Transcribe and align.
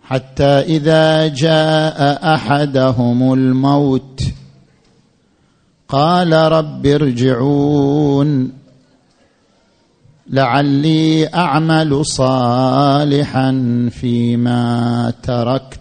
حتى 0.07 0.43
إذا 0.43 1.27
جاء 1.27 2.33
أحدهم 2.35 3.33
الموت 3.33 4.21
قال 5.87 6.33
رب 6.33 6.85
ارجعون 6.85 8.51
لعلي 10.29 11.27
أعمل 11.27 12.05
صالحا 12.05 13.51
فيما 13.91 15.13
تركت. 15.23 15.79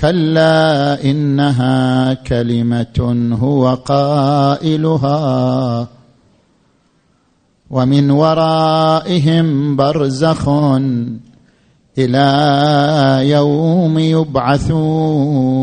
كلا 0.00 1.04
إنها 1.04 2.14
كلمة 2.14 3.28
هو 3.40 3.74
قائلها 3.74 5.18
ومن 7.70 8.10
ورائهم 8.10 9.76
برزخ 9.76 10.48
إلى 12.00 13.30
يوم 13.30 13.98
يبعثون. 13.98 15.60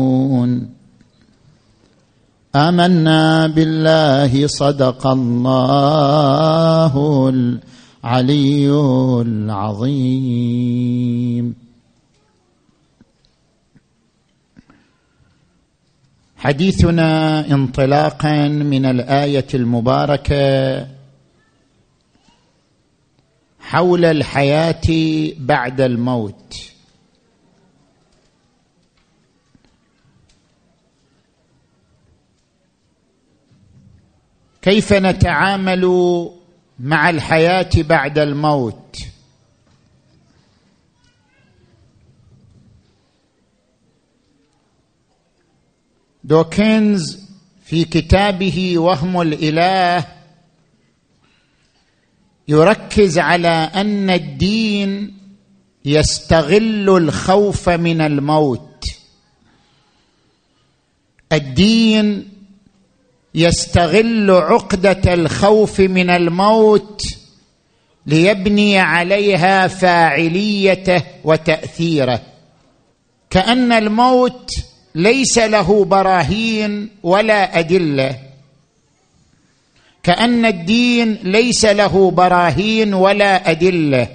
آمنا 2.56 3.46
بالله 3.46 4.46
صدق 4.46 5.06
الله 5.06 6.94
العلي 7.28 8.70
العظيم. 9.20 10.48
حديثنا 16.36 17.40
انطلاقا 17.50 18.48
من 18.48 18.86
الآية 18.86 19.46
المباركة. 19.54 20.97
حول 23.68 24.04
الحياة 24.04 24.80
بعد 25.38 25.80
الموت. 25.80 26.54
كيف 34.62 34.92
نتعامل 34.92 35.84
مع 36.78 37.10
الحياة 37.10 37.70
بعد 37.76 38.18
الموت؟ 38.18 38.98
دوكنز 46.24 47.28
في 47.64 47.84
كتابه 47.84 48.78
وهم 48.78 49.20
الإله 49.20 50.17
يركز 52.48 53.18
على 53.18 53.70
أن 53.74 54.10
الدين 54.10 55.14
يستغل 55.84 56.96
الخوف 56.96 57.68
من 57.68 58.00
الموت. 58.00 58.84
الدين 61.32 62.28
يستغل 63.34 64.30
عقدة 64.30 65.14
الخوف 65.14 65.80
من 65.80 66.10
الموت 66.10 67.02
ليبني 68.06 68.78
عليها 68.78 69.66
فاعليته 69.66 71.02
وتأثيره. 71.24 72.22
كأن 73.30 73.72
الموت 73.72 74.50
ليس 74.94 75.38
له 75.38 75.84
براهين 75.84 76.90
ولا 77.02 77.58
أدلة. 77.58 78.27
كأن 80.08 80.46
الدين 80.46 81.18
ليس 81.22 81.64
له 81.64 82.10
براهين 82.10 82.94
ولا 82.94 83.50
أدلة. 83.50 84.08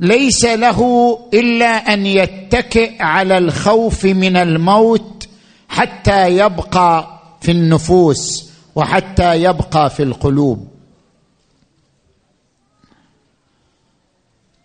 ليس 0.00 0.44
له 0.44 1.18
إلا 1.34 1.66
أن 1.66 2.06
يتكئ 2.06 3.02
على 3.02 3.38
الخوف 3.38 4.04
من 4.04 4.36
الموت 4.36 5.28
حتى 5.68 6.38
يبقى 6.38 7.20
في 7.40 7.50
النفوس 7.50 8.50
وحتى 8.74 9.42
يبقى 9.42 9.90
في 9.90 10.02
القلوب. 10.02 10.68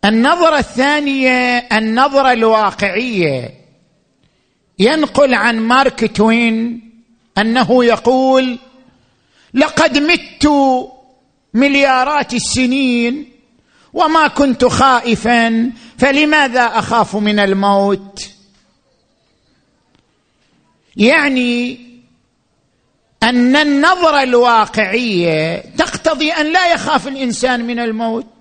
النظرة 0.05 0.57
الثانية 0.57 1.57
النظرة 1.57 2.31
الواقعية. 2.31 3.53
ينقل 4.79 5.33
عن 5.33 5.59
مارك 5.59 6.17
توين 6.17 6.81
أنه 7.37 7.85
يقول 7.85 8.59
لقد 9.53 9.97
مت 9.97 10.49
مليارات 11.53 12.33
السنين 12.33 13.31
وما 13.93 14.27
كنت 14.27 14.65
خائفا 14.65 15.71
فلماذا 15.97 16.61
أخاف 16.61 17.15
من 17.15 17.39
الموت؟ 17.39 18.29
يعني 20.97 21.79
أن 23.23 23.55
النظرة 23.55 24.23
الواقعية 24.23 25.63
تقتضي 25.77 26.31
أن 26.31 26.53
لا 26.53 26.73
يخاف 26.73 27.07
الإنسان 27.07 27.65
من 27.67 27.79
الموت. 27.79 28.40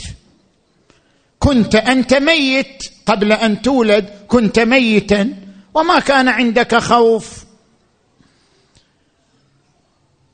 كنت 1.40 1.74
أنت 1.74 2.14
ميت 2.14 2.82
قبل 3.06 3.32
أن 3.32 3.62
تولد 3.62 4.10
كنت 4.28 4.58
ميتا 4.58 5.34
وما 5.74 5.98
كان 5.98 6.28
عندك 6.28 6.76
خوف. 6.76 7.44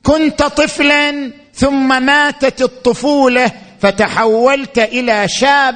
كنت 0.03 0.43
طفلا 0.43 1.31
ثم 1.53 2.03
ماتت 2.03 2.61
الطفولة 2.61 3.51
فتحولت 3.81 4.79
إلى 4.79 5.27
شاب. 5.27 5.75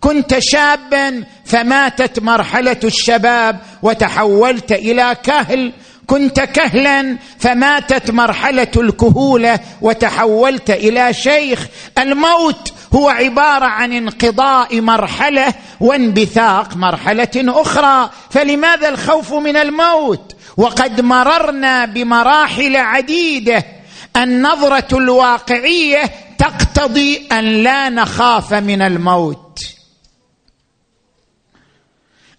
كنت 0.00 0.38
شابا 0.38 1.24
فماتت 1.44 2.18
مرحلة 2.20 2.80
الشباب 2.84 3.60
وتحولت 3.82 4.72
إلى 4.72 5.16
كهل. 5.22 5.72
كنت 6.06 6.40
كهلا 6.40 7.18
فماتت 7.38 8.10
مرحلة 8.10 8.70
الكهولة 8.76 9.60
وتحولت 9.82 10.70
إلى 10.70 11.14
شيخ. 11.14 11.66
الموت 11.98 12.72
هو 12.94 13.08
عبارة 13.08 13.64
عن 13.64 13.92
انقضاء 13.92 14.80
مرحلة 14.80 15.54
وانبثاق 15.80 16.76
مرحلة 16.76 17.30
أخرى. 17.36 18.10
فلماذا 18.30 18.88
الخوف 18.88 19.32
من 19.34 19.56
الموت؟ 19.56 20.36
وقد 20.56 21.00
مررنا 21.00 21.84
بمراحل 21.84 22.76
عديدة. 22.76 23.64
النظرة 24.16 24.98
الواقعية 24.98 26.10
تقتضي 26.38 27.26
أن 27.32 27.44
لا 27.44 27.88
نخاف 27.88 28.54
من 28.54 28.82
الموت. 28.82 29.60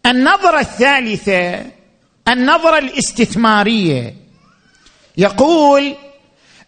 النظرة 0.05 0.59
الثالثة 0.59 1.65
النظرة 2.27 2.77
الاستثمارية. 2.77 4.15
يقول 5.17 5.95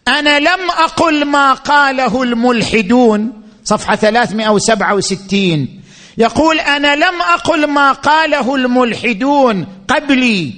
أنا 0.07 0.39
لم 0.39 0.71
أقل 0.71 1.25
ما 1.25 1.53
قاله 1.53 2.23
الملحدون. 2.23 3.38
صفحة 3.69 3.95
367 3.95 5.81
يقول 6.17 6.59
أنا 6.59 6.95
لم 6.95 7.21
أقل 7.21 7.67
ما 7.67 7.91
قاله 7.91 8.55
الملحدون 8.55 9.67
قبلي. 9.87 10.53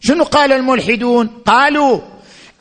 شنو 0.00 0.24
قال 0.24 0.52
الملحدون؟ 0.52 1.26
قالوا 1.26 2.00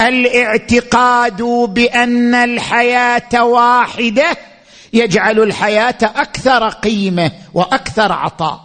الإعتقاد 0.01 1.41
بأن 1.41 2.35
الحياة 2.35 3.43
واحدة 3.43 4.37
يجعل 4.93 5.39
الحياة 5.39 5.97
أكثر 6.01 6.69
قيمة 6.69 7.31
وأكثر 7.53 8.11
عطاء. 8.11 8.59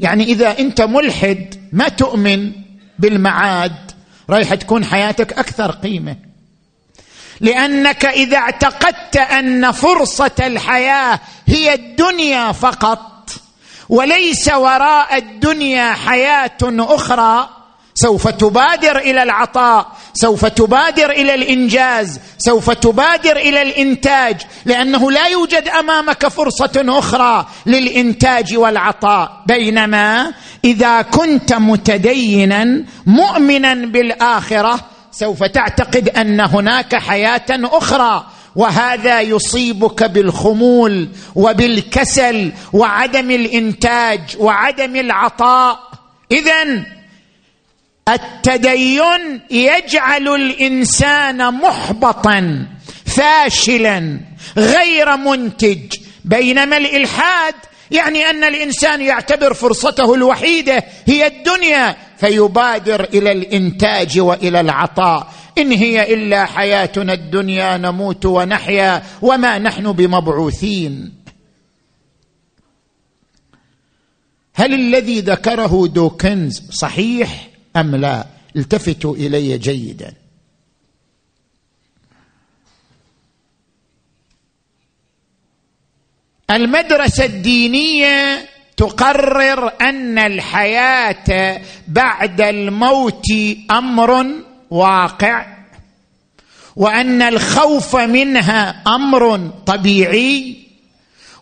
يعني 0.00 0.24
إذا 0.24 0.58
أنت 0.58 0.80
ملحد 0.80 1.54
ما 1.72 1.88
تؤمن 1.88 2.52
بالمعاد 2.98 3.90
رايح 4.30 4.54
تكون 4.54 4.84
حياتك 4.84 5.32
أكثر 5.32 5.70
قيمة. 5.70 6.29
لأنك 7.40 8.06
إذا 8.06 8.36
اعتقدت 8.36 9.16
أن 9.16 9.72
فرصة 9.72 10.30
الحياة 10.40 11.20
هي 11.46 11.74
الدنيا 11.74 12.52
فقط 12.52 13.30
وليس 13.88 14.48
وراء 14.48 15.16
الدنيا 15.16 15.92
حياة 15.92 16.58
أخرى 16.62 17.48
سوف 17.94 18.28
تبادر 18.28 18.98
إلى 18.98 19.22
العطاء 19.22 19.86
سوف 20.14 20.46
تبادر 20.46 21.10
إلى 21.10 21.34
الإنجاز 21.34 22.20
سوف 22.38 22.70
تبادر 22.70 23.36
إلى 23.36 23.62
الإنتاج 23.62 24.40
لأنه 24.64 25.10
لا 25.10 25.26
يوجد 25.26 25.68
أمامك 25.68 26.28
فرصة 26.28 26.84
أخرى 26.88 27.46
للإنتاج 27.66 28.56
والعطاء. 28.56 29.42
بينما 29.46 30.32
إذا 30.64 31.02
كنت 31.02 31.52
متدينا 31.52 32.84
مؤمنا 33.06 33.74
بالآخرة 33.74 34.80
سوف 35.12 35.44
تعتقد 35.44 36.08
أن 36.08 36.40
هناك 36.40 36.94
حياة 36.94 37.46
أخرى 37.50 38.26
وهذا 38.56 39.20
يصيبك 39.20 40.04
بالخمول 40.04 41.08
وبالكسل 41.34 42.52
وعدم 42.72 43.30
الإنتاج 43.30 44.20
وعدم 44.38 44.96
العطاء. 44.96 45.78
اذا 46.32 46.84
التدين 48.08 49.40
يجعل 49.50 50.28
الإنسان 50.28 51.54
محبطا 51.54 52.66
فاشلا 53.06 54.20
غير 54.56 55.16
منتج. 55.16 55.96
بينما 56.24 56.76
الإلحاد 56.76 57.54
يعني 57.90 58.30
أن 58.30 58.44
الإنسان 58.44 59.00
يعتبر 59.00 59.54
فرصته 59.54 60.14
الوحيدة 60.14 60.84
هي 61.06 61.26
الدنيا 61.26 61.96
فيبادر 62.16 63.04
إلى 63.04 63.32
الإنتاج 63.32 64.20
وإلى 64.20 64.60
العطاء. 64.60 65.32
إن 65.58 65.72
هي 65.72 66.14
إلا 66.14 66.44
حياتنا 66.44 67.12
الدنيا 67.12 67.76
نموت 67.76 68.26
ونحيا 68.26 69.02
وما 69.22 69.58
نحن 69.58 69.92
بمبعوثين. 69.92 71.12
هل 74.54 74.74
الذي 74.74 75.20
ذكره 75.20 75.86
دوكنز 75.86 76.62
صحيح 76.70 77.48
أم 77.76 77.96
لا؟ 77.96 78.26
التفتوا 78.56 79.16
إلي 79.16 79.58
جيدا. 79.58 80.19
المدرسة 86.50 87.24
الدينية 87.24 88.48
تقرر 88.76 89.72
أن 89.80 90.18
الحياة 90.18 91.60
بعد 91.88 92.40
الموت 92.40 93.26
أمر 93.70 94.26
واقع 94.70 95.46
وأن 96.76 97.22
الخوف 97.22 97.96
منها 97.96 98.82
أمر 98.86 99.50
طبيعي 99.66 100.56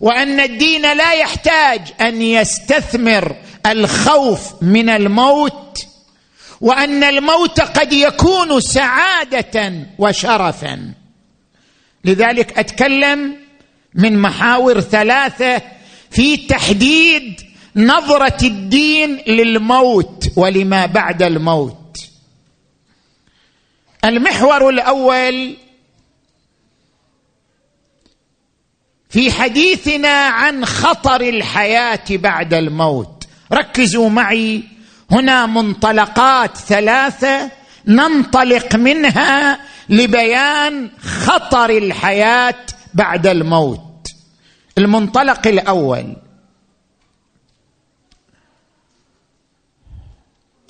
وأن 0.00 0.40
الدين 0.40 0.82
لا 0.82 1.12
يحتاج 1.12 1.80
أن 2.00 2.22
يستثمر 2.22 3.36
الخوف 3.66 4.62
من 4.62 4.88
الموت 4.88 5.78
وأن 6.60 7.04
الموت 7.04 7.60
قد 7.60 7.92
يكون 7.92 8.60
سعادة 8.60 9.72
وشرفا. 9.98 10.92
لذلك 12.04 12.58
أتكلم 12.58 13.47
من 13.98 14.18
محاور 14.18 14.80
ثلاثة 14.80 15.62
في 16.10 16.36
تحديد 16.36 17.40
نظرة 17.76 18.38
الدين 18.42 19.22
للموت 19.26 20.30
ولما 20.36 20.86
بعد 20.86 21.22
الموت. 21.22 21.98
المحور 24.04 24.68
الأول 24.68 25.56
في 29.10 29.32
حديثنا 29.32 30.26
عن 30.26 30.64
خطر 30.64 31.20
الحياة 31.20 32.04
بعد 32.10 32.54
الموت. 32.54 33.24
ركزوا 33.52 34.08
معي. 34.08 34.62
هنا 35.10 35.46
منطلقات 35.46 36.56
ثلاثة 36.56 37.50
ننطلق 37.86 38.76
منها 38.76 39.60
لبيان 39.88 40.90
خطر 41.00 41.70
الحياة 41.70 42.66
بعد 42.94 43.26
الموت. 43.26 43.88
المنطلق 44.78 45.47
الأول. 45.47 46.16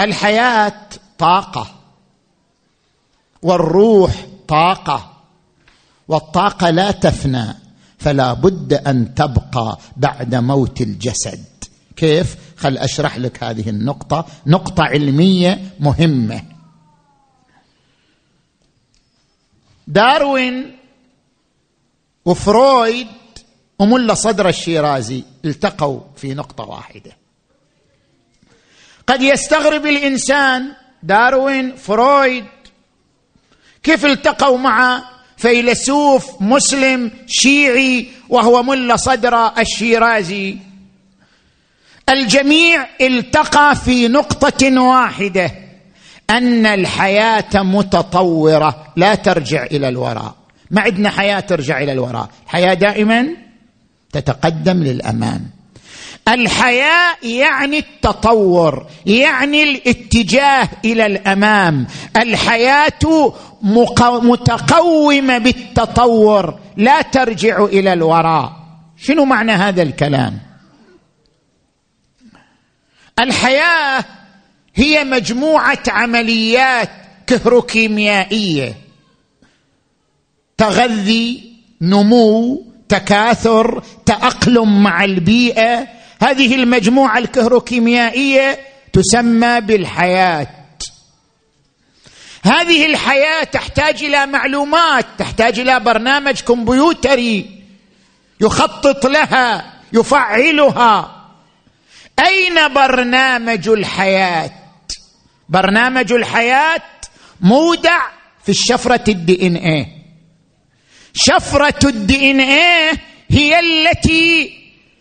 الحياة 0.00 0.80
طاقة. 1.18 1.74
والروح 3.42 4.26
طاقة. 4.48 5.12
والطاقة 6.08 6.70
لا 6.70 6.90
تفنى. 6.90 7.54
فلا 7.98 8.32
بد 8.32 8.72
أن 8.72 9.14
تبقى 9.14 9.78
بعد 9.96 10.34
موت 10.34 10.80
الجسد. 10.80 11.44
كيف؟ 11.96 12.36
خل 12.56 12.78
أشرح 12.78 13.16
لك 13.18 13.44
هذه 13.44 13.70
النقطة. 13.70 14.26
نقطة 14.46 14.82
علمية 14.82 15.70
مهمة. 15.80 16.42
داروين 19.86 20.76
وفرويد 22.24 23.06
وملا 23.78 24.14
صدر 24.14 24.48
الشيرازي 24.48 25.24
التقوا 25.44 26.00
في 26.16 26.34
نقطة 26.34 26.64
واحدة. 26.64 27.12
قد 29.06 29.22
يستغرب 29.22 29.86
الإنسان 29.86 30.72
داروين 31.02 31.76
فرويد 31.76 32.44
كيف 33.82 34.06
التقوا 34.06 34.58
مع 34.58 35.02
فيلسوف 35.36 36.42
مسلم 36.42 37.10
شيعي 37.26 38.08
وهو 38.28 38.62
ملا 38.62 38.96
صدر 38.96 39.58
الشيرازي؟ 39.58 40.58
الجميع 42.08 42.86
التقى 43.00 43.76
في 43.76 44.08
نقطة 44.08 44.82
واحدة 44.82 45.52
أن 46.30 46.66
الحياة 46.66 47.62
متطورة 47.62 48.92
لا 48.96 49.14
ترجع 49.14 49.62
إلى 49.62 49.88
الوراء. 49.88 50.34
ما 50.70 50.80
عندنا 50.80 51.10
حياة 51.10 51.40
ترجع 51.40 51.82
إلى 51.82 51.92
الوراء. 51.92 52.30
الحياة 52.44 52.74
دائما 52.74 53.28
تتقدم 54.12 54.82
للامام 54.82 55.50
الحياة 56.28 57.16
يعني 57.22 57.78
التطور 57.78 58.86
يعني 59.06 59.62
الاتجاه 59.62 60.68
إلى 60.84 61.06
الأمام. 61.06 61.86
الحياة 62.16 63.32
متقومة 64.22 65.38
بالتطور 65.38 66.58
لا 66.76 67.02
ترجع 67.02 67.64
إلى 67.64 67.92
الوراء. 67.92 68.52
شنو 68.96 69.24
معنى 69.24 69.52
هذا 69.52 69.82
الكلام؟ 69.82 70.38
الحياة 73.18 74.04
هي 74.74 75.04
مجموعة 75.04 75.82
عمليات 75.88 76.90
كهروكيميائية 77.26 78.74
تغذي 80.58 81.52
نمو 81.80 82.67
تكاثر 82.88 83.82
تأقلم 84.06 84.82
مع 84.82 85.04
البيئة. 85.04 85.88
هذه 86.22 86.54
المجموعة 86.54 87.18
الكهروكيميائية 87.18 88.58
تسمى 88.92 89.60
بالحياة. 89.60 90.46
هذه 92.42 92.86
الحياة 92.86 93.44
تحتاج 93.44 94.04
إلى 94.04 94.26
معلومات 94.26 95.06
تحتاج 95.18 95.60
إلى 95.60 95.80
برنامج 95.80 96.40
كمبيوتري 96.40 97.62
يخطط 98.40 99.06
لها 99.06 99.72
يفعلها. 99.92 101.14
أين 102.26 102.74
برنامج 102.74 103.68
الحياة؟ 103.68 104.50
برنامج 105.48 106.12
الحياة 106.12 106.82
مودع 107.40 108.00
في 108.44 108.48
الشفرة 108.48 109.04
الدي 109.08 109.46
ان 109.46 109.56
إيه 109.56 109.97
شفرة 111.20 111.88
الدي 111.88 112.30
ان 112.30 112.40
إيه؟ 112.40 112.92
هي 113.30 113.60
التي 113.60 114.58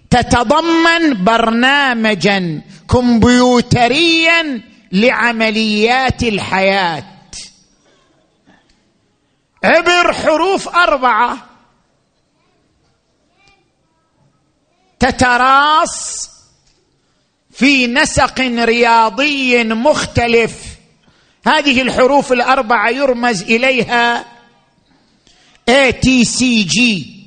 تتضمن 0.10 1.24
برنامجا 1.24 2.62
كمبيوتريا 2.90 4.62
لعمليات 4.92 6.24
الحياة. 6.24 7.04
عبر 9.64 10.14
حروف 10.14 10.68
أربعة 10.70 11.38
تتراص 15.00 16.30
في 17.52 17.88
نسق 17.88 18.40
رياضي 18.42 19.64
مختلف. 19.64 20.54
هذه 21.48 21.82
الحروف 21.82 22.32
الأربعة 22.32 22.90
يرمز 22.90 23.44
إليها 23.44 24.37
A 25.70 25.92
T 25.92 26.26
C 26.26 26.64
G 26.64 27.18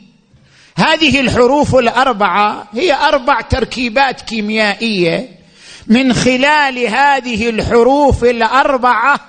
هذه 0.77 1.21
الحروف 1.21 1.75
الأربعة 1.77 2.69
هي 2.73 2.93
أربع 2.93 3.41
تركيبات 3.41 4.21
كيميائية. 4.21 5.29
من 5.87 6.13
خلال 6.13 6.79
هذه 6.79 7.51
الحروف 7.51 8.25
الأربعة 8.25 9.21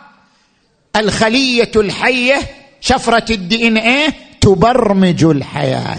الخلية 0.95 1.71
الحية 1.75 2.39
شفرة 2.81 3.25
ال 3.31 3.67
DNA 3.67 4.13
تبرمج 4.41 5.23
الحياة. 5.23 5.97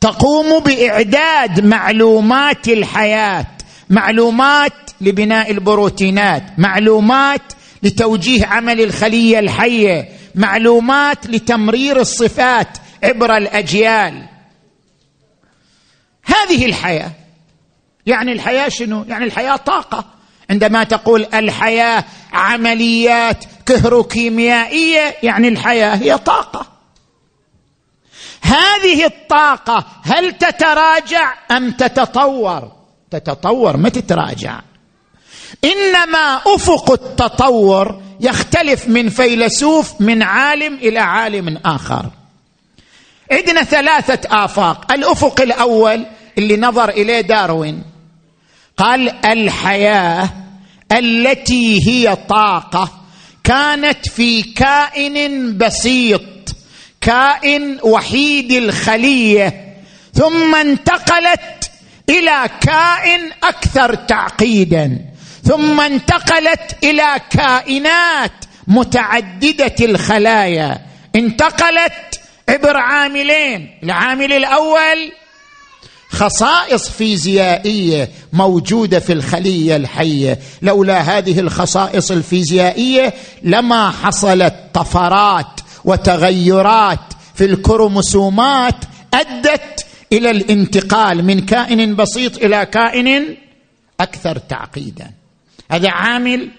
تقوم 0.00 0.58
بإعداد 0.58 1.64
معلومات 1.64 2.68
الحياة 2.68 3.46
معلومات 3.90 4.72
لبناء 5.00 5.50
البروتينات 5.50 6.42
معلومات 6.58 7.42
لتوجيه 7.82 8.46
عمل 8.46 8.80
الخلية 8.80 9.38
الحية. 9.38 10.08
معلومات 10.34 11.26
لتمرير 11.26 12.00
الصفات 12.00 12.78
عبر 13.04 13.36
الأجيال. 13.36 14.28
هذه 16.24 16.66
الحياة 16.66 17.12
يعني 18.06 18.32
الحياة 18.32 18.68
شنو؟ 18.68 19.04
يعني 19.08 19.24
الحياة 19.24 19.56
طاقة. 19.56 20.04
عندما 20.50 20.84
تقول 20.84 21.26
الحياة 21.34 22.04
عمليات 22.32 23.44
كهروكيميائية 23.66 25.14
يعني 25.22 25.48
الحياة 25.48 25.94
هي 25.94 26.18
طاقة. 26.18 26.66
هذه 28.42 29.06
الطاقة 29.06 29.86
هل 30.02 30.32
تتراجع 30.32 31.34
أم 31.50 31.70
تتطور؟ 31.70 32.72
تتطور 33.10 33.76
ما 33.76 33.88
تتراجع. 33.88 34.60
إنما 35.64 36.40
أفق 36.46 36.92
التطور 36.92 38.02
يختلف 38.20 38.88
من 38.88 39.08
فيلسوف 39.08 40.00
من 40.00 40.22
عالم 40.22 40.74
إلى 40.74 40.98
عالم 40.98 41.58
آخر. 41.64 42.06
عندنا 43.32 43.62
ثلاثة 43.62 44.44
آفاق. 44.44 44.92
الأفق 44.92 45.40
الأول 45.40 46.06
اللي 46.38 46.56
نظر 46.56 46.88
إليه 46.88 47.20
داروين. 47.20 47.82
قال 48.76 49.26
الحياة 49.26 50.30
التي 50.92 51.88
هي 51.88 52.16
طاقة 52.28 52.92
كانت 53.44 54.08
في 54.08 54.42
كائن 54.42 55.58
بسيط 55.58 56.22
كائن 57.00 57.78
وحيد 57.82 58.52
الخلية 58.52 59.76
ثم 60.14 60.54
انتقلت 60.54 61.70
إلى 62.08 62.50
كائن 62.60 63.30
أكثر 63.42 63.94
تعقيدا. 63.94 65.11
ثم 65.44 65.80
انتقلت 65.80 66.76
إلى 66.84 67.20
كائنات 67.30 68.32
متعددة 68.66 69.74
الخلايا. 69.80 70.80
انتقلت 71.16 72.20
عبر 72.48 72.76
عاملين. 72.76 73.78
العامل 73.82 74.32
الأول 74.32 75.12
خصائص 76.10 76.88
فيزيائية 76.88 78.08
موجودة 78.32 78.98
في 78.98 79.12
الخلية 79.12 79.76
الحية. 79.76 80.38
لولا 80.62 81.00
هذه 81.00 81.40
الخصائص 81.40 82.10
الفيزيائية 82.10 83.14
لما 83.42 83.90
حصلت 83.90 84.54
طفرات 84.74 85.60
وتغيرات 85.84 86.98
في 87.34 87.44
الكروموسومات 87.44 88.76
أدت 89.14 89.86
إلى 90.12 90.30
الانتقال 90.30 91.24
من 91.24 91.40
كائن 91.40 91.96
بسيط 91.96 92.36
إلى 92.36 92.66
كائن 92.66 93.36
أكثر 94.00 94.38
تعقيدا. 94.38 95.21
هذا 95.72 95.90
عامل 95.90 96.50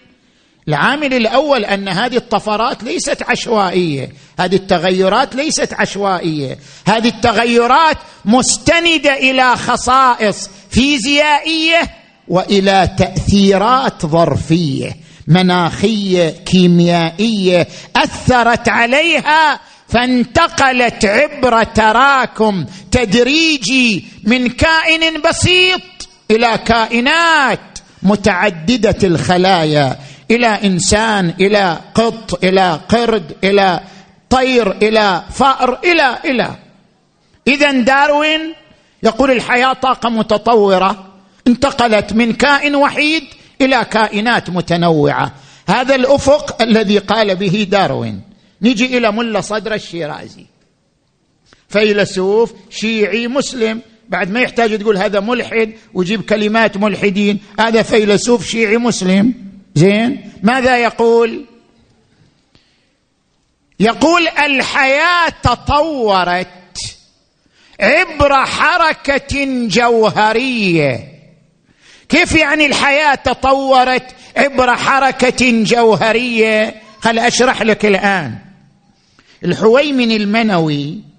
العامل 0.67 1.13
الأول 1.13 1.65
أن 1.65 1.87
هذه 1.87 2.15
الطفرات 2.15 2.83
ليست 2.83 3.23
عشوائية 3.23 4.09
هذه 4.39 4.55
التغيرات 4.55 5.35
ليست 5.35 5.73
عشوائية 5.73 6.57
هذه 6.87 7.07
التغيرات 7.07 7.97
مستندة 8.25 9.13
إلى 9.17 9.55
خصائص 9.55 10.49
فيزيائية 10.69 11.81
وإلى 12.27 12.89
تأثيرات 12.97 14.05
ظرفية 14.05 14.95
مناخية 15.27 16.29
كيميائية 16.29 17.67
أثرت 17.95 18.69
عليها 18.69 19.59
فانتقلت 19.87 21.05
عبر 21.05 21.63
تراكم 21.63 22.65
تدريجي 22.91 24.05
من 24.23 24.49
كائن 24.49 25.21
بسيط 25.21 25.81
إلى 26.31 26.59
كائنات. 26.65 27.72
متعددة 28.03 29.07
الخلايا 29.07 29.97
إلى 30.31 30.47
إنسان 30.47 31.33
إلى 31.39 31.79
قط 31.95 32.43
إلى 32.43 32.79
قرد 32.89 33.35
إلى 33.43 33.79
طير 34.29 34.71
إلى 34.71 35.23
فأر 35.29 35.79
إلى 35.83 36.17
إلى. 36.25 36.55
اذا 37.47 37.71
داروين 37.71 38.53
يقول 39.03 39.31
الحياة 39.31 39.73
طاقة 39.73 40.09
متطورة 40.09 41.07
انتقلت 41.47 42.13
من 42.13 42.33
كائن 42.33 42.75
وحيد 42.75 43.23
إلى 43.61 43.85
كائنات 43.91 44.49
متنوعة. 44.49 45.31
هذا 45.67 45.95
الأفق 45.95 46.61
الذي 46.61 46.97
قال 46.97 47.35
به 47.35 47.67
داروين. 47.69 48.21
نجي 48.61 48.97
إلى 48.97 49.11
ملا 49.11 49.41
صدر 49.41 49.73
الشيرازي. 49.73 50.45
فيلسوف 51.69 52.53
شيعي 52.69 53.27
مسلم 53.27 53.81
بعد 54.09 54.31
ما 54.31 54.41
يحتاج 54.41 54.79
تقول 54.79 54.97
هذا 54.97 55.19
ملحد 55.19 55.73
ويجيب 55.93 56.21
كلمات 56.21 56.77
ملحدين. 56.77 57.39
هذا 57.59 57.81
فيلسوف 57.81 58.45
شيعي 58.47 58.77
مسلم. 58.77 59.33
زين؟ 59.75 60.31
ماذا 60.43 60.77
يقول؟ 60.77 61.45
يقول 63.79 64.27
الحياة 64.27 65.29
تطورت 65.43 66.47
عبر 67.79 68.45
حركة 68.45 69.67
جوهرية. 69.67 71.13
كيف 72.09 72.35
يعني 72.35 72.65
الحياة 72.65 73.15
تطورت 73.15 74.15
عبر 74.37 74.75
حركة 74.75 75.63
جوهرية؟ 75.63 76.75
خل 77.01 77.19
أشرح 77.19 77.61
لك 77.61 77.85
الآن. 77.85 78.35
الحويمن 79.45 80.11
المنوي 80.11 81.12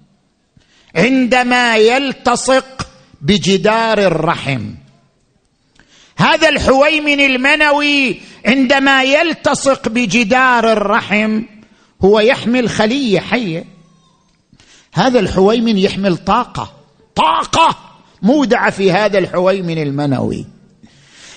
عندما 0.95 1.77
يلتصق 1.77 2.87
بجدار 3.21 3.99
الرحم. 3.99 4.71
هذا 6.17 6.49
الحويمن 6.49 7.19
المنوي 7.19 8.21
عندما 8.45 9.03
يلتصق 9.03 9.89
بجدار 9.89 10.71
الرحم 10.71 11.41
هو 12.03 12.19
يحمل 12.19 12.69
خلية 12.69 13.19
حية. 13.19 13.65
هذا 14.93 15.19
الحويمن 15.19 15.77
يحمل 15.77 16.17
طاقة. 16.17 16.73
طاقة 17.15 17.77
مودعة 18.21 18.69
في 18.69 18.91
هذا 18.91 19.17
الحويمن 19.17 19.77
المنوي. 19.77 20.45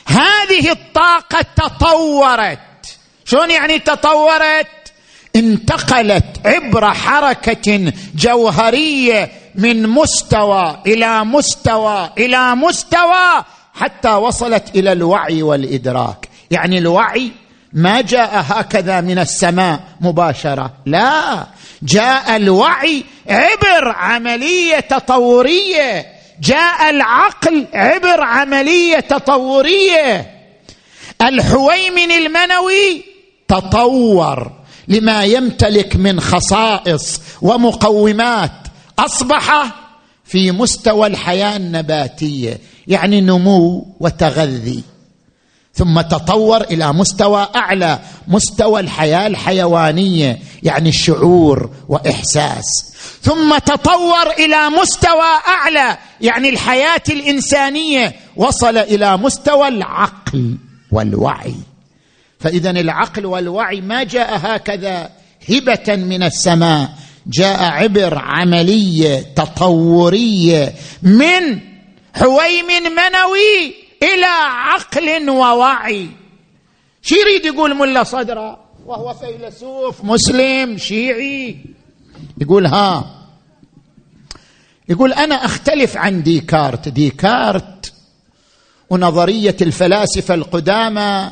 هذه 0.06 0.70
الطاقة 0.70 1.46
تطورت. 1.56 2.98
شلون 3.24 3.50
يعني 3.50 3.78
تطورت؟ 3.78 4.77
انتقلت 5.38 6.24
عبر 6.44 6.94
حركة 6.94 7.92
جوهرية 8.14 9.30
من 9.54 9.88
مستوى 9.88 10.76
إلى 10.86 11.24
مستوى 11.24 12.10
إلى 12.18 12.54
مستوى 12.54 13.44
حتى 13.74 14.10
وصلت 14.10 14.76
إلى 14.76 14.92
الوعي 14.92 15.42
والإدراك. 15.42 16.28
يعني 16.50 16.78
الوعي 16.78 17.32
ما 17.72 18.00
جاء 18.00 18.44
هكذا 18.48 19.00
من 19.00 19.18
السماء 19.18 19.80
مباشرة. 20.00 20.72
لا 20.86 21.46
جاء 21.82 22.36
الوعي 22.36 23.04
عبر 23.28 23.88
عملية 23.88 24.80
تطورية. 24.80 26.06
جاء 26.40 26.90
العقل 26.90 27.66
عبر 27.74 28.22
عملية 28.22 29.00
تطورية. 29.00 30.30
الحويمن 31.22 32.12
المنوي 32.12 33.04
تطور. 33.48 34.57
لما 34.88 35.24
يمتلك 35.24 35.96
من 35.96 36.20
خصائص 36.20 37.20
ومقومات 37.42 38.52
أصبح 38.98 39.74
في 40.24 40.52
مستوى 40.52 41.06
الحياة 41.06 41.56
النباتية 41.56 42.60
يعني 42.86 43.20
نمو 43.20 43.96
وتغذي. 44.00 44.82
ثم 45.74 46.00
تطور 46.00 46.60
إلى 46.60 46.92
مستوى 46.92 47.48
أعلى 47.56 47.98
مستوى 48.28 48.80
الحياة 48.80 49.26
الحيوانية 49.26 50.38
يعني 50.62 50.92
شعور 50.92 51.70
وإحساس. 51.88 52.64
ثم 53.22 53.58
تطور 53.58 54.30
إلى 54.38 54.70
مستوى 54.70 55.30
أعلى 55.48 55.98
يعني 56.20 56.48
الحياة 56.48 57.02
الإنسانية 57.08 58.14
وصل 58.36 58.76
إلى 58.76 59.16
مستوى 59.16 59.68
العقل 59.68 60.56
والوعي. 60.92 61.54
فاذا 62.40 62.70
العقل 62.70 63.26
والوعي 63.26 63.80
ما 63.80 64.02
جاء 64.02 64.38
هكذا 64.42 65.10
هبة 65.48 65.96
من 65.96 66.22
السماء 66.22 66.90
جاء 67.26 67.62
عبر 67.62 68.18
عمليه 68.18 69.18
تطوريه 69.36 70.74
من 71.02 71.60
حويم 72.14 72.66
منوي 72.66 73.74
إلى 74.02 74.26
عقل 74.46 75.30
ووعي. 75.30 76.08
شو 77.02 77.14
يريد 77.14 77.44
يقول 77.44 77.74
ملا 77.74 78.04
صدرة؟ 78.04 78.58
وهو 78.86 79.14
فيلسوف 79.14 80.04
مسلم 80.04 80.78
شيعي. 80.78 81.56
يقول 82.40 82.66
ها 82.66 83.14
يقول 84.88 85.12
أنا 85.12 85.34
أختلف 85.34 85.96
عن 85.96 86.22
ديكارت. 86.22 86.88
ديكارت 86.88 87.92
ونظرية 88.90 89.56
الفلاسفة 89.62 90.34
القدامى 90.34 91.30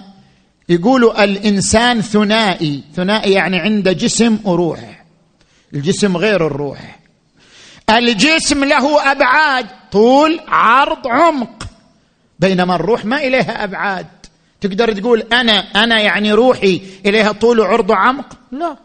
يقولوا 0.69 1.25
الإنسان 1.25 2.01
ثنائي. 2.01 2.83
ثنائي 2.97 3.33
يعني 3.33 3.59
عنده 3.59 3.93
جسم 3.93 4.39
وروح 4.45 5.05
الجسم 5.75 6.17
غير 6.17 6.47
الروح. 6.47 6.99
الجسم 7.91 8.65
له 8.65 9.13
أبعاد. 9.13 9.67
طول 9.93 10.41
عرض 10.49 11.07
عمق. 11.07 11.67
بينما 12.39 12.75
الروح 12.77 13.05
ما 13.05 13.17
إليها 13.17 13.65
أبعاد. 13.65 14.07
تقدر 14.61 14.93
تقول 14.93 15.21
أنا 15.33 15.53
أنا 15.53 16.01
يعني 16.01 16.33
روحي 16.33 16.81
إليها 17.07 17.33
طول 17.33 17.61
وعرض 17.61 17.91
وعمق 17.91 18.39
لا. 18.53 18.77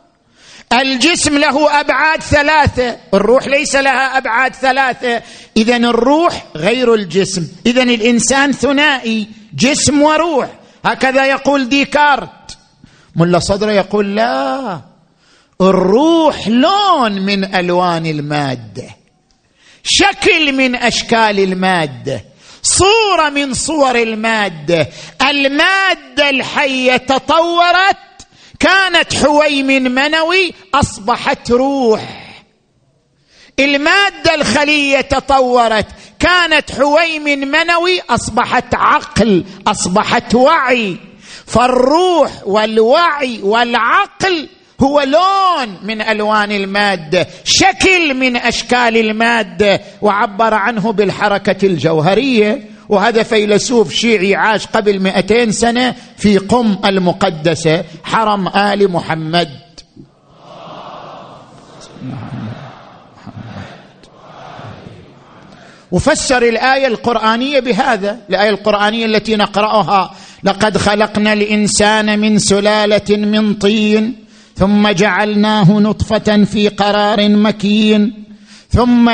الجسم 0.73 1.37
له 1.37 1.79
أبعاد 1.79 2.21
ثلاثة. 2.21 2.97
الروح 3.13 3.47
ليس 3.47 3.75
لها 3.75 4.17
أبعاد 4.17 4.55
ثلاثة. 4.55 5.21
اذا 5.57 5.77
الروح 5.77 6.45
غير 6.55 6.93
الجسم. 6.93 7.47
اذا 7.65 7.83
الإنسان 7.83 8.51
ثنائي. 8.51 9.27
جسم 9.55 10.01
وروح. 10.01 10.60
هكذا 10.85 11.25
يقول 11.25 11.69
ديكارت. 11.69 12.57
ملا 13.15 13.39
صدره 13.39 13.71
يقول 13.71 14.15
لا 14.15 14.81
الروح 15.61 16.47
لون 16.47 17.11
من 17.21 17.55
ألوان 17.55 18.05
المادة 18.05 18.83
شكل 19.83 20.53
من 20.53 20.75
أشكال 20.75 21.39
المادة 21.39 22.25
صورة 22.63 23.29
من 23.29 23.53
صور 23.53 23.95
المادة 23.95 24.87
المادة 25.29 26.29
الحية 26.29 26.97
تطورت 26.97 27.97
كانت 28.59 29.13
حويم 29.13 29.67
منوي 29.67 30.53
أصبحت 30.73 31.51
روح. 31.51 32.20
المادة 33.65 34.35
الخلية 34.35 35.01
تطورت. 35.01 35.85
كانت 36.19 36.71
حويم 36.71 37.23
منوي 37.23 38.01
أصبحت 38.09 38.75
عقل 38.75 39.43
أصبحت 39.67 40.35
وعي. 40.35 40.97
فالروح 41.45 42.31
والوعي 42.45 43.39
والعقل 43.43 44.47
هو 44.81 45.01
لون 45.01 45.77
من 45.83 46.01
ألوان 46.01 46.51
المادة 46.51 47.27
شكل 47.43 48.13
من 48.13 48.37
أشكال 48.37 48.97
المادة. 48.97 49.81
وعبر 50.01 50.53
عنه 50.53 50.91
بالحركة 50.91 51.65
الجوهرية. 51.65 52.71
وهذا 52.89 53.23
فيلسوف 53.23 53.93
شيعي 53.93 54.35
عاش 54.35 54.67
قبل 54.67 54.99
مئتين 54.99 55.51
سنة 55.51 55.95
في 56.17 56.37
قم 56.37 56.77
المقدسة 56.85 57.83
حرم 58.03 58.47
آل 58.47 58.91
محمد. 58.91 59.49
وفسر 65.91 66.43
الآية 66.43 66.87
القرآنية 66.87 67.59
بهذا 67.59 68.17
الآية 68.29 68.49
القرآنية 68.49 69.05
التي 69.05 69.35
نقرأها. 69.35 70.11
لقد 70.43 70.77
خلقنا 70.77 71.33
الإنسان 71.33 72.19
من 72.19 72.39
سلالة 72.39 73.17
من 73.17 73.53
طين 73.53 74.15
ثم 74.55 74.89
جعلناه 74.89 75.71
نطفة 75.71 76.43
في 76.43 76.67
قرار 76.67 77.29
مكين 77.29 78.23
ثم 78.69 79.11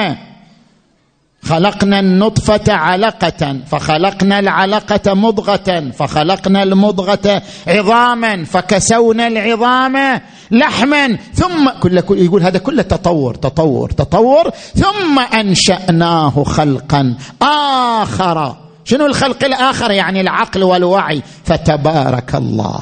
خلقنا 1.44 2.00
النطفة 2.00 2.74
علقة 2.74 3.60
فخلقنا 3.72 4.40
العلقة 4.40 5.14
مضغة 5.14 5.92
فخلقنا 6.00 6.64
المضغة 6.64 7.42
عظاما 7.68 8.46
فكسونا 8.46 9.28
العظام 9.28 10.22
لحما 10.52 11.18
ثم 11.34 11.70
كل 11.70 11.98
يقول 11.98 12.44
هذا 12.44 12.60
كله 12.60 12.82
تطور 12.82 13.36
تطور 13.36 13.90
تطور 13.90 14.52
ثم 14.76 15.20
أنشأناه 15.20 16.44
خلقا 16.44 17.18
آخر. 17.42 18.58
شنو 18.86 19.06
الخلق 19.06 19.44
الآخر؟ 19.44 19.92
يعني 19.92 20.22
العقل 20.22 20.64
والوعي. 20.64 21.24
فتبارك 21.46 22.36
الله. 22.36 22.80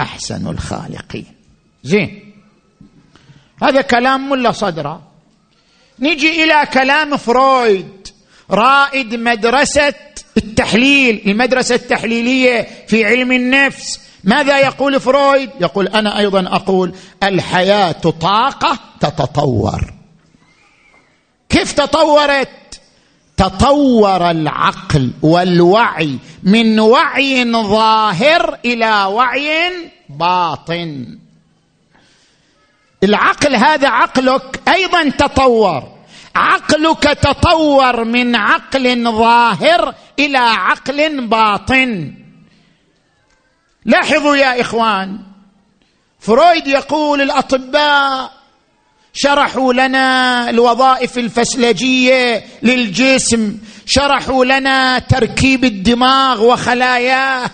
أحسن 0.00 0.46
الخالقين. 0.46 1.26
زين. 1.84 2.32
هذا 3.62 3.80
كلام 3.80 4.30
ملا 4.30 4.52
صدره 4.52 5.02
نجي 5.98 6.44
إلى 6.44 6.66
كلام 6.72 7.16
فرويد 7.16 8.08
رائد 8.50 9.14
مدرسة 9.14 9.94
التحليل 10.36 11.22
المدرسة 11.26 11.74
التحليلية 11.74 12.68
في 12.88 13.04
علم 13.04 13.32
النفس. 13.32 14.00
ماذا 14.24 14.58
يقول 14.58 15.00
فرويد؟ 15.00 15.50
يقول 15.60 15.88
أنا 15.88 16.18
أيضا 16.18 16.56
أقول 16.56 16.94
الحياة 17.22 17.92
طاقة 18.20 18.78
تتطور. 19.00 19.92
كيف 21.48 21.72
تطورت؟ 21.72 22.48
تطور 23.36 24.30
العقل 24.30 25.10
والوعي 25.22 26.18
من 26.42 26.80
وعي 26.80 27.52
ظاهر 27.52 28.58
إلى 28.64 29.04
وعي 29.04 29.72
باطن. 30.08 31.18
العقل 33.04 33.56
هذا 33.56 33.88
عقلك 33.88 34.60
أيضا 34.68 35.08
تطور. 35.08 35.92
عقلك 36.34 37.02
تطور 37.02 38.04
من 38.04 38.36
عقل 38.36 39.04
ظاهر 39.04 39.94
إلى 40.18 40.38
عقل 40.38 41.26
باطن. 41.26 42.21
لاحظوا 43.84 44.36
يا 44.36 44.60
إخوان 44.60 45.18
فرويد 46.20 46.66
يقول 46.66 47.20
الأطباء 47.20 48.32
شرحوا 49.12 49.72
لنا 49.72 50.50
الوظائف 50.50 51.18
الفسلجية 51.18 52.44
للجسم 52.62 53.58
شرحوا 53.86 54.44
لنا 54.44 54.98
تركيب 54.98 55.64
الدماغ 55.64 56.44
وخلاياه 56.44 57.50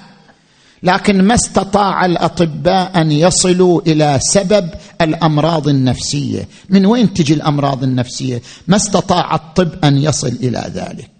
لكن 0.82 1.22
ما 1.22 1.34
استطاع 1.34 2.04
الأطباء 2.04 3.00
أن 3.00 3.12
يصلوا 3.12 3.80
إلى 3.86 4.18
سبب 4.22 4.70
الأمراض 5.00 5.68
النفسية. 5.68 6.48
من 6.68 6.86
وين 6.86 7.14
تجي 7.14 7.34
الأمراض 7.34 7.82
النفسية؟ 7.82 8.42
ما 8.68 8.76
استطاع 8.76 9.34
الطب 9.34 9.84
أن 9.84 9.96
يصل 9.98 10.28
إلى 10.42 10.72
ذلك. 10.74 11.17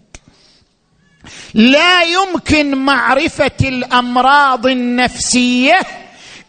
لا 1.55 2.03
يمكن 2.03 2.75
معرفة 2.75 3.51
الأمراض 3.63 4.67
النفسية 4.67 5.79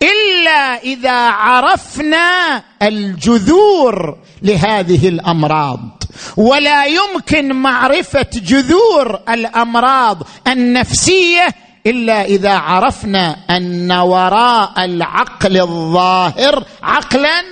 إلا 0.02 0.84
إذا 0.84 1.30
عرفنا 1.30 2.64
الجذور 2.82 4.18
لهذه 4.42 5.08
الأمراض. 5.10 6.04
ولا 6.38 6.86
يمكن 6.86 7.56
معرفة 7.56 8.28
جذور 8.34 9.20
الأمراض 9.30 10.28
النفسية 10.48 11.48
إلا 11.86 12.26
إذا 12.26 12.54
عرفنا 12.54 13.38
أن 13.50 13.92
وراء 13.92 14.86
العقل 14.86 15.58
الظاهر 15.58 16.66
عقلا 16.84 17.44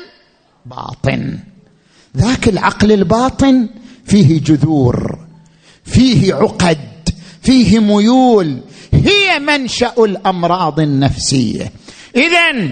باطن. 0.66 1.40
ذاك 2.18 2.48
العقل 2.48 2.92
الباطن 2.92 3.70
فيه 4.06 4.42
جذور 4.42 5.20
فيه 5.86 6.34
عقد 6.34 6.78
فيه 7.48 7.80
ميول. 7.80 8.60
هي 8.94 9.40
منشا 9.40 9.94
الامراض 9.98 10.80
النفسية. 10.80 11.72
اذا 12.16 12.72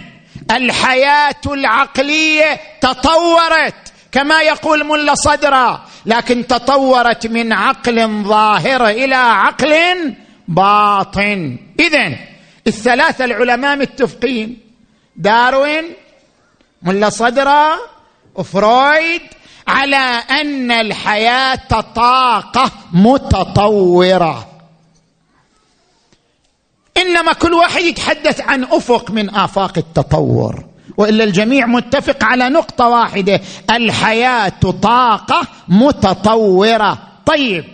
الحياة 0.51 1.41
العقلية 1.45 2.59
تطورت 2.81 3.93
كما 4.11 4.41
يقول 4.41 4.85
ملا 4.85 5.15
صدرا 5.15 5.85
لكن 6.05 6.47
تطورت 6.47 7.27
من 7.27 7.53
عقل 7.53 8.23
ظاهر 8.23 8.87
إلى 8.87 9.15
عقل 9.15 9.73
باطن. 10.47 11.57
اذا 11.79 12.17
الثلاثة 12.67 13.25
العلماء 13.25 13.77
متفقين 13.77 14.57
داروين 15.15 15.83
ملا 16.81 17.09
صدرا 17.09 17.75
وفرويد 18.35 19.21
على 19.67 20.23
أن 20.41 20.71
الحياة 20.71 21.81
طاقة 21.95 22.71
متطورة. 22.93 24.54
إنما 27.05 27.33
كل 27.33 27.53
واحد 27.53 27.81
يتحدث 27.81 28.41
عن 28.41 28.63
أفق 28.63 29.11
من 29.11 29.35
آفاق 29.35 29.77
التطور. 29.77 30.65
وإلا 30.97 31.23
الجميع 31.23 31.65
متفق 31.65 32.23
على 32.23 32.49
نقطة 32.49 32.87
واحدة. 32.87 33.41
الحياة 33.71 34.53
طاقة 34.81 35.47
متطورة. 35.67 36.97
طيب 37.25 37.65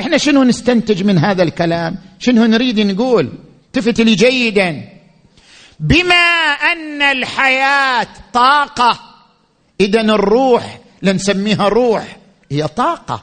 إحنا 0.00 0.18
شنو 0.18 0.42
نستنتج 0.42 1.02
من 1.02 1.18
هذا 1.18 1.42
الكلام؟ 1.42 1.98
شنو 2.18 2.44
نريد 2.44 2.80
نقول؟ 2.80 3.32
التفت 3.66 4.00
لي 4.00 4.14
جيدا. 4.14 4.88
بما 5.80 6.24
أن 6.72 7.02
الحياة 7.02 8.06
طاقة 8.32 8.98
إذا 9.80 10.00
الروح 10.00 10.78
لنسميها 11.02 11.68
روح 11.68 12.16
هي 12.50 12.68
طاقة. 12.68 13.22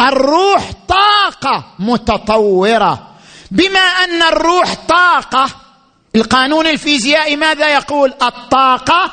الروح 0.00 0.70
طاقة 0.88 1.64
متطورة. 1.78 3.11
بما 3.52 3.80
أن 3.80 4.22
الروح 4.22 4.74
طاقة. 4.74 5.46
القانون 6.16 6.66
الفيزيائي 6.66 7.36
ماذا 7.36 7.68
يقول؟ 7.74 8.14
الطاقة 8.22 9.12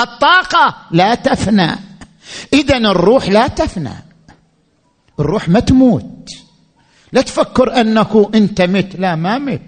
الطاقة 0.00 0.76
لا 0.90 1.14
تفنى. 1.14 1.76
اذا 2.52 2.76
الروح 2.76 3.28
لا 3.28 3.46
تفنى. 3.46 4.04
الروح 5.20 5.48
ما 5.48 5.60
تموت. 5.60 6.28
لا 7.12 7.22
تفكر 7.22 7.80
أنك 7.80 8.34
أنت 8.34 8.62
مت. 8.62 8.96
لا 8.98 9.14
ما 9.14 9.38
مت. 9.38 9.60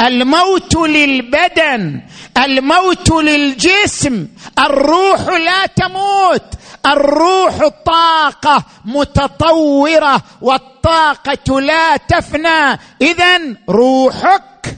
الموت 0.00 0.76
للبدن 0.76 2.02
الموت 2.38 3.10
للجسم 3.12 4.28
الروح 4.58 5.20
لا 5.20 5.66
تموت. 5.66 6.54
الروح 6.86 7.68
طاقة 7.86 8.64
متطورة 8.84 10.22
والطاقة 10.40 11.60
لا 11.60 11.96
تفنى. 11.96 12.78
اذا 13.02 13.56
روحك 13.68 14.76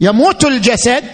يموت 0.00 0.44
الجسد 0.44 1.04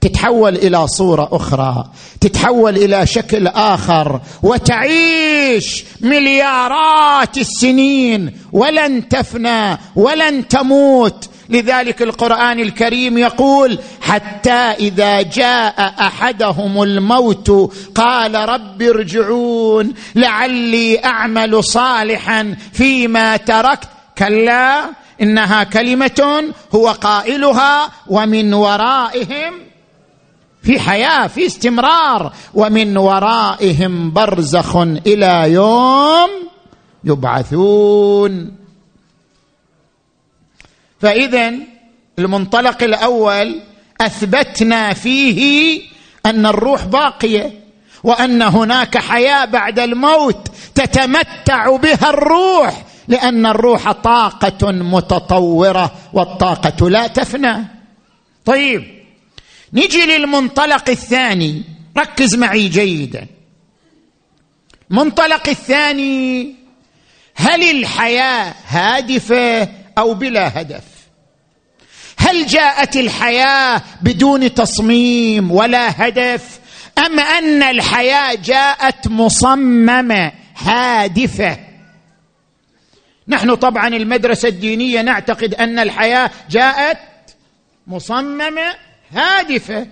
تتحول 0.00 0.56
إلى 0.56 0.86
صورة 0.86 1.28
أخرى 1.32 1.84
تتحول 2.20 2.76
إلى 2.76 3.06
شكل 3.06 3.46
آخر 3.46 4.20
وتعيش 4.42 5.84
مليارات 6.00 7.38
السنين 7.38 8.38
ولن 8.52 9.08
تفنى 9.08 9.78
ولن 9.96 10.48
تموت. 10.48 11.28
لذلك 11.52 12.02
القرآن 12.02 12.60
الكريم 12.60 13.18
يقول 13.18 13.78
حتى 14.00 14.50
إذا 14.50 15.22
جاء 15.22 15.94
أحدهم 16.00 16.82
الموت 16.82 17.72
قال 17.94 18.34
رب 18.34 18.82
ارجعون 18.82 19.94
لعلي 20.14 21.04
أعمل 21.04 21.64
صالحا 21.64 22.56
فيما 22.72 23.36
تركت. 23.36 23.88
كلا 24.18 24.84
إنها 25.22 25.64
كلمة 25.64 26.44
هو 26.74 26.88
قائلها 26.88 27.90
ومن 28.06 28.54
ورائهم 28.54 29.54
في 30.62 30.80
حياة 30.80 31.26
في 31.26 31.46
استمرار 31.46 32.32
ومن 32.54 32.96
ورائهم 32.96 34.12
برزخ 34.12 34.76
إلى 35.06 35.52
يوم 35.52 36.30
يبعثون. 37.04 38.61
فاذا 41.02 41.52
المنطلق 42.18 42.82
الأول 42.82 43.60
أثبتنا 44.00 44.94
فيه 44.94 45.80
أن 46.26 46.46
الروح 46.46 46.84
باقية 46.84 47.52
وأن 48.04 48.42
هناك 48.42 48.98
حياة 48.98 49.44
بعد 49.44 49.78
الموت 49.78 50.48
تتمتع 50.74 51.76
بها 51.76 52.10
الروح 52.10 52.84
لأن 53.08 53.46
الروح 53.46 53.92
طاقة 53.92 54.72
متطورة 54.72 55.92
والطاقة 56.12 56.90
لا 56.90 57.06
تفنى. 57.06 57.64
طيب 58.44 58.84
نجي 59.72 60.06
للمنطلق 60.06 60.90
الثاني. 60.90 61.62
ركز 61.98 62.34
معي 62.34 62.68
جيدا. 62.68 63.26
المنطلق 64.90 65.48
الثاني 65.48 66.54
هل 67.34 67.70
الحياة 67.70 68.54
هادفة 68.66 69.68
أو 69.98 70.14
بلا 70.14 70.60
هدف؟ 70.60 70.91
هل 72.32 72.46
جاءت 72.46 72.96
الحياة 72.96 73.82
بدون 74.02 74.54
تصميم 74.54 75.50
ولا 75.50 76.08
هدف؟ 76.08 76.60
أم 76.98 77.20
أن 77.20 77.62
الحياة 77.62 78.34
جاءت 78.34 79.08
مصممة 79.08 80.32
هادفة؟ 80.56 81.58
نحن 83.28 83.54
طبعا 83.54 83.88
المدرسة 83.88 84.48
الدينية 84.48 85.02
نعتقد 85.02 85.54
أن 85.54 85.78
الحياة 85.78 86.30
جاءت 86.50 86.98
مصممة 87.86 88.74
هادفة. 89.12 89.86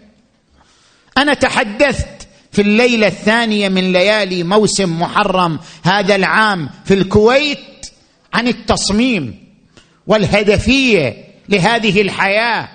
أنا 1.18 1.34
تحدثت 1.34 2.28
في 2.52 2.62
الليلة 2.62 3.06
الثانية 3.06 3.68
من 3.68 3.92
ليالي 3.92 4.42
موسم 4.42 5.00
محرم 5.00 5.58
هذا 5.84 6.16
العام 6.16 6.70
في 6.84 6.94
الكويت 6.94 7.86
عن 8.34 8.48
التصميم 8.48 9.44
والهدفية 10.06 11.29
لهذه 11.50 12.02
الحياة. 12.02 12.68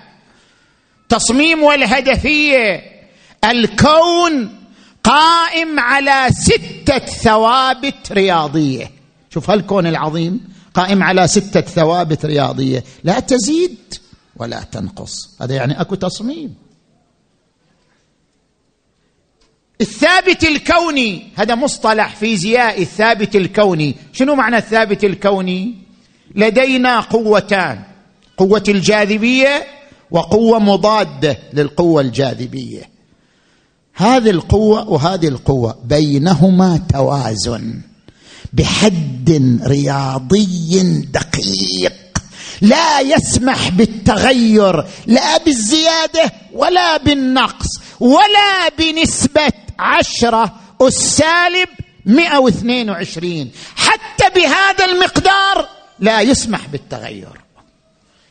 تصميم 1.10 1.64
والهدفية. 1.64 2.84
الكون 3.44 4.60
قائم 5.04 5.80
على 5.80 6.28
ستة 6.32 7.00
ثوابت 7.00 8.12
رياضية. 8.12 8.92
شوف 9.30 9.50
هالكون 9.50 9.88
العظيم 9.88 10.54
قائم 10.74 11.04
على 11.04 11.28
ستة 11.28 11.62
ثوابت 11.62 12.26
رياضية. 12.26 12.84
لا 13.04 13.20
تزيد 13.20 13.78
ولا 14.36 14.64
تنقص. 14.64 15.42
هذا 15.42 15.56
يعني 15.56 15.82
أكو 15.82 15.96
تصميم. 15.96 16.56
الثابت 19.82 20.44
الكوني 20.44 21.28
هذا 21.36 21.56
مصطلح 21.56 22.16
فيزيائي 22.16 22.82
الثابت 22.82 23.36
الكوني. 23.36 23.96
شنو 24.14 24.36
معنى 24.36 24.58
الثابت 24.58 25.04
الكوني؟ 25.04 25.76
لدينا 26.36 27.00
قوتان. 27.00 27.84
قوة 28.38 28.63
الجاذبية 28.67 29.67
وقوة 30.12 30.60
مضاده 30.60 31.38
للقوة 31.54 32.02
الجاذبية. 32.02 32.89
هذه 33.93 34.30
القوة 34.30 34.89
وهذه 34.89 35.28
القوة 35.28 35.78
بينهما 35.84 36.82
توازن 36.93 37.82
بحد 38.54 39.60
رياضي 39.63 40.82
دقيق. 41.13 41.93
لا 42.62 43.00
يسمح 43.00 43.69
بالتغير 43.69 44.86
لا 45.06 45.38
بالزيادة 45.38 46.32
ولا 46.54 46.98
بالنقص 46.98 47.67
ولا 48.00 48.69
بنسبة 48.80 49.52
عشرة 49.80 50.56
السالب 50.82 51.69
122 52.06 53.52
حتى 53.76 54.30
بهذا 54.36 54.86
المقدار 54.86 55.69
لا 56.00 56.21
يسمح 56.21 56.67
بالتغير. 56.67 57.45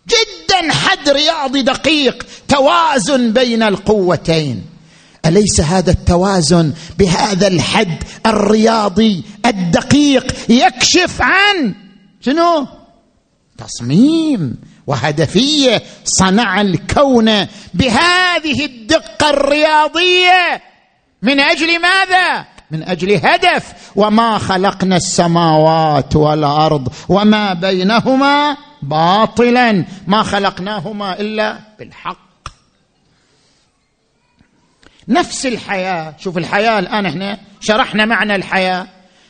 جدا 0.09 0.73
حد 0.73 1.09
رياضي 1.09 1.63
دقيق 1.63 2.27
توازن 2.49 3.33
بين 3.33 3.63
القوتين. 3.63 4.65
أليس 5.27 5.61
هذا 5.61 5.91
التوازن 5.91 6.73
بهذا 6.99 7.47
الحد 7.47 8.05
الرياضي 8.27 9.25
الدقيق 9.47 10.35
يكشف 10.49 11.23
عن 11.23 11.75
شنو؟ 12.21 12.67
تصميم 13.59 14.57
وهدفية 14.87 15.83
صنع 16.05 16.61
الكون 16.61 17.47
بهذه 17.75 18.65
الدقة 18.65 19.31
الرياضية. 19.31 20.63
من 21.23 21.41
أجل 21.41 21.81
ماذا؟ 21.81 22.45
من 22.71 22.83
أجل 22.83 23.13
هدف. 23.13 23.73
وما 23.97 24.39
خلقنا 24.39 24.97
السماوات 24.97 26.17
والأرض 26.17 26.89
وما 27.09 27.55
بينهما 27.55 28.57
باطلا 28.89 29.85
ما 30.07 30.23
خلقناهما 30.23 31.21
إلا 31.21 31.59
بالحق. 31.79 32.25
نفس 35.09 35.47
الحياة 35.47 36.15
شوف 36.21 36.39
الحياة 36.39 36.79
الآن 36.79 37.07
إحنا 37.07 37.39
شرحنا 37.61 38.05
معنى 38.05 38.35
الحياة. 38.37 38.87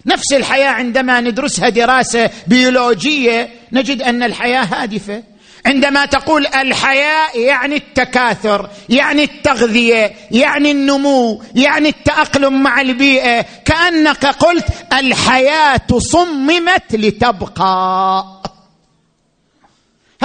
نفس 0.06 0.32
الحياة 0.32 0.68
عندما 0.68 1.20
ندرسها 1.20 1.68
دراسة 1.68 2.30
بيولوجية 2.46 3.48
نجد 3.72 4.02
أن 4.02 4.22
الحياة 4.22 4.64
هادفة. 4.64 5.22
عندما 5.66 6.06
تقول 6.06 6.46
الحياة 6.46 7.30
يعني 7.34 7.76
التكاثر 7.76 8.70
يعني 8.88 9.24
التغذية 9.24 10.12
يعني 10.30 10.70
النمو 10.70 11.42
يعني 11.54 11.88
التأقلم 11.88 12.62
مع 12.62 12.80
البيئة. 12.80 13.46
كأنك 13.64 14.26
قلت 14.26 14.66
الحياة 14.92 15.98
صممت 15.98 16.94
لتبقى. 16.94 18.43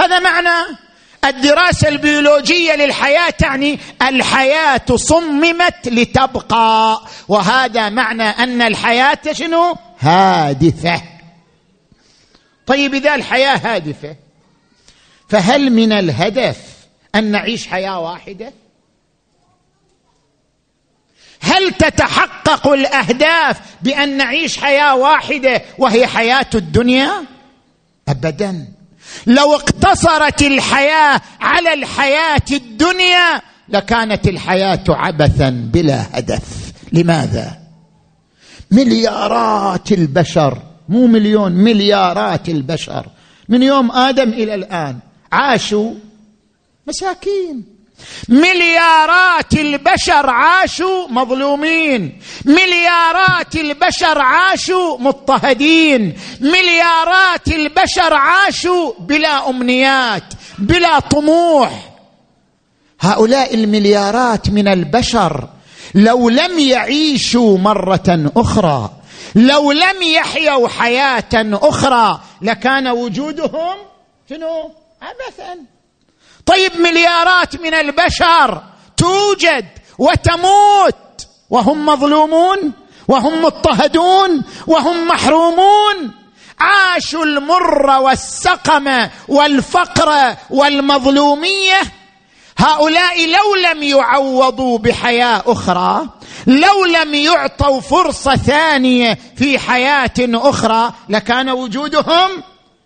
هذا 0.00 0.18
معنى 0.18 0.76
الدراسة 1.24 1.88
البيولوجية 1.88 2.74
للحياة 2.74 3.30
تعني 3.30 3.78
الحياة 4.02 4.82
صممت 4.94 5.88
لتبقى. 5.88 7.00
وهذا 7.28 7.88
معنى 7.88 8.22
أن 8.22 8.62
الحياة 8.62 9.18
شنو؟ 9.32 9.76
هادفة. 10.00 11.02
طيب 12.66 12.94
إذا 12.94 13.14
الحياة 13.14 13.56
هادفة 13.56 14.16
فهل 15.28 15.72
من 15.72 15.92
الهدف 15.92 16.56
أن 17.14 17.24
نعيش 17.24 17.66
حياة 17.66 18.00
واحدة؟ 18.00 18.52
هل 21.40 21.72
تتحقق 21.72 22.68
الأهداف 22.68 23.60
بأن 23.82 24.16
نعيش 24.16 24.58
حياة 24.58 24.94
واحدة 24.94 25.62
وهي 25.78 26.06
حياة 26.06 26.50
الدنيا؟ 26.54 27.24
ابدا. 28.08 28.79
لو 29.26 29.54
اقتصرت 29.54 30.42
الحياة 30.42 31.20
على 31.40 31.72
الحياة 31.72 32.42
الدنيا 32.52 33.42
لكانت 33.68 34.28
الحياة 34.28 34.84
عبثا 34.88 35.50
بلا 35.50 36.18
هدف. 36.18 36.72
لماذا؟ 36.92 37.58
مليارات 38.70 39.92
البشر 39.92 40.62
مو 40.88 41.06
مليون 41.06 41.52
مليارات 41.52 42.48
البشر 42.48 43.06
من 43.48 43.62
يوم 43.62 43.92
آدم 43.92 44.28
إلى 44.28 44.54
الآن 44.54 44.98
عاشوا 45.32 45.94
مساكين. 46.86 47.79
مليارات 48.28 49.52
البشر 49.52 50.30
عاشوا 50.30 51.08
مظلومين. 51.08 52.20
مليارات 52.44 53.56
البشر 53.56 54.20
عاشوا 54.20 54.98
مضطهدين. 54.98 56.18
مليارات 56.40 57.48
البشر 57.48 58.14
عاشوا 58.14 58.92
بلا 58.98 59.50
أمنيات 59.50 60.24
بلا 60.58 60.98
طموح. 60.98 61.70
هؤلاء 63.00 63.54
المليارات 63.54 64.50
من 64.50 64.68
البشر 64.68 65.48
لو 65.94 66.28
لم 66.28 66.58
يعيشوا 66.58 67.58
مرة 67.58 68.30
أخرى 68.36 68.90
لو 69.34 69.72
لم 69.72 70.02
يحيوا 70.02 70.68
حياة 70.68 71.24
أخرى 71.34 72.20
لكان 72.42 72.88
وجودهم 72.88 73.76
شنو؟ 74.30 74.70
عبثا. 75.02 75.56
طيب 76.50 76.80
مليارات 76.80 77.60
من 77.60 77.74
البشر 77.74 78.62
توجد 78.96 79.66
وتموت 79.98 81.26
وهم 81.50 81.86
مظلومون 81.86 82.72
وهم 83.08 83.42
مضطهدون 83.42 84.42
وهم 84.66 85.08
محرومون. 85.08 86.10
عاشوا 86.60 87.24
المر 87.24 87.86
والسقم 87.86 89.08
والفقر 89.28 90.36
والمظلومية. 90.50 91.80
هؤلاء 92.58 93.26
لو 93.26 93.54
لم 93.54 93.82
يعوضوا 93.82 94.78
بحياة 94.78 95.42
أخرى 95.46 96.08
لو 96.46 96.84
لم 96.84 97.14
يعطوا 97.14 97.80
فرصة 97.80 98.36
ثانية 98.36 99.18
في 99.36 99.58
حياة 99.58 100.12
أخرى 100.20 100.92
لكان 101.08 101.50
وجودهم 101.50 102.30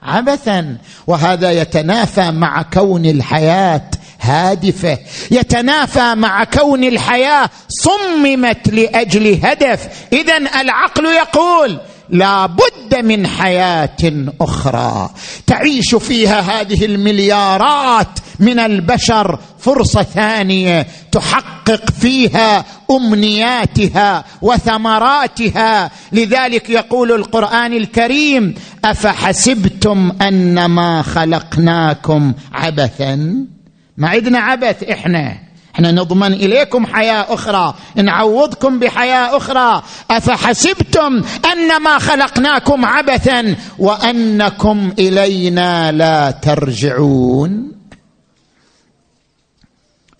عبثا. 0.04 0.76
وهذا 1.06 1.50
يتنافى 1.50 2.30
مع 2.30 2.62
كون 2.62 3.06
الحياة 3.06 3.90
هادفة. 4.20 4.98
يتنافى 5.30 6.14
مع 6.14 6.44
كون 6.44 6.84
الحياة 6.84 7.50
صممت 7.68 8.68
لأجل 8.68 9.40
هدف. 9.44 9.88
اذا 10.12 10.36
العقل 10.36 11.04
يقول 11.04 11.78
لا 12.08 12.46
بد 12.46 12.94
من 13.04 13.26
حياة 13.26 14.26
أخرى. 14.40 15.10
تعيش 15.46 15.94
فيها 15.94 16.40
هذه 16.40 16.84
المليارات 16.84 18.18
من 18.40 18.58
البشر 18.58 19.38
فرصة 19.64 20.02
ثانية 20.02 20.86
تحقق 21.12 21.90
فيها 22.00 22.64
أمنياتها 22.90 24.24
وثمراتها. 24.42 25.90
لذلك 26.12 26.70
يقول 26.70 27.12
القرآن 27.12 27.72
الكريم 27.72 28.54
أفحسبتم 28.84 30.12
أنما 30.22 31.02
خلقناكم 31.02 32.32
عبثا؟ 32.52 33.44
ما 33.96 34.08
عندنا 34.08 34.38
عبث 34.38 34.82
إحنا. 34.82 35.36
إحنا 35.74 35.92
نضمن 35.92 36.32
إليكم 36.32 36.86
حياة 36.86 37.26
أخرى. 37.34 37.74
نعوضكم 37.96 38.78
بحياة 38.78 39.36
أخرى. 39.36 39.82
أفحسبتم 40.10 41.22
أنما 41.52 41.98
خلقناكم 41.98 42.84
عبثا؟ 42.84 43.56
وأنكم 43.78 44.92
إلينا 44.98 45.92
لا 45.92 46.30
ترجعون. 46.30 47.73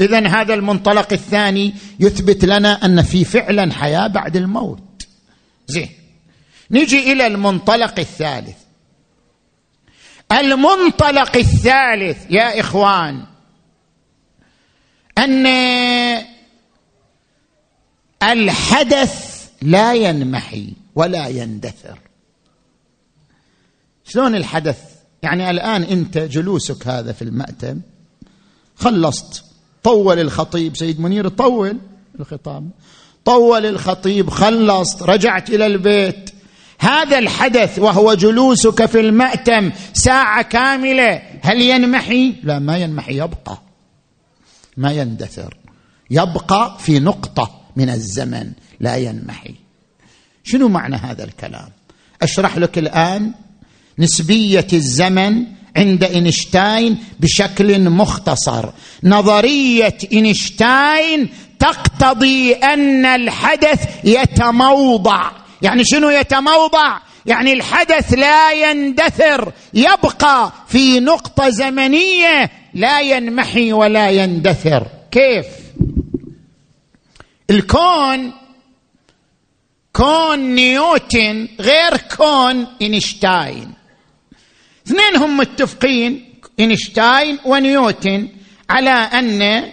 اذا 0.01 0.29
هذا 0.29 0.55
المنطلق 0.55 1.13
الثاني 1.13 1.75
يثبت 2.01 2.45
لنا 2.45 2.85
أن 2.85 3.03
في 3.03 3.25
فعلا 3.25 3.73
حياة 3.73 4.07
بعد 4.07 4.37
الموت. 4.37 5.07
زين. 5.67 5.89
نجي 6.71 7.13
إلى 7.13 7.27
المنطلق 7.27 7.99
الثالث. 7.99 8.57
المنطلق 10.33 11.37
الثالث 11.37 12.31
يا 12.31 12.61
إخوان 12.61 13.25
أن 15.19 15.47
الحدث 18.23 19.49
لا 19.63 19.95
ينمحي 19.95 20.73
ولا 20.95 21.29
يندثر. 21.29 21.99
شلون 24.05 24.35
الحدث؟ 24.35 24.79
يعني 25.23 25.51
الآن 25.51 25.83
أنت 25.83 26.19
جلوسك 26.19 26.87
هذا 26.89 27.13
في 27.13 27.23
المأتم 27.23 27.81
خلصت. 28.77 29.44
طول 29.85 30.21
الخطيب. 30.21 30.77
سيد 30.77 31.01
منير 31.01 31.29
طول 31.29 31.79
الخطاب. 32.21 32.71
طول 33.25 33.67
الخطيب 33.67 34.31
خلصت 34.31 35.03
رجعت 35.03 35.51
إلى 35.51 35.67
البيت. 35.67 36.31
هذا 36.79 37.19
الحدث 37.19 37.79
وهو 37.79 38.15
جلوسك 38.15 38.87
في 38.87 39.01
المأتم 39.01 39.73
ساعة 39.93 40.43
كاملة 40.43 41.23
هل 41.43 41.63
ينمحي؟ 41.63 42.35
لا 42.43 42.59
ما 42.59 42.77
ينمحي 42.77 43.15
يبقى. 43.15 43.63
ما 44.77 44.93
يندثر. 44.93 45.57
يبقى 46.11 46.77
في 46.79 46.99
نقطة 46.99 47.61
من 47.77 47.91
الزمن 47.91 48.53
لا 48.81 48.97
ينمحي. 48.97 49.55
شنو 50.45 50.69
معنى 50.69 50.97
هذا 50.97 51.25
الكلام؟ 51.25 51.69
أشرح 52.23 52.59
لك 52.59 52.79
الآن 52.79 53.33
نسبية 53.99 54.67
الزمن 54.73 55.45
عند 55.77 56.05
إينشتاين 56.05 56.99
بشكل 57.21 57.91
مختصر. 57.91 58.69
نظرية 59.05 59.99
إينشتاين 60.13 61.29
تقتضي 61.59 62.53
أن 62.53 63.07
الحدث 63.07 63.85
يتموضع. 64.05 65.31
يعني 65.63 65.83
شنو 65.85 66.11
يتموضع؟ 66.11 66.99
يعني 67.27 67.53
الحدث 67.53 68.15
لا 68.15 68.53
يندثر 68.53 69.53
يبقى 69.75 70.53
في 70.69 71.01
نقطة 71.01 71.49
زمنية 71.49 72.51
لا 72.75 73.01
ينمحي 73.01 73.73
ولا 73.73 74.11
يندثر. 74.11 74.87
كيف؟ 75.11 75.47
الكون 77.51 78.33
كون 79.93 80.39
نيوتن 80.39 81.49
غير 81.61 81.97
كون 82.17 82.67
إينشتاين. 82.83 83.84
اثنين 84.87 85.17
هم 85.17 85.37
متفقين 85.37 86.35
اينشتاين 86.61 87.39
ونيوتن 87.45 88.29
على 88.71 88.91
أن 88.91 89.71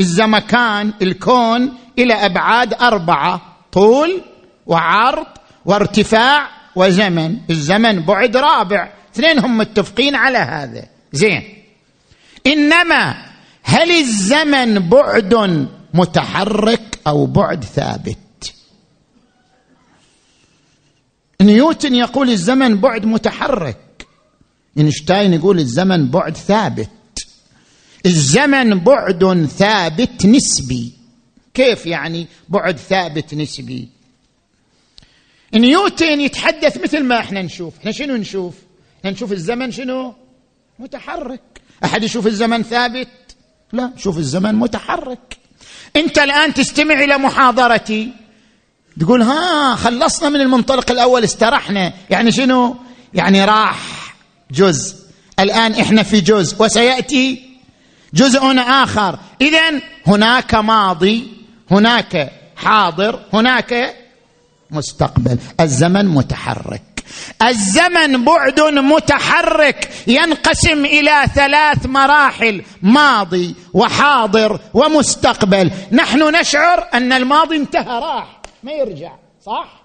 الزمكان 0.00 0.92
الكون 1.02 1.72
إلى 1.98 2.14
أبعاد 2.14 2.74
أربعة 2.74 3.56
طول 3.72 4.22
وعرض 4.66 5.26
وارتفاع 5.64 6.48
وزمن. 6.76 7.38
الزمن 7.50 8.00
بعد 8.00 8.36
رابع. 8.36 8.92
اثنين 9.14 9.38
هم 9.38 9.58
متفقين 9.58 10.14
على 10.14 10.38
هذا. 10.38 10.86
زين. 11.12 11.42
إنما 12.46 13.14
هل 13.62 13.90
الزمن 13.90 14.78
بعد 14.78 15.66
متحرك 15.94 16.98
أو 17.06 17.26
بعد 17.26 17.64
ثابت؟ 17.64 18.54
نيوتن 21.40 21.94
يقول 21.94 22.30
الزمن 22.30 22.76
بعد 22.76 23.06
متحرك. 23.06 23.78
إينشتاين 24.78 25.34
يقول 25.34 25.58
الزمن 25.58 26.10
بعد 26.10 26.36
ثابت. 26.36 26.90
الزمن 28.06 28.78
بعد 28.78 29.48
ثابت 29.58 30.26
نسبي. 30.26 30.92
كيف 31.54 31.86
يعني 31.86 32.26
بعد 32.48 32.78
ثابت 32.78 33.34
نسبي؟ 33.34 33.88
نيوتن 35.54 36.20
يتحدث 36.20 36.76
مثل 36.82 37.02
ما 37.04 37.18
إحنا 37.18 37.42
نشوف. 37.42 37.78
إحنا 37.78 37.92
شنو 37.92 38.16
نشوف؟ 38.16 38.54
إحنا 38.98 39.10
نشوف 39.10 39.32
الزمن 39.32 39.72
شنو؟ 39.72 40.14
متحرك. 40.78 41.40
أحد 41.84 42.02
يشوف 42.04 42.26
الزمن 42.26 42.62
ثابت؟ 42.62 43.08
لا 43.72 43.90
شوف 43.96 44.18
الزمن 44.18 44.54
متحرك. 44.54 45.36
أنت 45.96 46.18
الآن 46.18 46.54
تستمع 46.54 46.94
إلى 46.94 47.18
محاضرتي. 47.18 48.12
تقول 49.00 49.22
ها 49.22 49.74
خلصنا 49.74 50.28
من 50.28 50.40
المنطلق 50.40 50.90
الأول 50.90 51.24
استرحنا. 51.24 51.92
يعني 52.10 52.32
شنو؟ 52.32 52.76
يعني 53.14 53.44
راح. 53.44 54.03
جزء. 54.54 54.96
الآن 55.38 55.72
إحنا 55.72 56.02
في 56.02 56.20
جزء 56.20 56.62
وسيأتي 56.64 57.42
جزء 58.14 58.58
آخر. 58.58 59.18
اذا 59.40 59.80
هناك 60.06 60.54
ماضي 60.54 61.28
هناك 61.70 62.32
حاضر 62.56 63.20
هناك 63.32 63.94
مستقبل. 64.70 65.38
الزمن 65.60 66.06
متحرك. 66.06 66.82
الزمن 67.42 68.24
بعد 68.24 68.60
متحرك 68.60 69.90
ينقسم 70.06 70.84
إلى 70.84 71.24
ثلاث 71.34 71.86
مراحل 71.86 72.62
ماضي 72.82 73.54
وحاضر 73.72 74.60
ومستقبل. 74.74 75.70
نحن 75.92 76.36
نشعر 76.36 76.88
أن 76.94 77.12
الماضي 77.12 77.56
انتهى 77.56 77.98
راح 78.00 78.40
ما 78.62 78.72
يرجع 78.72 79.12
صح؟ 79.46 79.83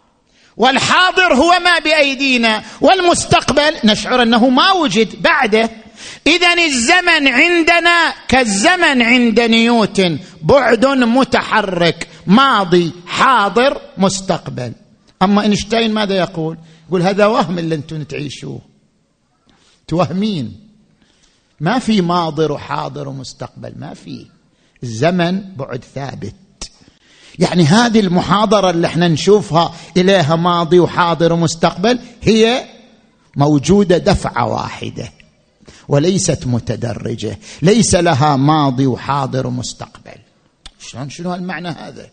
والحاضر 0.59 1.33
هو 1.33 1.59
ما 1.63 1.79
بأيدينا 1.79 2.63
والمستقبل 2.81 3.73
نشعر 3.83 4.21
أنه 4.21 4.49
ما 4.49 4.71
وجد 4.71 5.21
بعده. 5.21 5.69
اذا 6.27 6.53
الزمن 6.53 7.27
عندنا 7.27 8.13
كالزمن 8.27 9.01
عند 9.01 9.39
نيوتن 9.39 10.19
بعد 10.41 10.85
متحرك 10.85 12.07
ماضي 12.27 12.91
حاضر 13.07 13.81
مستقبل. 13.97 14.73
أما 15.21 15.41
إينشتاين 15.41 15.93
ماذا 15.93 16.15
يقول؟ 16.15 16.57
يقول 16.87 17.01
هذا 17.01 17.25
وهم 17.25 17.59
اللي 17.59 17.75
أنتم 17.75 18.03
تعيشوه. 18.03 18.61
توهمين. 19.87 20.69
ما 21.59 21.79
في 21.79 22.01
ماضي 22.01 22.45
وحاضر 22.45 23.07
ومستقبل 23.07 23.73
ما 23.77 23.93
في. 23.93 24.25
الزمن 24.83 25.41
بعد 25.55 25.83
ثابت. 25.95 26.35
يعني 27.39 27.63
هذه 27.63 27.99
المحاضرة 27.99 28.69
اللي 28.69 28.87
إحنا 28.87 29.07
نشوفها 29.07 29.73
إليها 29.97 30.35
ماضي 30.35 30.79
وحاضر 30.79 31.33
ومستقبل 31.33 31.99
هي 32.23 32.65
موجودة 33.35 33.97
دفعة 33.97 34.47
واحدة 34.47 35.11
وليست 35.87 36.47
متدرجة 36.47 37.39
ليس 37.61 37.95
لها 37.95 38.35
ماضي 38.35 38.85
وحاضر 38.85 39.47
ومستقبل. 39.47 40.15
شلون 40.79 41.09
شنو 41.09 41.33
المعنى 41.35 41.69
هذا؟ 41.69 42.09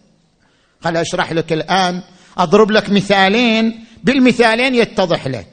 خل 0.84 0.96
أشرح 0.96 1.32
لك 1.32 1.52
الآن 1.52 2.02
أضرب 2.38 2.70
لك 2.70 2.90
مثالين 2.90 3.84
بالمثالين 4.04 4.74
يتضح 4.74 5.26
لك. 5.26 5.46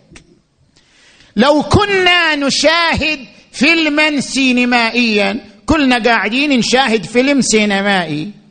لو 1.36 1.64
كنا 1.64 2.36
نشاهد 2.36 3.20
فيلما 3.52 4.20
سينمائيا 4.20 5.40
كلنا 5.66 6.04
قاعدين 6.04 6.60
نشاهد 6.60 7.06
فيلم 7.06 7.42
سينمائي 7.42 8.43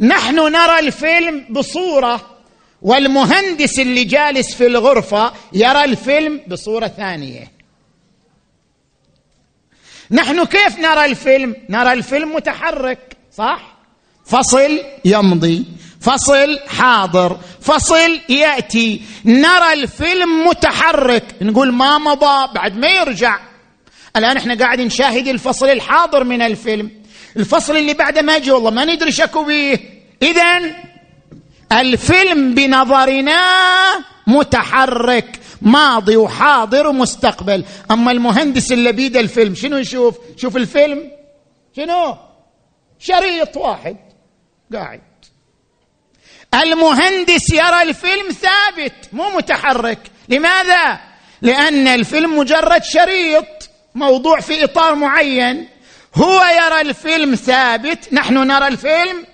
نحن 0.00 0.34
نرى 0.52 0.78
الفيلم 0.78 1.46
بصورة 1.50 2.38
والمهندس 2.82 3.78
اللي 3.78 4.04
جالس 4.04 4.54
في 4.54 4.66
الغرفة 4.66 5.32
يرى 5.52 5.84
الفيلم 5.84 6.40
بصورة 6.46 6.86
ثانية. 6.86 7.52
نحن 10.10 10.44
كيف 10.44 10.78
نرى 10.78 11.04
الفيلم؟ 11.04 11.56
نرى 11.68 11.92
الفيلم 11.92 12.34
متحرك 12.34 13.16
صح؟ 13.36 13.74
فصل 14.24 14.80
يمضي 15.04 15.64
فصل 16.00 16.58
حاضر 16.68 17.38
فصل 17.60 18.20
يأتي. 18.28 19.02
نرى 19.24 19.72
الفيلم 19.72 20.46
متحرك. 20.46 21.24
نقول 21.42 21.72
ما 21.72 21.98
مضى؟ 21.98 22.52
بعد 22.54 22.76
ما 22.76 22.88
يرجع. 22.88 23.38
الآن 24.16 24.36
إحنا 24.36 24.54
قاعد 24.54 24.80
نشاهد 24.80 25.28
الفصل 25.28 25.68
الحاضر 25.68 26.24
من 26.24 26.42
الفيلم. 26.42 27.03
الفصل 27.36 27.76
اللي 27.76 27.94
بعده 27.94 28.22
ما 28.22 28.36
يجي 28.36 28.50
والله 28.50 28.70
ما 28.70 28.84
ندري 28.84 29.12
شكو 29.12 29.44
به 29.44 29.78
اذا 30.22 30.74
الفيلم 31.72 32.54
بنظرنا 32.54 33.40
متحرك 34.26 35.40
ماضي 35.62 36.16
وحاضر 36.16 36.86
ومستقبل. 36.86 37.64
أما 37.90 38.12
المهندس 38.12 38.72
اللي 38.72 38.92
بيده 38.92 39.20
الفيلم 39.20 39.54
شنو 39.54 39.76
يشوف 39.76 40.18
شوف 40.36 40.56
الفيلم. 40.56 41.10
شنو؟ 41.76 42.16
شريط 42.98 43.56
واحد. 43.56 43.96
قاعد. 44.72 45.00
المهندس 46.54 47.52
يرى 47.52 47.82
الفيلم 47.82 48.28
ثابت 48.30 49.08
مو 49.12 49.30
متحرك. 49.30 49.98
لماذا؟ 50.28 51.00
لأن 51.42 51.88
الفيلم 51.88 52.38
مجرد 52.38 52.82
شريط 52.84 53.70
موضوع 53.94 54.40
في 54.40 54.64
إطار 54.64 54.94
معين. 54.94 55.68
هو 56.14 56.42
يرى 56.44 56.80
الفيلم 56.80 57.34
ثابت 57.34 58.12
نحن 58.12 58.34
نرى 58.34 58.68
الفيلم 58.68 59.26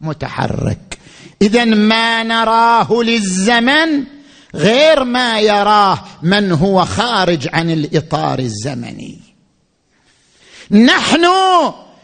متحرك. 0.00 0.98
اذا 1.42 1.64
ما 1.64 2.22
نراه 2.22 2.92
للزمن 2.92 4.04
غير 4.54 5.04
ما 5.04 5.40
يراه 5.40 6.04
من 6.22 6.52
هو 6.52 6.84
خارج 6.84 7.48
عن 7.52 7.70
الإطار 7.70 8.38
الزمني. 8.38 9.20
نحن 10.70 11.24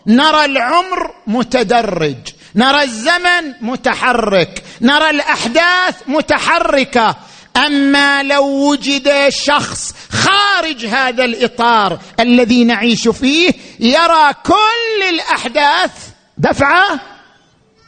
نرى 0.06 0.44
العمر 0.44 1.14
متدرج 1.26 2.16
نرى 2.54 2.82
الزمن 2.82 3.52
متحرك 3.60 4.62
نرى 4.80 5.10
الأحداث 5.10 5.96
متحركة. 6.06 7.16
أما 7.56 8.22
لو 8.22 8.70
وجد 8.70 9.28
شخص 9.28 9.94
خارج 10.10 10.86
هذا 10.86 11.24
الإطار 11.24 12.00
الذي 12.20 12.64
نعيش 12.64 13.08
فيه 13.08 13.50
يرى 13.80 14.32
كل 14.46 15.14
الأحداث 15.14 16.08
دفعة 16.38 17.00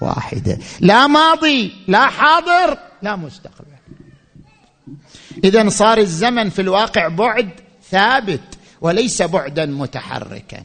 واحدة. 0.00 0.58
لا 0.80 1.06
ماضي 1.06 1.72
لا 1.88 2.06
حاضر 2.06 2.78
لا 3.02 3.16
مستقبل. 3.16 3.66
اذا 5.44 5.68
صار 5.68 5.98
الزمن 5.98 6.50
في 6.50 6.62
الواقع 6.62 7.08
بعد 7.08 7.50
ثابت 7.90 8.40
وليس 8.80 9.22
بعدا 9.22 9.66
متحركا. 9.66 10.64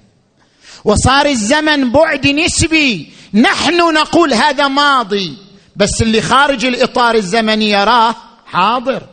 وصار 0.83 1.25
الزمن 1.25 1.91
بعد 1.91 2.27
نسبي. 2.27 3.13
نحن 3.33 3.93
نقول 3.93 4.33
هذا 4.33 4.67
ماضي 4.67 5.37
بس 5.75 6.01
اللي 6.01 6.21
خارج 6.21 6.65
الإطار 6.65 7.15
الزمني 7.15 7.69
يراه 7.69 8.15
حاضر. 8.51 9.03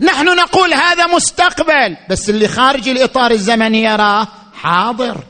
نحن 0.00 0.26
نقول 0.36 0.74
هذا 0.74 1.06
مستقبل. 1.06 1.96
بس 2.10 2.30
اللي 2.30 2.48
خارج 2.48 2.88
الإطار 2.88 3.30
الزمني 3.30 3.82
يراه 3.82 4.28
حاضر. 4.54 5.24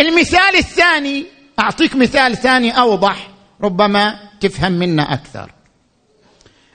المثال 0.00 0.56
الثاني 0.56 1.26
أعطيك 1.58 1.96
مثال 1.96 2.36
ثاني 2.36 2.78
أوضح 2.78 3.28
ربما 3.62 4.18
تفهم 4.40 4.72
منا 4.72 5.12
أكثر. 5.12 5.50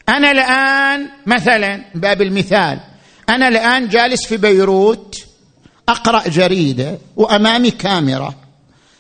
أنا 0.10 0.32
الآن 0.32 1.10
مثلا 1.26 1.86
باب 1.96 2.22
المثال. 2.22 2.80
أنا 3.30 3.48
الآن 3.48 3.88
جالس 3.88 4.26
في 4.26 4.38
بيروت 4.38 5.16
أقرأ 5.90 6.30
جريدة 6.30 6.98
وأمامي 7.16 7.72
كاميرا. 7.72 8.34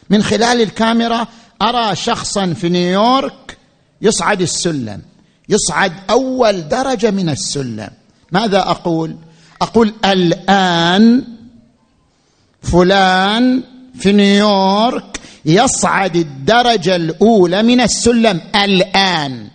من 0.09 0.23
خلال 0.23 0.61
الكاميرا 0.61 1.27
أرى 1.61 1.95
شخصا 1.95 2.53
في 2.53 2.69
نيويورك 2.69 3.57
يصعد 4.01 4.41
السلم. 4.41 5.01
يصعد 5.49 5.93
أول 6.09 6.67
درجة 6.67 7.11
من 7.11 7.29
السلم. 7.29 7.89
ماذا 8.31 8.59
أقول؟ 8.59 9.15
أقول 9.61 9.93
الآن 10.05 11.23
فلان 12.61 13.63
في 13.99 14.11
نيويورك 14.11 15.19
يصعد 15.45 16.15
الدرجة 16.15 16.95
الأولى 16.95 17.63
من 17.63 17.81
السلم 17.81 18.41
الآن. 18.55 19.47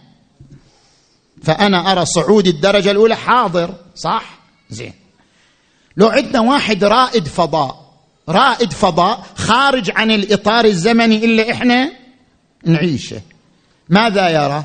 فأنا 1.42 1.92
أرى 1.92 2.04
صعود 2.04 2.46
الدرجة 2.46 2.90
الأولى 2.90 3.16
حاضر 3.16 3.74
صح؟ 3.94 4.38
زين. 4.70 4.92
لو 5.96 6.08
عندنا 6.08 6.40
واحد 6.40 6.84
رائد 6.84 7.28
فضاء 7.28 7.84
رائد 8.28 8.72
فضاء 8.72 9.26
خارج 9.36 9.90
عن 9.96 10.10
الإطار 10.10 10.64
الزمني 10.64 11.24
الا 11.24 11.50
إحنا 11.52 11.90
نعيشه 12.64 13.20
ماذا 13.88 14.28
يرى؟ 14.28 14.64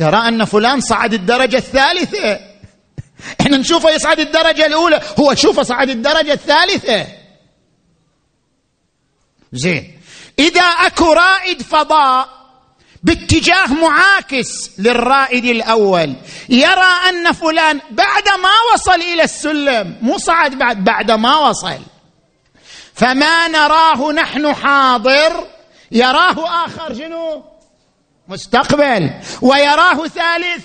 يرى 0.00 0.28
أن 0.28 0.44
فلان 0.44 0.80
صعد 0.80 1.14
الدرجة 1.14 1.56
الثالثة. 1.56 2.40
إحنا 3.40 3.56
نشوفه 3.56 3.90
يصعد 3.90 4.20
الدرجة 4.20 4.66
الأولى 4.66 5.00
هو 5.20 5.34
شوفه 5.34 5.62
صعد 5.62 5.90
الدرجة 5.90 6.32
الثالثة. 6.32 7.06
زين. 9.52 10.00
إذا 10.38 10.62
أكو 10.62 11.12
رائد 11.12 11.62
فضاء 11.62 12.28
باتجاه 13.02 13.66
معاكس 13.66 14.70
للرائد 14.78 15.44
الأول 15.44 16.14
يرى 16.48 16.92
أن 17.08 17.32
فلان 17.32 17.80
بعد 17.90 18.28
ما 18.28 18.74
وصل 18.74 19.00
إلى 19.00 19.22
السلم 19.22 19.98
مو 20.02 20.18
صعد 20.18 20.54
بعد 20.58 20.84
بعد 20.84 21.10
ما 21.10 21.36
وصل. 21.36 21.78
فما 22.94 23.48
نراه 23.48 24.12
نحن 24.12 24.54
حاضر 24.54 25.46
يراه 25.92 26.64
آخر 26.64 26.94
شنو؟ 26.94 27.49
مستقبل 28.30 29.10
ويراه 29.42 30.06
ثالث 30.06 30.64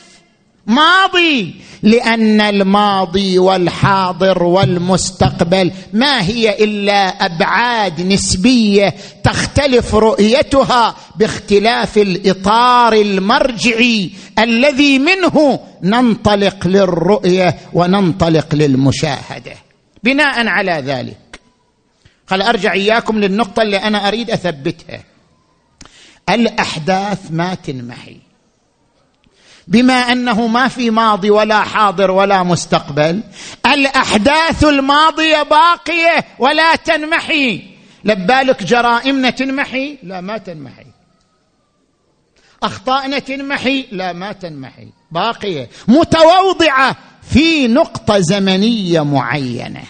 ماضي 0.67 1.55
لأن 1.83 2.41
الماضي 2.41 3.39
والحاضر 3.39 4.43
والمستقبل 4.43 5.71
ما 5.93 6.21
هي 6.21 6.63
إلا 6.63 7.07
أبعاد 7.07 8.01
نسبية 8.01 8.95
تختلف 9.23 9.95
رؤيتها 9.95 10.95
باختلاف 11.15 11.97
الإطار 11.97 12.93
المرجعي 12.93 14.11
الذي 14.39 14.99
منه 14.99 15.59
ننطلق 15.83 16.67
للرؤية 16.67 17.57
وننطلق 17.73 18.55
للمشاهدة. 18.55 19.53
بناء 20.03 20.47
على 20.47 20.83
ذلك 20.85 21.39
خل 22.27 22.41
أرجع 22.41 22.73
إياكم 22.73 23.19
للنقطة 23.19 23.61
اللي 23.61 23.77
أنا 23.77 24.07
أريد 24.07 24.31
أثبتها. 24.31 25.14
الأحداث 26.29 27.31
ما 27.31 27.53
تنمحي. 27.53 28.17
بما 29.67 29.93
أنه 29.93 30.47
ما 30.47 30.67
في 30.67 30.89
ماضي 30.89 31.29
ولا 31.29 31.61
حاضر 31.61 32.11
ولا 32.11 32.43
مستقبل 32.43 33.23
الأحداث 33.65 34.63
الماضية 34.63 35.43
باقية 35.43 36.25
ولا 36.39 36.75
تنمحي. 36.75 37.61
لبالك 38.03 38.63
جرائمنا 38.63 39.29
تنمحي؟ 39.29 39.97
لا 40.03 40.21
ما 40.21 40.37
تنمحي. 40.37 40.85
أخطائنا 42.63 43.19
تنمحي؟ 43.19 43.85
لا 43.91 44.13
ما 44.13 44.31
تنمحي. 44.31 44.87
باقية. 45.11 45.69
متوضعة 45.87 46.95
في 47.29 47.67
نقطة 47.67 48.19
زمنية 48.19 49.03
معينة. 49.03 49.83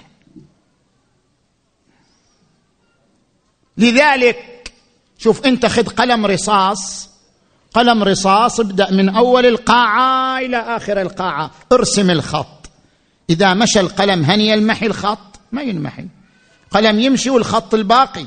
لذلك 3.77 4.54
شوف 5.25 5.45
انت 5.45 5.65
خذ 5.65 5.87
قلم 5.87 6.25
رصاص. 6.25 7.09
قلم 7.73 8.03
رصاص 8.03 8.59
ابدأ 8.59 8.91
من 8.91 9.15
أول 9.15 9.45
القاعة 9.45 10.39
إلى 10.39 10.57
آخر 10.57 11.01
القاعة. 11.01 11.51
ارسم 11.71 12.09
الخط. 12.09 12.69
إذا 13.29 13.53
مشى 13.53 13.79
القلم 13.79 14.23
هل 14.23 14.41
يلمحي 14.41 14.85
الخط؟ 14.85 15.39
ما 15.51 15.61
ينمحي 15.61 16.05
قلم 16.71 16.99
يمشي 16.99 17.29
والخط 17.29 17.73
الباقي. 17.73 18.25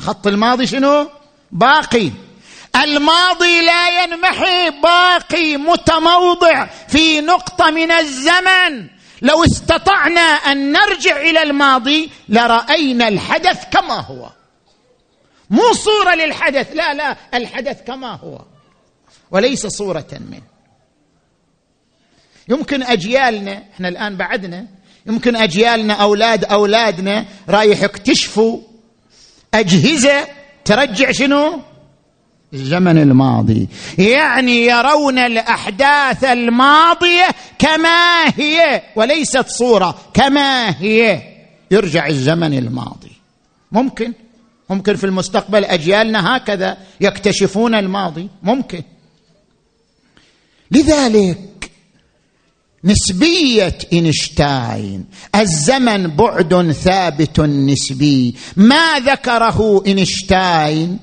الخط 0.00 0.26
الماضي 0.26 0.66
شنو؟ 0.66 1.08
باقي. 1.52 2.10
الماضي 2.76 3.60
لا 3.66 4.02
ينمحي 4.02 4.70
باقي 4.82 5.56
متموضع 5.56 6.66
في 6.88 7.20
نقطة 7.20 7.70
من 7.70 7.90
الزمن. 7.90 8.86
لو 9.22 9.44
استطعنا 9.44 10.20
أن 10.20 10.72
نرجع 10.72 11.16
إلى 11.16 11.42
الماضي 11.42 12.10
لرأينا 12.28 13.08
الحدث 13.08 13.64
كما 13.70 14.00
هو. 14.00 14.28
مو 15.50 15.72
صورة 15.72 16.14
للحدث. 16.14 16.72
لا 16.72 16.94
لا 16.94 17.16
الحدث 17.34 17.82
كما 17.82 18.12
هو. 18.12 18.40
وليس 19.30 19.66
صورة 19.66 20.06
منه. 20.12 20.42
يمكن 22.48 22.82
أجيالنا 22.82 23.62
إحنا 23.74 23.88
الآن 23.88 24.16
بعدنا 24.16 24.66
يمكن 25.06 25.36
أجيالنا 25.36 25.94
أولاد 25.94 26.44
أولادنا 26.44 27.24
رايح 27.48 27.82
يكتشفوا 27.82 28.60
أجهزة 29.54 30.26
ترجع 30.64 31.10
شنو؟ 31.10 31.60
الزمن 32.54 32.98
الماضي. 32.98 33.68
يعني 33.98 34.66
يرون 34.66 35.18
الأحداث 35.18 36.24
الماضية 36.24 37.28
كما 37.58 38.28
هي 38.36 38.82
وليست 38.96 39.48
صورة 39.48 39.98
كما 40.14 40.80
هي. 40.82 41.22
يرجع 41.70 42.06
الزمن 42.06 42.58
الماضي. 42.58 43.12
ممكن؟ 43.72 44.12
ممكن 44.74 44.96
في 44.96 45.04
المستقبل 45.04 45.64
أجيالنا 45.64 46.36
هكذا 46.36 46.76
يكتشفون 47.00 47.74
الماضي؟ 47.74 48.28
ممكن. 48.42 48.82
لذلك 50.70 51.70
نسبية 52.84 53.78
إينشتاين 53.92 55.04
الزمن 55.34 56.06
بعد 56.06 56.72
ثابت 56.72 57.40
نسبي. 57.40 58.34
ما 58.56 58.98
ذكره 58.98 59.82
إينشتاين؟ 59.86 60.98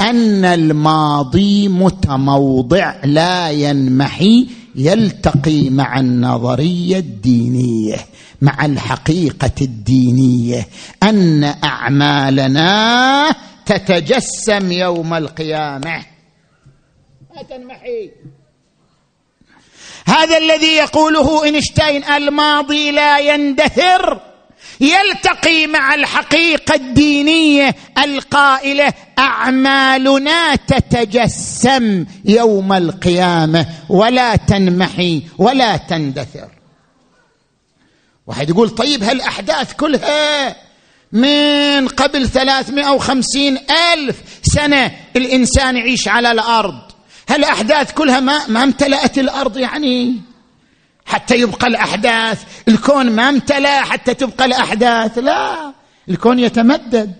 أن 0.00 0.44
الماضي 0.44 1.68
متموضع 1.68 2.94
لا 3.04 3.50
ينمحي 3.50 4.46
يلتقي 4.74 5.70
مع 5.70 6.00
النظرية 6.00 6.98
الدينية. 6.98 7.96
مع 8.42 8.64
الحقيقة 8.64 9.52
الدينية 9.62 10.68
أن 11.02 11.44
أعمالنا 11.64 13.34
تتجسم 13.66 14.72
يوم 14.72 15.14
القيامة. 15.14 16.06
ما 17.36 17.42
تنمحي 17.50 18.10
هذا 20.06 20.38
الذي 20.38 20.76
يقوله 20.76 21.44
إينشتاين 21.44 22.04
الماضي 22.04 22.90
لا 22.90 23.18
يندثر 23.18 24.20
يلتقي 24.80 25.66
مع 25.66 25.94
الحقيقة 25.94 26.74
الدينية 26.74 27.74
القائلة 27.98 28.92
أعمالنا 29.18 30.56
تتجسم 30.56 32.06
يوم 32.24 32.72
القيامة 32.72 33.66
ولا 33.88 34.36
تنمحي 34.36 35.22
ولا 35.38 35.76
تندثر. 35.76 36.57
واحد 38.28 38.50
يقول 38.50 38.70
طيب 38.70 39.02
هالأحداث 39.02 39.72
كلها 39.72 40.56
من 41.12 41.88
قبل 41.88 42.28
ثلاثمائة 42.28 42.90
وخمسين 42.90 43.58
ألف 43.94 44.16
سنة 44.42 44.92
الإنسان 45.16 45.76
يعيش 45.76 46.08
على 46.08 46.32
الأرض. 46.32 46.78
هالأحداث 47.28 47.92
كلها 47.92 48.20
ما, 48.20 48.46
ما 48.48 48.62
امتلأت 48.62 49.18
الأرض 49.18 49.56
يعني. 49.56 50.20
حتى 51.06 51.36
يبقى 51.36 51.66
الأحداث. 51.66 52.42
الكون 52.68 53.10
ما 53.10 53.28
امتلأ 53.28 53.80
حتى 53.80 54.14
تبقى 54.14 54.44
الأحداث. 54.44 55.18
لا 55.18 55.72
الكون 56.08 56.38
يتمدد. 56.38 57.14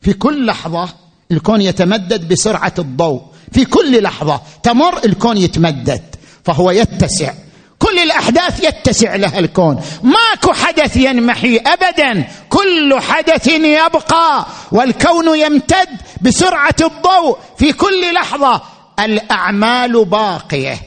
في 0.00 0.12
كل 0.12 0.46
لحظة 0.46 0.88
الكون 1.32 1.62
يتمدد 1.62 2.28
بسرعة 2.28 2.74
الضوء. 2.78 3.22
في 3.52 3.64
كل 3.64 4.02
لحظة 4.02 4.40
تمر 4.62 5.04
الكون 5.04 5.36
يتمدد 5.36 6.02
فهو 6.44 6.70
يتسع. 6.70 7.32
كل 7.78 7.98
الأحداث 7.98 8.64
يتسع 8.64 9.16
لها 9.16 9.38
الكون. 9.38 9.82
ماكو 10.02 10.52
حدث 10.52 10.96
ينمحي 10.96 11.56
ابدا. 11.56 12.24
كل 12.48 13.00
حدث 13.00 13.46
يبقى. 13.48 14.46
والكون 14.72 15.38
يمتد 15.38 15.88
بسرعة 16.20 16.76
الضوء 16.80 17.38
في 17.58 17.72
كل 17.72 18.14
لحظة. 18.14 18.62
الأعمال 19.00 20.04
باقية. 20.04 20.78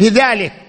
لذلك 0.00 0.67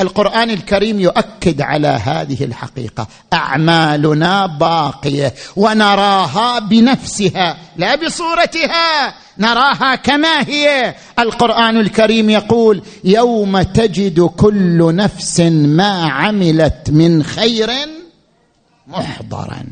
القرآن 0.00 0.50
الكريم 0.50 1.00
يؤكد 1.00 1.60
على 1.60 1.88
هذه 1.88 2.44
الحقيقة. 2.44 3.08
أعمالنا 3.32 4.46
باقية 4.46 5.34
ونراها 5.56 6.58
بنفسها 6.58 7.56
لا 7.76 7.94
بصورتها 7.94 9.14
نراها 9.38 9.94
كما 9.94 10.40
هي. 10.48 10.94
القرآن 11.18 11.76
الكريم 11.76 12.30
يقول 12.30 12.82
يوم 13.04 13.62
تجد 13.62 14.20
كل 14.20 14.94
نفس 14.94 15.40
ما 15.40 16.04
عملت 16.04 16.90
من 16.90 17.22
خير 17.22 17.70
محضرا. 18.86 19.64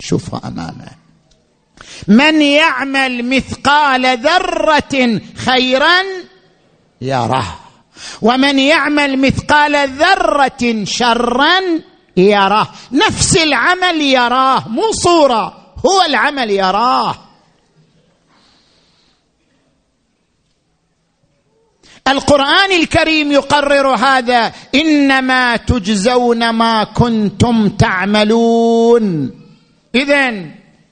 شوفها 0.00 0.40
أمامه. 0.48 0.88
من 2.08 2.42
يعمل 2.42 3.28
مثقال 3.28 4.18
ذرة 4.18 5.20
خيرا 5.36 6.02
يراه 7.00 7.67
ومن 8.22 8.58
يعمل 8.58 9.18
مثقال 9.18 9.88
ذرة 9.88 10.84
شرا 10.84 11.60
يراه. 12.16 12.68
نفس 12.92 13.36
العمل 13.36 14.00
يراه 14.00 14.68
مو 14.68 14.92
صورة 14.92 15.74
هو 15.86 16.02
العمل 16.06 16.50
يراه. 16.50 17.14
القرآن 22.08 22.72
الكريم 22.72 23.32
يقرر 23.32 23.94
هذا 23.94 24.52
إنما 24.74 25.56
تجزون 25.56 26.50
ما 26.50 26.84
كنتم 26.84 27.68
تعملون. 27.68 29.30
اذا 29.94 30.28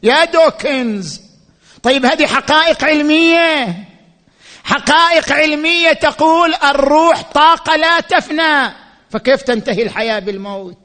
يا 0.03 0.25
دوكنز 0.25 1.21
طيب 1.83 2.07
هذه 2.07 2.27
حقائق 2.27 2.85
علمية. 2.85 3.86
حقائق 4.67 5.33
علمية 5.33 5.93
تقول 5.93 6.55
الروح 6.55 7.23
طاقة 7.23 7.77
لا 7.77 8.01
تفنى. 8.01 8.73
فكيف 9.11 9.43
تنتهي 9.43 9.83
الحياة 9.83 10.19
بالموت؟ 10.19 10.79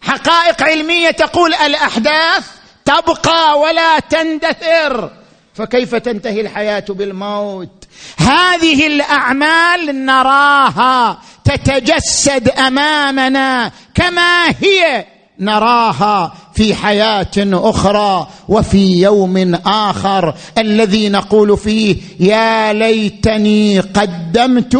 حقائق 0.00 0.62
علمية 0.62 1.10
تقول 1.10 1.54
الأحداث 1.54 2.46
تبقى 2.84 3.58
ولا 3.60 3.98
تندثر. 3.98 5.10
فكيف 5.54 5.94
تنتهي 5.94 6.40
الحياة 6.40 6.84
بالموت؟ 6.88 7.84
هذه 8.18 8.86
الأعمال 8.86 10.04
نراها 10.06 11.18
تتجسد 11.44 12.48
أمامنا 12.48 13.72
كما 13.94 14.48
هي 14.48 15.06
نراها. 15.38 16.34
في 16.58 16.74
حياة 16.74 17.30
أخرى 17.38 18.28
وفي 18.48 19.02
يوم 19.02 19.54
آخر. 19.66 20.34
الذي 20.58 21.08
نقول 21.08 21.58
فيه 21.58 21.96
يا 22.20 22.72
ليتني 22.72 23.80
قدمت 23.80 24.78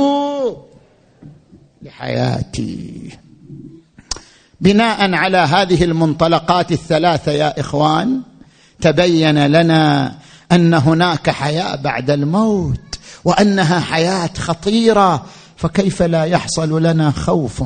لحياتي. 1.83 3.11
بناء 4.61 5.15
على 5.15 5.39
هذه 5.39 5.85
المنطلقات 5.85 6.73
الثلاثة 6.73 7.33
يا 7.33 7.61
إخوان 7.61 8.21
تبين 8.81 9.47
لنا 9.47 10.15
أن 10.53 10.75
هناك 10.75 11.31
حياة 11.31 11.77
بعد 11.77 12.11
الموت 12.11 12.99
وأنها 13.25 13.81
حياة 13.81 14.31
خطيرة. 14.39 15.25
فكيف 15.57 16.03
لا 16.03 16.25
يحصل 16.25 16.83
لنا 16.83 17.11
خوف 17.11 17.63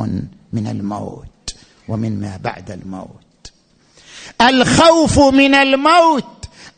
من 0.53 0.67
الموت 0.67 1.55
ومن 1.89 2.21
ما 2.21 2.37
بعد 2.37 2.71
الموت؟ 2.71 3.32
الخوف 4.49 5.19
من 5.19 5.55
الموت 5.55 6.25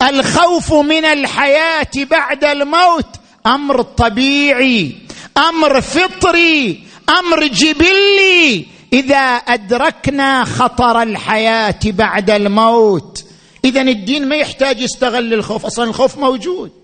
الخوف 0.02 0.72
من 0.72 1.04
الحياة 1.04 1.90
بعد 1.96 2.44
الموت 2.44 3.06
أمر 3.46 3.82
طبيعي 3.82 4.94
أمر 5.36 5.80
فطري 5.80 6.84
أمر 7.08 7.46
جبلي. 7.46 8.66
إذا 8.92 9.16
أدركنا 9.16 10.44
خطر 10.44 11.02
الحياة 11.02 11.78
بعد 11.84 12.30
الموت 12.30 13.24
اذا 13.64 13.80
الدين 13.80 14.28
ما 14.28 14.36
يحتاج 14.36 14.80
يستغل 14.80 15.34
الخوف 15.34 15.66
أصلا 15.66 15.84
الخوف 15.84 16.18
موجود. 16.18 16.83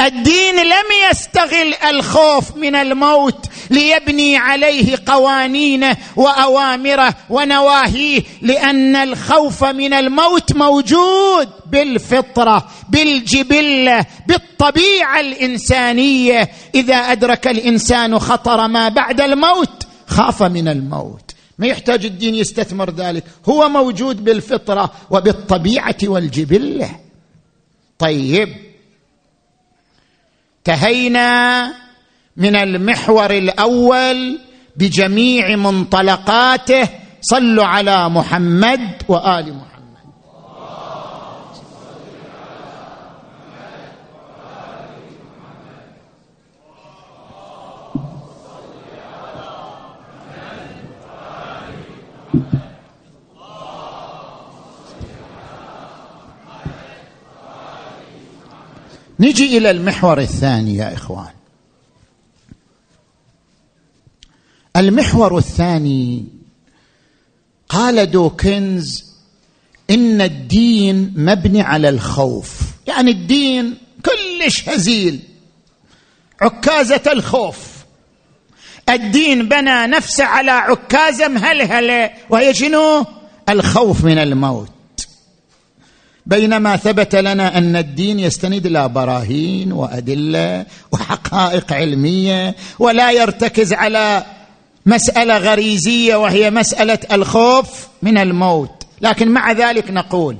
الدين 0.00 0.56
لم 0.56 1.10
يستغل 1.10 1.74
الخوف 1.90 2.56
من 2.56 2.74
الموت 2.74 3.46
ليبني 3.70 4.36
عليه 4.36 4.98
قوانينه 5.06 5.96
واوامره 6.16 7.14
ونواهيه 7.30 8.22
لأن 8.42 8.96
الخوف 8.96 9.64
من 9.64 9.92
الموت 9.92 10.56
موجود 10.56 11.48
بالفطرة 11.66 12.68
بالجبلة 12.88 14.06
بالطبيعة 14.26 15.20
الإنسانية. 15.20 16.50
إذا 16.74 16.96
أدرك 16.96 17.46
الإنسان 17.46 18.18
خطر 18.18 18.68
ما 18.68 18.88
بعد 18.88 19.20
الموت 19.20 19.86
خاف 20.06 20.42
من 20.42 20.68
الموت. 20.68 21.30
ما 21.58 21.66
يحتاج 21.66 22.04
الدين 22.04 22.34
يستثمر 22.34 22.90
ذلك. 22.90 23.24
هو 23.48 23.68
موجود 23.68 24.24
بالفطرة 24.24 24.92
وبالطبيعة 25.10 25.96
والجبلة. 26.02 26.90
طيب 27.98 28.67
انتهينا 30.68 31.72
من 32.36 32.56
المحور 32.56 33.30
الأول 33.30 34.38
بجميع 34.76 35.56
منطلقاته. 35.56 36.88
صلوا 37.20 37.64
على 37.64 38.08
محمد 38.08 38.80
وآل 39.08 39.54
محمد. 39.54 39.77
نجي 59.38 59.58
إلى 59.58 59.70
المحور 59.70 60.18
الثاني 60.18 60.76
يا 60.76 60.94
إخوان. 60.94 61.32
المحور 64.76 65.38
الثاني 65.38 66.24
قال 67.68 68.10
دوكنز 68.10 69.04
إن 69.90 70.20
الدين 70.20 71.14
مبني 71.16 71.62
على 71.62 71.88
الخوف. 71.88 72.60
يعني 72.86 73.10
الدين 73.10 73.78
كلش 74.04 74.68
هزيل 74.68 75.20
عكازة 76.40 77.02
الخوف. 77.06 77.58
الدين 78.88 79.48
بنى 79.48 79.86
نفسه 79.86 80.24
على 80.24 80.50
عكازه 80.50 81.28
مهلهلة 81.28 82.10
وهي 82.30 82.54
شنو؟ 82.54 83.06
الخوف 83.48 84.04
من 84.04 84.18
الموت. 84.18 84.77
بينما 86.28 86.76
ثبت 86.76 87.14
لنا 87.14 87.58
أن 87.58 87.76
الدين 87.76 88.20
يستند 88.20 88.66
إلى 88.66 88.88
براهين 88.88 89.72
وأدلة 89.72 90.66
وحقائق 90.92 91.72
علمية 91.72 92.54
ولا 92.78 93.10
يرتكز 93.10 93.72
على 93.72 94.24
مسألة 94.86 95.38
غريزية 95.38 96.16
وهي 96.16 96.50
مسألة 96.50 96.98
الخوف 97.12 97.68
من 98.02 98.18
الموت. 98.18 98.82
لكن 99.00 99.28
مع 99.28 99.52
ذلك 99.52 99.90
نقول 99.90 100.36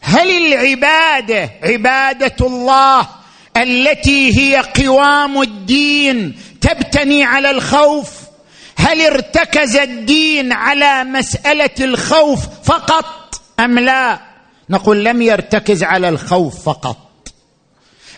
هل 0.00 0.28
العبادة 0.28 1.50
عبادة 1.62 2.46
الله 2.46 3.08
التي 3.56 4.38
هي 4.38 4.56
قوام 4.56 5.42
الدين 5.42 6.36
تبتني 6.60 7.24
على 7.24 7.50
الخوف؟ 7.50 8.10
هل 8.76 9.00
ارتكز 9.00 9.76
الدين 9.76 10.52
على 10.52 11.04
مسألة 11.04 11.70
الخوف 11.80 12.40
فقط 12.64 13.40
أم 13.60 13.78
لا؟ 13.78 14.31
نقول 14.70 15.04
لم 15.04 15.22
يرتكز 15.22 15.82
على 15.82 16.08
الخوف 16.08 16.64
فقط. 16.64 16.98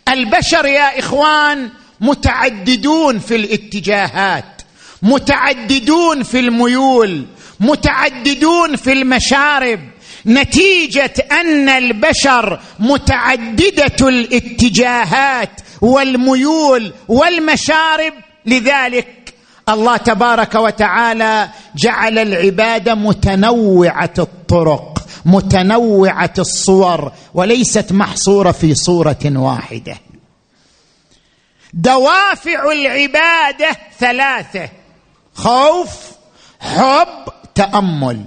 البشر 0.09 0.66
يا 0.66 0.99
إخوان 0.99 1.70
متعددون 2.01 3.18
في 3.18 3.36
الاتجاهات 3.36 4.62
متعددون 5.03 6.22
في 6.22 6.40
الميول 6.40 7.26
متعددون 7.61 8.76
في 8.76 8.92
المشارب. 8.92 9.80
نتيجة 10.26 11.14
أن 11.32 11.68
البشر 11.68 12.61
متعددة 12.78 14.09
الاتجاهات 14.09 15.61
والميول 15.80 16.92
والمشارب. 17.09 18.12
لذلك 18.47 19.34
الله 19.68 19.97
تبارك 19.97 20.55
وتعالى 20.55 21.49
جعل 21.76 22.18
العباده 22.18 22.95
متنوعة 22.95 24.14
الطرق. 24.18 24.93
متنوعة 25.24 26.34
الصور 26.38 27.12
وليست 27.34 27.92
محصورة 27.92 28.52
في 28.52 28.74
صورة 28.74 29.18
واحدة. 29.24 29.96
دوافع 31.74 32.72
العبادة 32.72 33.76
ثلاثة 33.98 34.68
خوف 35.34 35.90
حب 36.60 37.32
تأمل. 37.54 38.24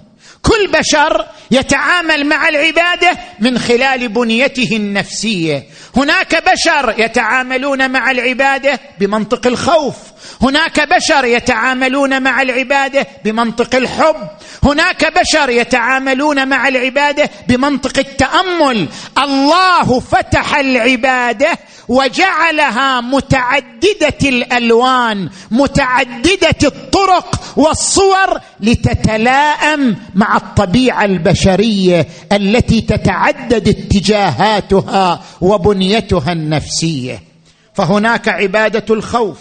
كل 0.48 0.72
بشر 0.72 1.26
يتعامل 1.52 2.26
مع 2.26 2.48
العبادة 2.50 3.18
من 3.40 3.60
خلال 3.60 4.08
بنيته 4.08 4.76
النفسية. 4.76 5.64
هناك 5.98 6.44
بشر 6.52 6.96
يتعاملون 6.98 7.92
مع 7.92 8.12
العبادة 8.12 8.80
بمنطق 9.00 9.48
الخوف. 9.48 9.96
هناك 10.42 10.80
بشر 10.96 11.26
يتعاملون 11.26 12.22
مع 12.24 12.42
العبادة 12.42 13.08
بمنطق 13.26 13.76
الحب. 13.76 14.28
هناك 14.64 15.20
بشر 15.20 15.50
يتعاملون 15.50 16.48
مع 16.48 16.68
العبادة 16.68 17.30
بمنطق 17.48 18.00
التأمل. 18.00 18.88
الله 19.18 20.00
فتح 20.00 20.56
العبادة 20.56 21.60
وجعلها 21.88 23.02
متعددة 23.02 24.18
الألوان 24.24 25.30
متعددة 25.52 26.56
الطرق 26.64 27.42
والصور 27.56 28.40
لتتلائم 28.60 29.96
مع 30.16 30.38
الطبيعة 30.38 31.06
البشرية 31.06 32.08
التي 32.32 32.82
تتعدد 32.82 33.68
اتجاهاتها 33.68 35.24
وبنيتها 35.42 36.32
النفسية. 36.32 37.24
فهناك 37.74 38.28
عبادة 38.28 38.96
الخوف. 38.96 39.40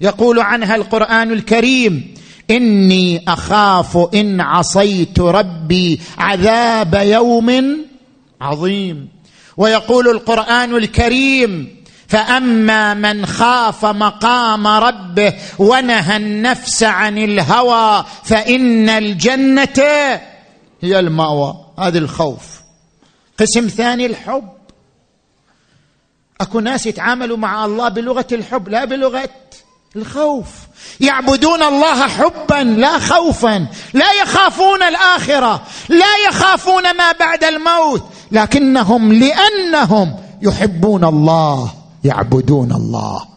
يقول 0.00 0.40
عنها 0.40 0.74
القرآن 0.74 1.32
الكريم 1.32 2.14
إني 2.50 3.24
أخاف 3.28 4.08
إن 4.14 4.40
عصيت 4.40 5.20
ربي 5.20 6.00
عذاب 6.18 6.94
يوم 6.94 7.76
عظيم. 8.40 9.08
ويقول 9.56 10.08
القرآن 10.08 10.76
الكريم 10.76 11.82
فأما 12.08 12.94
من 12.94 13.26
خاف 13.26 13.84
مقام 13.84 14.66
ربه 14.66 15.34
ونهى 15.58 16.16
النفس 16.16 16.82
عن 16.82 17.18
الهوى 17.18 18.04
فإن 18.24 18.88
الجنة 18.88 19.82
هي 20.80 20.98
المأوى 20.98 21.64
هذا 21.78 21.98
الخوف. 21.98 22.60
قسم 23.38 23.68
ثاني 23.68 24.06
الحب. 24.06 24.48
أكو 26.40 26.60
ناس 26.60 26.86
يتعاملوا 26.86 27.36
مع 27.36 27.64
الله 27.64 27.88
بلغة 27.88 28.26
الحب 28.32 28.68
لا 28.68 28.84
بلغة 28.84 29.30
الخوف. 29.96 30.46
يعبدون 31.00 31.62
الله 31.62 32.08
حبا 32.08 32.54
لا 32.54 32.98
خوفا. 32.98 33.66
لا 33.94 34.12
يخافون 34.22 34.82
الآخرة 34.82 35.62
لا 35.88 36.16
يخافون 36.28 36.82
ما 36.96 37.12
بعد 37.12 37.44
الموت. 37.44 38.02
لكنهم 38.32 39.12
لأنهم 39.12 40.16
يحبون 40.42 41.04
الله 41.04 41.70
يعبدون 42.04 42.72
الله. 42.72 43.31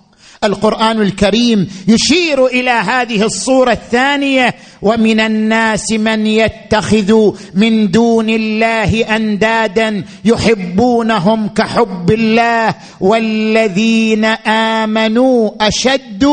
القرآن 0.46 1.02
الكريم 1.02 1.70
يشير 1.88 2.46
إلى 2.46 2.70
هذه 2.70 3.24
الصورة 3.24 3.72
الثانية 3.72 4.56
ومن 4.82 5.20
الناس 5.20 5.92
من 5.92 6.28
يتخذ 6.28 7.32
من 7.54 7.92
دون 7.92 8.30
الله 8.30 9.16
أندادا 9.16 10.04
يحبونهم 10.26 11.48
كحب 11.48 12.12
الله 12.12 12.76
والذين 13.02 14.26
آمنوا 14.76 15.52
أشد 15.62 16.26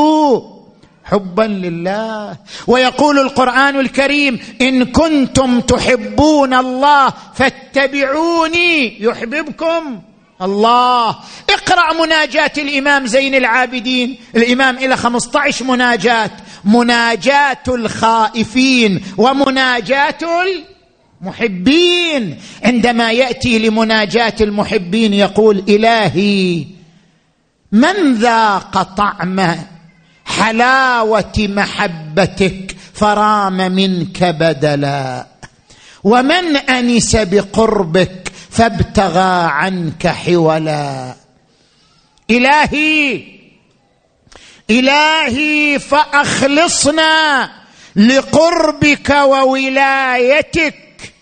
حبا 1.04 1.42
لله. 1.42 2.36
ويقول 2.66 3.18
القرآن 3.18 3.80
الكريم 3.80 4.38
إن 4.60 4.84
كنتم 4.84 5.60
تحبون 5.60 6.54
الله 6.54 7.12
فاتبعوني 7.34 9.02
يحببكم. 9.02 10.00
الله. 10.42 11.16
اقرأ 11.50 11.92
مناجاة 12.06 12.52
الإمام 12.58 13.06
زين 13.06 13.34
العابدين. 13.34 14.18
الإمام 14.36 14.78
إلى 14.78 14.96
15 14.96 15.64
مناجاه 15.64 16.30
مناجاه 16.64 17.62
الخائفين 17.68 19.04
ومناجاه 19.18 20.18
المحبين. 21.22 22.38
عندما 22.64 23.12
يأتي 23.12 23.58
لمناجاة 23.58 24.34
المحبين 24.40 25.14
يقول 25.14 25.64
إلهي 25.68 26.64
من 27.72 28.14
ذاق 28.14 28.82
طعم 28.82 29.56
حلاوة 30.24 31.32
محبتك 31.38 32.76
فرام 32.94 33.72
منك 33.72 34.24
بدلا؟ 34.24 35.26
ومن 36.04 36.56
أنس 36.56 37.16
بقربك 37.16 38.21
فابتغى 38.52 39.50
عنك 39.50 40.06
حولا. 40.06 41.14
إلهي 42.30 43.24
إلهي 44.70 45.78
فأخلصنا 45.78 47.50
لقربك 47.96 49.10
وولايتك. 49.10 51.12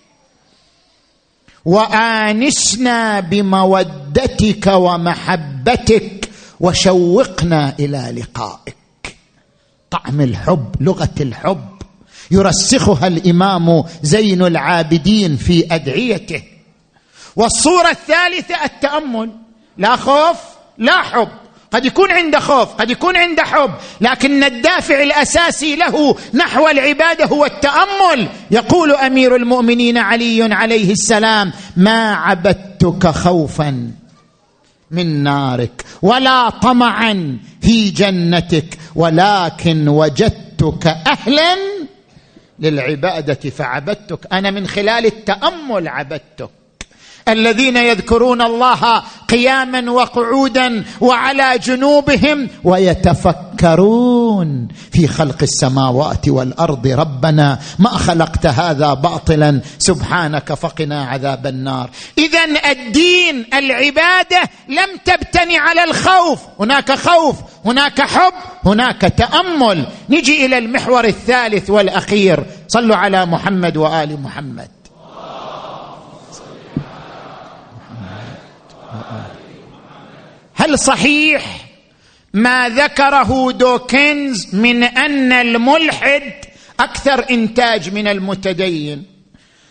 وآنسنا 1.65 3.21
بمودتك 3.21 4.67
ومحبتك 4.67 6.31
وشوقنا 6.61 7.75
إلى 7.81 8.21
لقائك. 8.21 8.77
طعم 9.91 10.21
الحب 10.21 10.75
لغة 10.81 11.15
الحب. 11.21 11.69
يرسخها 12.31 13.07
الإمام 13.07 13.85
زين 14.03 14.43
العابدين 14.43 15.37
في 15.37 15.75
أدعيته. 15.75 16.43
والصورة 17.37 17.91
الثالثة 17.91 18.65
التأمل. 18.65 19.31
لا 19.77 19.97
خوف 19.97 20.37
لا 20.79 21.03
حب. 21.03 21.29
قد 21.73 21.85
يكون 21.85 22.11
عنده 22.11 22.41
خوف 22.41 22.75
قد 22.75 22.91
يكون 22.91 23.17
عنده 23.17 23.43
حب 23.45 23.71
لكن 24.01 24.45
الدافع 24.45 25.03
الأساسي 25.03 25.77
له 25.77 26.17
نحو 26.35 26.69
العبادة 26.69 27.25
هو 27.25 27.45
التأمل. 27.45 28.29
يقول 28.51 28.93
أمير 28.93 29.37
المؤمنين 29.37 29.99
علي 29.99 30.55
عليه 30.55 30.93
السلام 30.93 31.53
ما 31.77 32.15
عبدتك 32.15 33.07
خوفا 33.07 33.91
من 34.91 35.23
نارك 35.23 35.85
ولا 36.03 36.51
طمعا 36.51 37.39
في 37.63 37.91
جنتك 37.91 38.79
ولكن 38.95 39.89
وجدتك 39.89 40.87
أهلا 40.87 41.57
للعبادة 42.59 43.51
فعبدتك. 43.51 44.19
أنا 44.33 44.51
من 44.51 44.67
خلال 44.67 45.07
التأمل 45.07 45.89
عبدتك. 45.89 46.51
الذين 47.33 47.77
يذكرون 47.77 48.43
الله 48.43 49.03
قياما 49.29 49.91
وقعودا 49.91 50.85
وعلى 51.01 51.59
جنوبهم 51.59 52.49
ويتفكرون 52.65 54.69
في 54.93 55.07
خلق 55.07 55.43
السماوات 55.43 56.29
والأرض. 56.29 56.87
ربنا 56.87 57.59
ما 57.79 57.91
خلقت 57.91 58.47
هذا 58.47 58.95
باطلا 58.95 59.61
سبحانك 59.79 60.55
فقنا 60.55 61.05
عذاب 61.05 61.47
النار. 61.47 61.91
اذا 62.19 62.71
الدين 62.71 63.47
العبادة 63.55 64.41
لم 64.69 64.89
تبتني 65.05 65.59
على 65.59 65.85
الخوف. 65.85 66.39
هناك 66.61 66.93
خوف 66.93 67.37
هناك 67.65 68.01
حب 68.01 68.33
هناك 68.65 69.01
تأمل. 69.01 69.87
نجي 70.11 70.47
إلى 70.47 70.59
المحور 70.59 71.05
الثالث 71.05 71.71
والأخير. 71.71 72.45
صلوا 72.69 72.97
على 72.97 73.27
محمد 73.27 73.77
وآل 73.77 74.23
محمد. 74.23 74.80
هل 80.61 80.79
صحيح 80.79 81.67
ما 82.35 82.69
ذكره 82.69 83.53
دوكنز 83.53 84.55
من 84.55 84.85
أن 84.85 85.33
الملحد 85.33 86.33
أكثر 86.81 87.31
إنتاج 87.31 87.95
من 87.95 88.09
المتدين؟ 88.09 89.05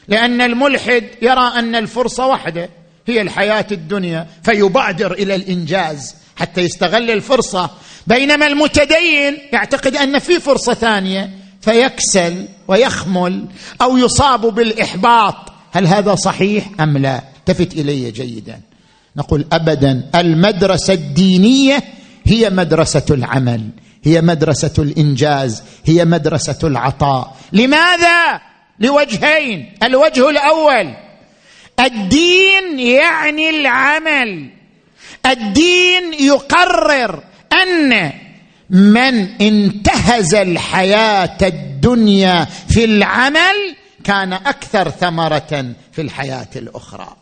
لأن 0.07 0.41
الملحد 0.41 1.03
يرى 1.21 1.51
أن 1.55 1.75
الفرصة 1.75 2.27
واحدة 2.27 2.69
هي 3.07 3.21
الحياة 3.21 3.65
الدنيا 3.71 4.27
فيبادر 4.43 5.11
إلى 5.11 5.35
الإنجاز 5.35 6.15
حتى 6.35 6.61
يستغل 6.61 7.11
الفرصة. 7.11 7.69
بينما 8.07 8.47
المتدين 8.47 9.37
يعتقد 9.53 9.95
أن 9.95 10.19
في 10.19 10.39
فرصة 10.39 10.73
ثانية 10.73 11.29
فيكسل 11.61 12.45
ويخمل 12.67 13.45
أو 13.81 13.97
يصاب 13.97 14.41
بالإحباط. 14.41 15.35
هل 15.71 15.87
هذا 15.87 16.15
صحيح 16.15 16.65
أم 16.79 16.97
لا؟ 16.97 17.21
التفت 17.37 17.73
إلي 17.73 18.11
جيدا. 18.11 18.68
نقول 19.19 19.45
ابدا 19.51 20.09
المدرسة 20.15 20.93
الدينية 20.93 21.83
هي 22.25 22.49
مدرسة 22.49 23.05
العمل 23.11 23.69
هي 24.03 24.21
مدرسة 24.21 24.73
الإنجاز 24.79 25.63
هي 25.85 26.05
مدرسة 26.05 26.59
العطاء. 26.63 27.35
لماذا؟ 27.53 28.41
لوجهين. 28.79 29.73
الوجه 29.83 30.29
الأول 30.29 30.93
الدين 31.79 32.79
يعني 32.79 33.49
العمل. 33.49 34.49
الدين 35.25 36.13
يقرر 36.19 37.23
أن 37.53 38.11
من 38.69 39.41
انتهز 39.41 40.35
الحياة 40.35 41.37
الدنيا 41.41 42.47
في 42.69 42.85
العمل 42.85 43.75
كان 44.03 44.33
أكثر 44.33 44.89
ثمرة 44.89 45.65
في 45.91 46.01
الحياة 46.01 46.47
الأخرى. 46.55 47.15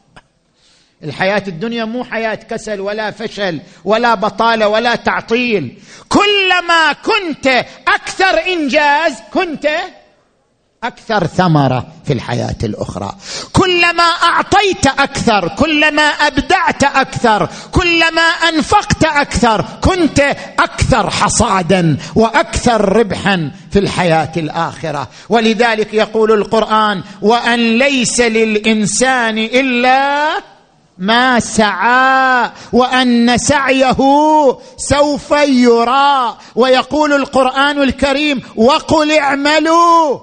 الحياة 1.03 1.43
الدنيا 1.47 1.85
مو 1.85 2.03
حياة 2.03 2.35
كسل 2.35 2.79
ولا 2.79 3.11
فشل 3.11 3.59
ولا 3.85 4.15
بطالة 4.15 4.67
ولا 4.67 4.95
تعطيل. 4.95 5.77
كلما 6.09 6.93
كنت 6.93 7.47
أكثر 7.87 8.53
إنجاز 8.53 9.13
كنت 9.33 9.67
أكثر 10.83 11.27
ثمرة 11.27 11.87
في 12.05 12.13
الحياة 12.13 12.55
الأخرى. 12.63 13.15
كلما 13.53 14.03
أعطيت 14.03 14.87
أكثر 14.87 15.47
كلما 15.47 16.01
أبدعت 16.01 16.83
أكثر 16.83 17.49
كلما 17.71 18.21
أنفقت 18.21 19.03
أكثر 19.03 19.65
كنت 19.81 20.19
أكثر 20.59 21.09
حصادا 21.09 21.97
وأكثر 22.15 22.97
ربحا 22.97 23.51
في 23.71 23.79
الحياة 23.79 24.31
الآخرة. 24.37 25.07
ولذلك 25.29 25.93
يقول 25.93 26.31
القرآن 26.31 27.03
وأن 27.21 27.77
ليس 27.77 28.19
للإنسان 28.21 29.37
إلا 29.37 30.56
ما 30.99 31.39
سعى 31.39 32.51
وأن 32.73 33.37
سعيه 33.37 33.97
سوف 34.77 35.31
يرى. 35.31 36.37
ويقول 36.55 37.13
القرآن 37.13 37.81
الكريم 37.83 38.41
وقل 38.55 39.11
اعملوا. 39.11 40.19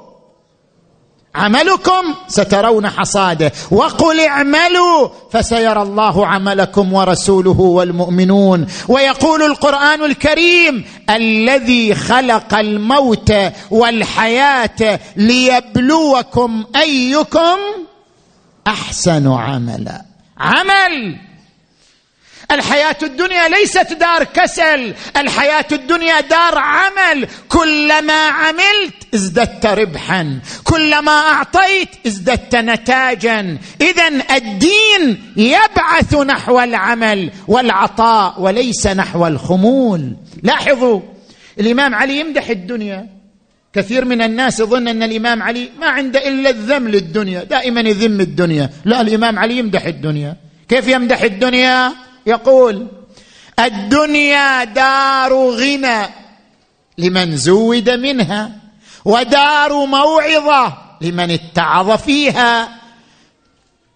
عملكم 1.35 2.15
سترون 2.29 2.89
حصاده. 2.89 3.53
وقل 3.71 4.21
اعملوا 4.21 5.09
فسيرى 5.33 5.83
الله 5.83 6.27
عملكم 6.27 6.93
ورسوله 6.93 7.61
والمؤمنون. 7.61 8.67
ويقول 8.89 9.43
القرآن 9.43 10.05
الكريم 10.05 10.85
الذي 11.11 11.95
خلق 11.95 12.55
الموت 12.55 13.33
والحياة 13.71 15.01
ليبلوكم 15.17 16.65
أيكم 16.77 17.59
أحسن 18.67 19.33
عملا. 19.33 20.14
عمل. 20.39 21.17
الحياة 22.51 22.97
الدنيا 23.03 23.49
ليست 23.49 23.93
دار 23.93 24.25
كسل 24.25 24.95
الحياة 25.17 25.67
الدنيا 25.73 26.21
دار 26.21 26.59
عمل. 26.59 27.29
كلما 27.49 28.29
عملت 28.29 29.15
ازددت 29.15 29.67
ربحا 29.67 30.41
كلما 30.65 31.13
أعطيت 31.13 31.89
ازددت 32.07 32.57
نتاجا. 32.57 33.59
اذا 33.81 34.09
الدين 34.37 35.33
يبعث 35.37 36.15
نحو 36.15 36.61
العمل 36.61 37.31
والعطاء 37.49 38.41
وليس 38.41 38.87
نحو 38.87 39.27
الخمول. 39.27 40.17
لاحظوا 40.43 41.01
الإمام 41.61 41.95
علي 41.95 42.21
يمدح 42.21 42.49
الدنيا. 42.49 43.14
كثير 43.75 44.05
من 44.05 44.23
الناس 44.23 44.61
يظن 44.61 44.89
أن 44.89 45.03
الإمام 45.03 45.43
علي 45.43 45.71
ما 45.81 45.87
عنده 45.87 46.29
إلا 46.29 46.51
الذم 46.51 46.89
للدنيا 46.89 47.45
دائما 47.45 47.81
يذم 47.81 48.21
الدنيا. 48.21 48.71
لا 48.85 49.01
الإمام 49.01 49.39
علي 49.39 49.59
يمدح 49.59 49.85
الدنيا. 49.85 50.37
كيف 50.69 50.89
يمدح 50.89 51.23
الدنيا؟ 51.23 51.93
يقول 52.27 52.87
الدنيا 53.59 54.65
دار 54.65 55.33
غنى 55.33 56.07
لمن 56.99 57.37
زود 57.37 57.91
منها 57.91 58.51
ودار 59.05 59.87
موعظة 59.87 60.77
لمن 61.01 61.31
اتعظ 61.31 61.91
فيها. 61.91 62.69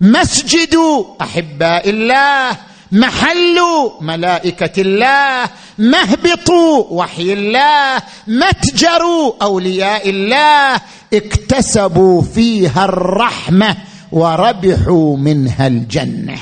مسجد 0.01 0.77
أحباء 1.21 1.91
الله 1.91 2.57
محل 2.93 3.59
ملائكة 4.01 4.83
الله 4.83 5.51
مهبط 5.79 6.51
وحي 6.91 7.33
الله 7.33 8.03
متجر 8.27 9.03
أولياء 9.43 10.11
الله 10.11 10.81
اكتسبوا 11.15 12.23
فيها 12.23 12.85
الرحمة 12.85 13.77
وربحوا 14.13 15.17
منها 15.17 15.67
الجنة. 15.67 16.39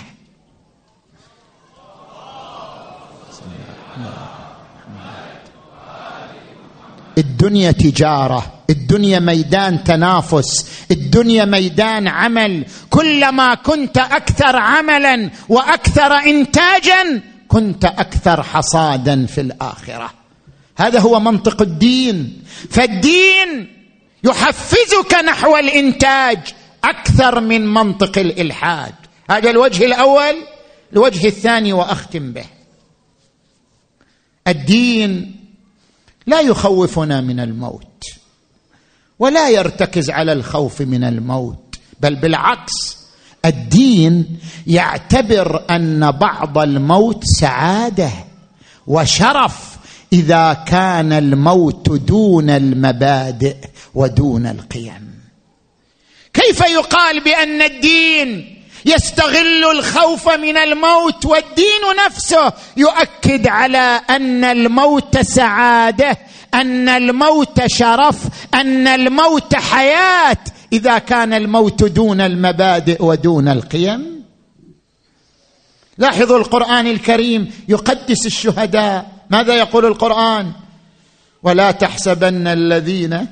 الدنيا 7.19 7.71
تجارة 7.71 8.53
الدنيا 8.71 9.19
ميدان 9.19 9.85
تنافس 9.85 10.67
الدنيا 10.91 11.45
ميدان 11.45 12.09
عمل. 12.09 12.65
كلما 12.91 13.55
كنت 13.55 13.99
أكثر 13.99 14.57
عملا 14.57 15.31
وأكثر 15.49 16.13
انتاجا 16.13 17.23
كنت 17.49 17.85
أكثر 17.85 18.43
حصادا 18.43 19.27
في 19.27 19.41
الآخرة. 19.41 20.11
هذا 20.79 21.01
هو 21.01 21.21
منطق 21.21 21.63
الدين. 21.63 22.43
فالدين 22.71 23.69
يحفزك 24.25 25.15
نحو 25.27 25.57
الإنتاج 25.57 26.39
أكثر 26.85 27.41
من 27.41 27.75
منطق 27.75 28.19
الإلحاد. 28.19 28.95
هذا 29.31 29.51
الوجه 29.51 29.85
الأول. 29.85 30.35
الوجه 30.93 31.27
الثاني 31.27 31.73
وأختم 31.73 32.33
به. 32.33 32.45
الدين 34.49 35.37
لا 36.27 36.41
يخوفنا 36.41 37.21
من 37.21 37.41
الموت 37.41 38.05
ولا 39.19 39.49
يرتكز 39.49 40.11
على 40.11 40.33
الخوف 40.33 40.81
من 40.81 41.05
الموت 41.05 41.79
بل 42.01 42.15
بالعكس 42.15 42.97
الدين 43.45 44.39
يعتبر 44.67 45.65
أن 45.71 46.11
بعض 46.11 46.59
الموت 46.59 47.25
سعادة 47.25 48.11
وشرف 48.87 49.77
إذا 50.13 50.53
كان 50.53 51.13
الموت 51.13 51.91
دون 51.91 52.51
المبادئ 52.51 53.57
ودون 53.95 54.47
القيم. 54.47 55.17
كيف 56.35 56.61
يقال 56.61 57.25
بأن 57.25 57.63
الدين 57.63 58.56
يستغل 58.87 59.65
الخوف 59.79 60.29
من 60.29 60.57
الموت 60.57 61.27
والدين 61.27 61.83
نفسه. 62.07 62.53
يؤكد 62.77 63.47
على 63.47 64.01
أن 64.11 64.45
الموت 64.45 65.19
سعادة 65.19 66.19
أن 66.55 66.89
الموت 66.89 67.67
شرف 67.67 68.17
أن 68.55 68.87
الموت 68.87 69.55
حياة. 69.55 70.39
إذا 70.73 70.99
كان 70.99 71.33
الموت 71.33 71.85
دون 71.85 72.21
المبادئ 72.21 73.03
ودون 73.05 73.49
القيم. 73.49 74.25
لاحظوا 75.99 76.39
القرآن 76.39 76.87
الكريم 76.87 77.51
يقدس 77.69 78.27
الشهداء. 78.27 79.07
ماذا 79.31 79.55
يقول 79.55 79.87
القرآن؟ 79.87 80.53
ولا 81.43 81.71
تحسبن 81.71 82.47
الذين 82.47 83.27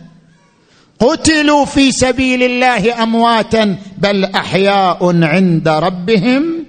قتلوا 1.04 1.64
في 1.64 1.92
سبيل 1.92 2.42
الله 2.42 3.02
أمواتا 3.02 3.76
بل 3.98 4.24
أحياء 4.24 5.24
عند 5.24 5.68
ربهم 5.68 6.64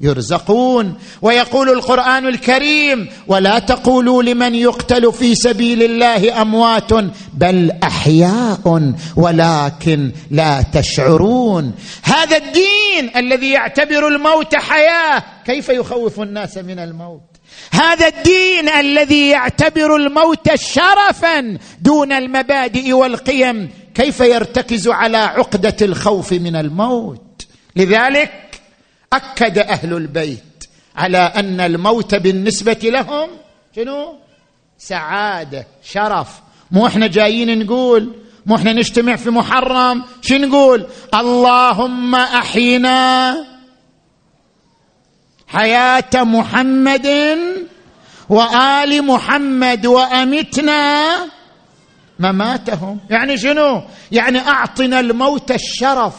يرزقون. 0.00 0.94
ويقول 1.22 1.70
القرآن 1.70 2.26
الكريم 2.26 3.08
ولا 3.26 3.58
تقولوا 3.58 4.22
لمن 4.22 4.54
يقتل 4.54 5.12
في 5.12 5.34
سبيل 5.34 5.82
الله 5.82 6.42
أموات 6.42 6.92
بل 7.34 7.72
أحياء 7.82 8.92
ولكن 9.16 10.12
لا 10.30 10.64
تشعرون. 10.72 11.74
هذا 12.02 12.36
الدين 12.36 13.16
الذي 13.16 13.50
يعتبر 13.50 14.08
الموت 14.08 14.54
حياة 14.54 15.22
كيف 15.46 15.68
يخوف 15.68 16.20
الناس 16.20 16.58
من 16.58 16.78
الموت؟ 16.78 17.30
هذا 17.70 18.08
الدين 18.08 18.68
الذي 18.68 19.28
يعتبر 19.28 19.96
الموت 19.96 20.54
شرفا 20.54 21.58
دون 21.80 22.12
المبادئ 22.12 22.92
والقيم 22.92 23.70
كيف 23.94 24.20
يرتكز 24.20 24.88
على 24.88 25.16
عقدة 25.16 25.76
الخوف 25.82 26.32
من 26.32 26.56
الموت؟ 26.56 27.46
لذلك 27.76 28.60
أكد 29.12 29.58
أهل 29.58 29.92
البيت 29.94 30.64
على 30.96 31.18
أن 31.18 31.60
الموت 31.60 32.14
بالنسبة 32.14 32.78
لهم 32.82 33.28
شنو؟ 33.76 34.14
سعادة 34.78 35.66
شرف. 35.82 36.40
مو 36.70 36.86
إحنا 36.86 37.06
جايين 37.06 37.58
نقول 37.64 38.14
مو 38.46 38.56
إحنا 38.56 38.72
نجتمع 38.72 39.16
في 39.16 39.30
محرم. 39.30 40.04
شو 40.22 40.36
نقول؟ 40.36 40.86
اللهم 41.14 42.14
أحينا 42.14 43.36
حياة 45.46 46.10
محمد 46.14 47.08
وآل 48.28 49.06
محمد 49.06 49.86
وأمتنا 49.86 51.16
مماتهم. 52.20 52.98
يعني 53.10 53.38
شنو؟ 53.38 53.82
يعني 54.12 54.38
أعطنا 54.38 55.00
الموت 55.00 55.50
الشرف 55.50 56.14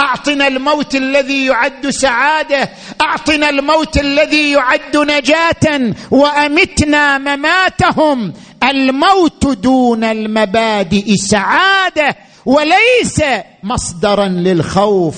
أعطنا 0.00 0.46
الموت 0.46 0.94
الذي 0.94 1.46
يعد 1.46 1.90
سعادة 1.90 2.70
أعطنا 3.00 3.50
الموت 3.50 3.96
الذي 3.96 4.52
يعد 4.52 4.96
نجاة 4.96 5.94
وأمتنا 6.10 7.18
مماتهم. 7.18 8.32
الموت 8.62 9.46
دون 9.46 10.04
المبادئ 10.04 11.16
سعادة 11.16 12.16
وليس 12.46 13.22
مصدرا 13.62 14.28
للخوف. 14.28 15.16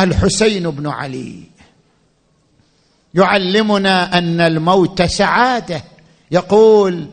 الحسين 0.00 0.70
بن 0.70 0.86
علي 0.86 1.42
يعلمنا 3.14 4.18
أن 4.18 4.40
الموت 4.40 5.02
سعادة. 5.02 5.82
يقول 6.30 7.06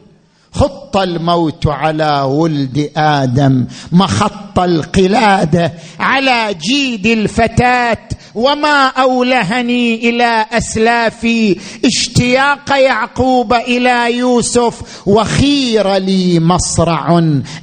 خط 0.53 0.97
الموت 0.97 1.67
على 1.67 2.21
ولد 2.21 2.91
آدم 2.97 3.65
مخط 3.91 4.59
القلاده 4.59 5.73
على 5.99 6.53
جيد 6.61 7.05
الفتاة 7.05 7.97
وما 8.35 8.87
أولهني 8.87 10.09
إلى 10.09 10.45
اسلافي 10.51 11.59
اشتياق 11.85 12.71
يعقوب 12.71 13.53
إلى 13.53 14.17
يوسف 14.17 15.07
وخير 15.07 15.95
لي 15.95 16.39
مصرع 16.39 17.17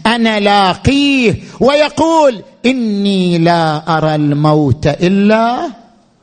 أنا 0.07 0.41
لاقيه 0.41 1.35
ويقول 1.61 2.43
إني 2.67 3.39
لا 3.39 3.97
أرى 3.99 4.15
الموت 4.15 4.87
إلا 4.87 5.57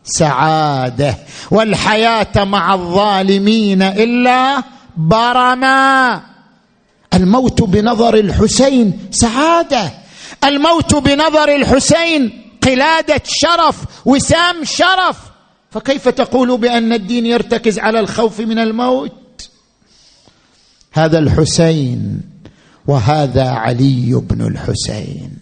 سعادة 0.06 1.18
والحياة 1.52 2.44
مع 2.44 2.74
الظالمين 2.74 3.82
إلا 3.82 4.64
برما. 4.98 6.22
الموت 7.14 7.64
بنظر 7.64 8.16
الحسين 8.16 9.00
سعادة. 9.12 9.92
الموت 10.44 10.96
بنظر 10.96 11.56
الحسين 11.56 12.42
قلادة 12.64 13.22
شرف 13.26 13.86
وسام 14.06 14.64
شرف. 14.64 15.18
فكيف 15.72 16.10
تقول 16.10 16.58
بأن 16.58 16.94
الدين 16.94 17.26
يرتكز 17.26 17.80
على 17.80 18.00
الخوف 18.00 18.40
من 18.40 18.60
الموت؟ 18.60 19.50
هذا 20.94 21.20
الحسين 21.20 22.22
وهذا 22.88 23.50
علي 23.50 24.22
بن 24.30 24.48
الحسين. 24.48 25.38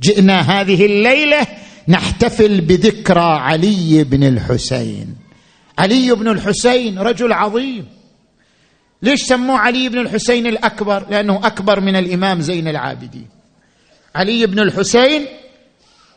جئنا 0.00 0.40
هذه 0.40 0.86
الليلة 0.86 1.46
نحتفل 1.88 2.60
بذكرى 2.60 3.20
علي 3.20 4.04
بن 4.04 4.24
الحسين. 4.24 5.16
علي 5.78 6.14
بن 6.14 6.28
الحسين 6.28 6.98
رجل 6.98 7.32
عظيم. 7.32 7.99
ليش 9.02 9.22
سموه 9.22 9.58
علي 9.58 9.88
بن 9.88 9.98
الحسين 9.98 10.46
الأكبر؟ 10.46 11.06
لأنه 11.10 11.40
أكبر 11.44 11.80
من 11.80 11.96
الإمام 11.96 12.40
زين 12.40 12.68
العابدين. 12.68 13.28
علي 14.14 14.46
بن 14.46 14.58
الحسين 14.58 15.26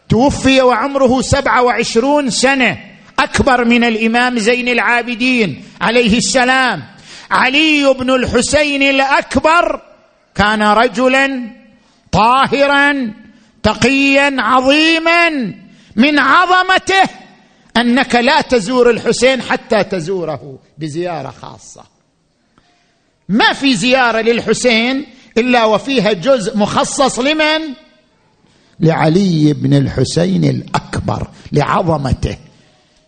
توفي 0.10 0.62
وعمره 0.62 1.22
سبعة 1.22 1.64
وعشرون 1.64 2.30
سنة 2.30 2.78
أكبر 3.20 3.66
من 3.66 3.84
الإمام 3.84 4.40
زين 4.40 4.68
العابدين 4.68 5.64
عليه 5.82 6.18
السلام. 6.18 6.84
علي 7.32 7.94
بن 8.00 8.10
الحسين 8.10 8.84
الأكبر 8.84 9.82
كان 10.36 10.62
رجلا 10.62 11.52
طاهرا 12.12 13.14
تقيا 13.64 14.36
عظيما. 14.40 15.30
من 15.96 16.20
عظمته 16.20 17.10
أنك 17.78 18.16
لا 18.16 18.42
تزور 18.42 18.90
الحسين 18.90 19.42
حتى 19.42 19.84
تزوره 19.84 20.60
بزيارة 20.78 21.30
خاصة. 21.30 21.93
ما 23.30 23.54
في 23.54 23.76
زيارة 23.76 24.22
للحسين 24.22 25.06
إلا 25.38 25.66
وفيها 25.66 26.14
جزء 26.14 26.58
مخصص 26.58 27.20
لمن؟ 27.20 27.74
لعلي 28.80 29.54
بن 29.54 29.74
الحسين 29.74 30.44
الأكبر 30.44 31.28
لعظمته. 31.52 32.38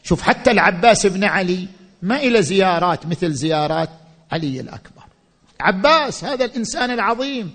شوف 0.04 0.22
حتى 0.22 0.52
العباس 0.52 1.06
بن 1.06 1.24
علي 1.24 1.68
ما 2.02 2.18
إلى 2.18 2.42
زيارات 2.42 3.06
مثل 3.06 3.34
زيارات 3.34 3.90
علي 4.32 4.60
الأكبر. 4.60 5.04
عباس 5.62 6.24
هذا 6.24 6.46
الإنسان 6.46 6.92
العظيم. 6.92 7.52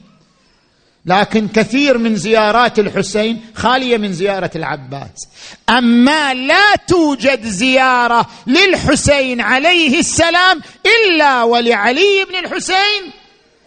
لكن 1.06 1.48
كثير 1.48 1.98
من 1.98 2.16
زيارات 2.16 2.78
الحسين 2.78 3.40
خالية 3.54 3.96
من 3.96 4.12
زيارة 4.12 4.50
العباس. 4.56 5.28
أما 5.70 6.34
لا 6.34 6.76
توجد 6.88 7.46
زيارة 7.46 8.26
للحسين 8.46 9.40
عليه 9.40 9.98
السلام 9.98 10.60
إلا 10.86 11.42
ولعلي 11.42 12.24
بن 12.28 12.46
الحسين 12.46 13.12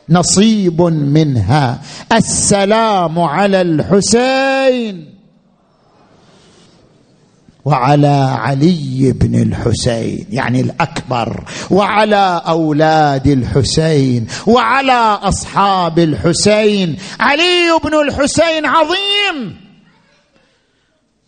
نصيب 0.09 0.81
منها. 0.81 1.81
السلام 2.13 3.19
على 3.19 3.61
الحسين. 3.61 5.12
وعلى 7.65 8.37
علي 8.39 9.11
بن 9.11 9.41
الحسين 9.41 10.25
يعني 10.29 10.61
الأكبر 10.61 11.43
وعلى 11.71 12.41
أولاد 12.47 13.27
الحسين 13.27 14.27
وعلى 14.47 15.19
أصحاب 15.23 15.99
الحسين. 15.99 16.97
علي 17.19 17.79
بن 17.83 17.93
الحسين 18.07 18.65
عظيم. 18.65 19.63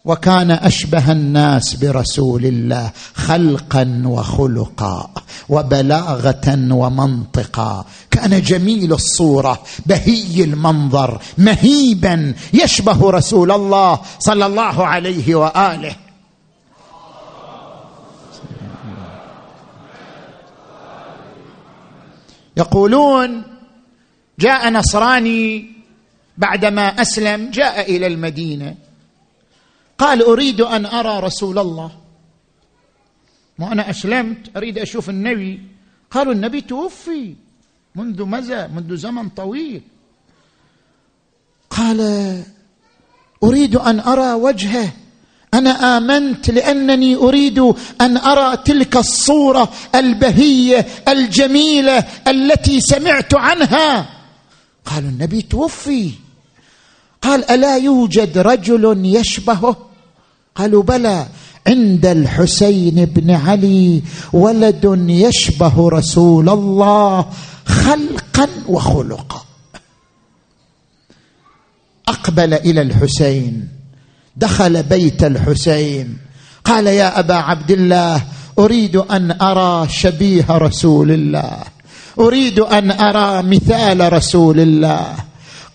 وكان 0.06 0.52
أشبه 0.52 1.12
الناس 1.12 1.74
برسول 1.74 2.46
الله 2.46 2.92
خلقا 3.14 4.02
وخلقا 4.06 5.10
وبلاغة 5.50 6.58
ومنطقا. 6.72 7.86
كان 8.12 8.42
جميل 8.42 8.94
الصورة 8.94 9.64
بهي 9.86 10.44
المنظر 10.44 11.22
مهيبا 11.38 12.34
يشبه 12.54 13.10
رسول 13.10 13.52
الله 13.52 14.00
صلى 14.20 14.46
الله 14.46 14.88
عليه 14.88 15.36
وآله. 15.36 16.05
يقولون 22.58 23.43
جاء 24.39 24.70
نصراني 24.70 25.72
بعدما 26.38 27.01
أسلم 27.01 27.51
جاء 27.51 27.95
إلى 27.95 28.08
المدينة. 28.08 28.76
قال 29.97 30.22
أريد 30.24 30.62
أن 30.62 30.86
أرى 30.86 31.20
رسول 31.20 31.60
الله. 31.60 31.91
وأنا 33.60 33.89
أسلمت 33.89 34.58
أريد 34.58 34.78
أشوف 34.78 35.10
النبي. 35.10 35.62
قالوا 36.12 36.34
النبي 36.34 36.62
توفي 36.62 37.36
منذ 37.95 38.26
مزى 38.26 38.68
منذ 38.68 38.95
زمن 38.95 39.30
طويل. 39.30 39.82
قال 41.70 41.99
أريد 43.43 43.76
أن 43.76 43.99
أرى 43.99 44.34
وجهه. 44.34 44.93
أنا 45.56 45.97
آمنت 45.97 46.49
لأنني 46.49 47.16
أريد 47.16 47.60
أن 48.01 48.18
أرى 48.18 48.58
تلك 48.58 48.97
الصورة 48.97 49.70
البهية 49.95 50.88
الجميلة 51.08 52.06
التي 52.28 52.82
سمعت 52.82 53.34
عنها. 53.34 54.10
قالوا 54.86 55.10
النبي 55.10 55.41
توفي. 55.41 56.12
قال 57.22 57.51
ألا 57.51 57.78
يوجد 57.78 58.38
رجل 58.38 59.01
يشبهه 59.06 59.78
قالوا 60.56 60.84
بلى. 60.84 61.28
عند 61.68 62.06
الحسين 62.06 63.06
بن 63.06 63.32
علي 63.32 64.03
ولد 64.34 65.06
يشبه 65.10 65.89
رسول 65.89 66.49
الله 66.49 67.30
خلقا 67.66 68.47
وخلقا. 68.68 69.45
أقبل 72.08 72.53
إلى 72.53 72.82
الحسين. 72.82 73.75
دخل 74.38 74.84
بيت 74.84 75.24
الحسين. 75.24 76.18
قال 76.66 76.88
يا 76.88 77.20
أبا 77.20 77.34
عبد 77.34 77.72
الله 77.72 78.22
أريد 78.60 78.96
أن 78.96 79.42
أرى 79.42 79.88
شبيه 79.90 80.46
رسول 80.50 81.12
الله. 81.12 81.58
أريد 82.20 82.60
أن 82.60 82.92
أرى 82.92 83.44
مثال 83.44 84.14
رسول 84.14 84.60
الله. 84.60 85.16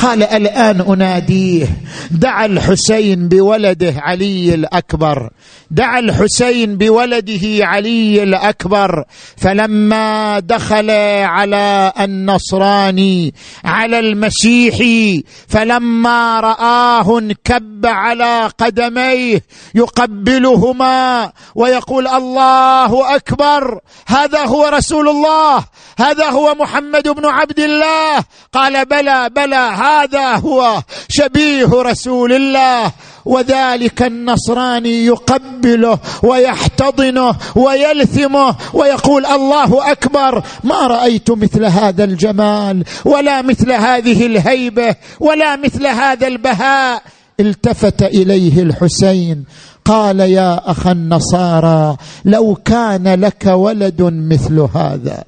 قال 0.01 0.23
الآن 0.23 0.81
أناديه 0.81 1.67
دعا 2.11 2.47
الحسين 2.47 3.29
بولده 3.29 3.95
علي 3.97 4.55
الأكبر 4.55 5.31
دعا 5.71 5.99
الحسين 5.99 6.77
بولده 6.79 7.67
علي 7.67 8.23
الأكبر 8.23 9.05
فلما 9.37 10.39
دخل 10.39 10.91
على 11.21 11.93
النصراني 12.01 13.35
على 13.65 13.99
المسيحي 13.99 15.25
فلما 15.49 16.41
رآه 16.41 17.19
انكب 17.19 17.87
على 17.87 18.51
قدميه 18.59 19.43
يقبلهما 19.75 21.33
ويقول 21.55 22.09
الله 22.09 23.17
أكبر 23.17 23.81
هذا 24.07 24.45
هو 24.45 24.67
رسول 24.67 25.09
الله 25.09 25.65
هذا 25.99 26.31
هو 26.31 26.55
محمد 26.55 27.09
بن 27.09 27.27
عبد 27.27 27.61
الله. 27.61 28.25
قال 28.53 28.85
بلى 28.85 29.31
بلى 29.31 29.57
هذا 29.91 30.37
هو 30.37 30.83
شبيه 31.09 31.83
رسول 31.83 32.33
الله 32.33 32.93
وذلك 33.25 34.03
النصراني 34.03 35.07
يقبله 35.07 35.99
ويحتضنه 36.23 37.37
ويلثمه 37.57 38.57
ويقول 38.75 39.27
الله 39.27 39.93
أكبر 39.93 40.43
ما 40.65 40.87
رأيت 40.87 41.31
مثل 41.31 41.65
هذا 41.65 42.05
الجمال 42.05 42.85
ولا 43.05 43.43
مثل 43.43 43.73
هذه 43.73 44.27
الهيبة 44.27 44.95
ولا 45.21 45.57
مثل 45.57 45.87
هذا 45.87 46.27
البهاء. 46.27 47.03
التفت 47.41 48.03
إليه 48.03 48.63
الحسين 48.63 49.45
قال 49.85 50.21
يا 50.21 50.71
اخا 50.71 50.93
النصارى 50.93 51.97
لو 52.25 52.55
كان 52.65 53.21
لك 53.21 53.47
ولد 53.47 54.03
مثل 54.03 54.69
هذا 54.75 55.25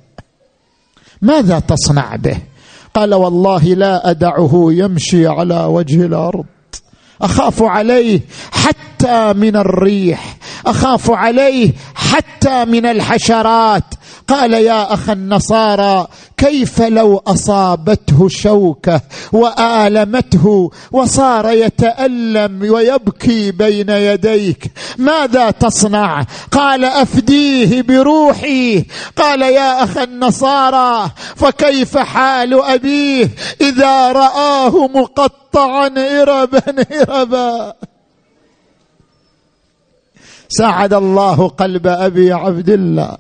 ماذا 1.23 1.59
تصنع 1.59 2.17
به؟ 2.17 2.52
قال 2.95 3.15
والله 3.15 3.65
لا 3.65 4.11
أدعه 4.11 4.67
يمشي 4.71 5.27
على 5.27 5.65
وجه 5.65 6.07
الأرض. 6.07 6.45
أخاف 7.23 7.63
عليه 7.63 8.21
حتى 8.53 9.33
من 9.33 9.57
الريح 9.57 10.37
أخاف 10.67 11.11
عليه 11.11 11.73
حتى 11.95 12.65
من 12.65 12.87
الحشرات 12.87 13.85
قال 14.33 14.53
يا 14.53 14.95
أخ 14.95 15.11
النصارى 15.11 16.07
كيف 16.37 16.81
لو 16.83 17.23
أصابته 17.27 18.29
شوكة 18.29 19.01
وآلمته 19.33 20.71
وصار 20.93 21.51
يتألم 21.51 22.73
ويبكي 22.73 23.51
بين 23.51 23.89
يديك؟ 23.89 24.73
ماذا 24.99 25.51
تصنع؟ 25.51 26.27
قال 26.51 26.85
أفديه 26.85 27.83
بروحي. 27.83 28.85
قال 29.17 29.43
يا 29.43 29.85
أخ 29.85 29.99
النصارى 29.99 31.11
فكيف 31.37 31.99
حال 31.99 32.63
أبيه 32.63 33.31
إذا 33.61 34.13
رآه 34.13 34.87
مقطعا 34.87 35.87
اربا 35.97 36.63
اربا؟ 37.09 37.75
سعد 40.49 40.93
الله 40.95 41.49
قلب 41.49 41.87
أبي 41.87 42.33
عبد 42.33 42.71
الله. 42.71 43.17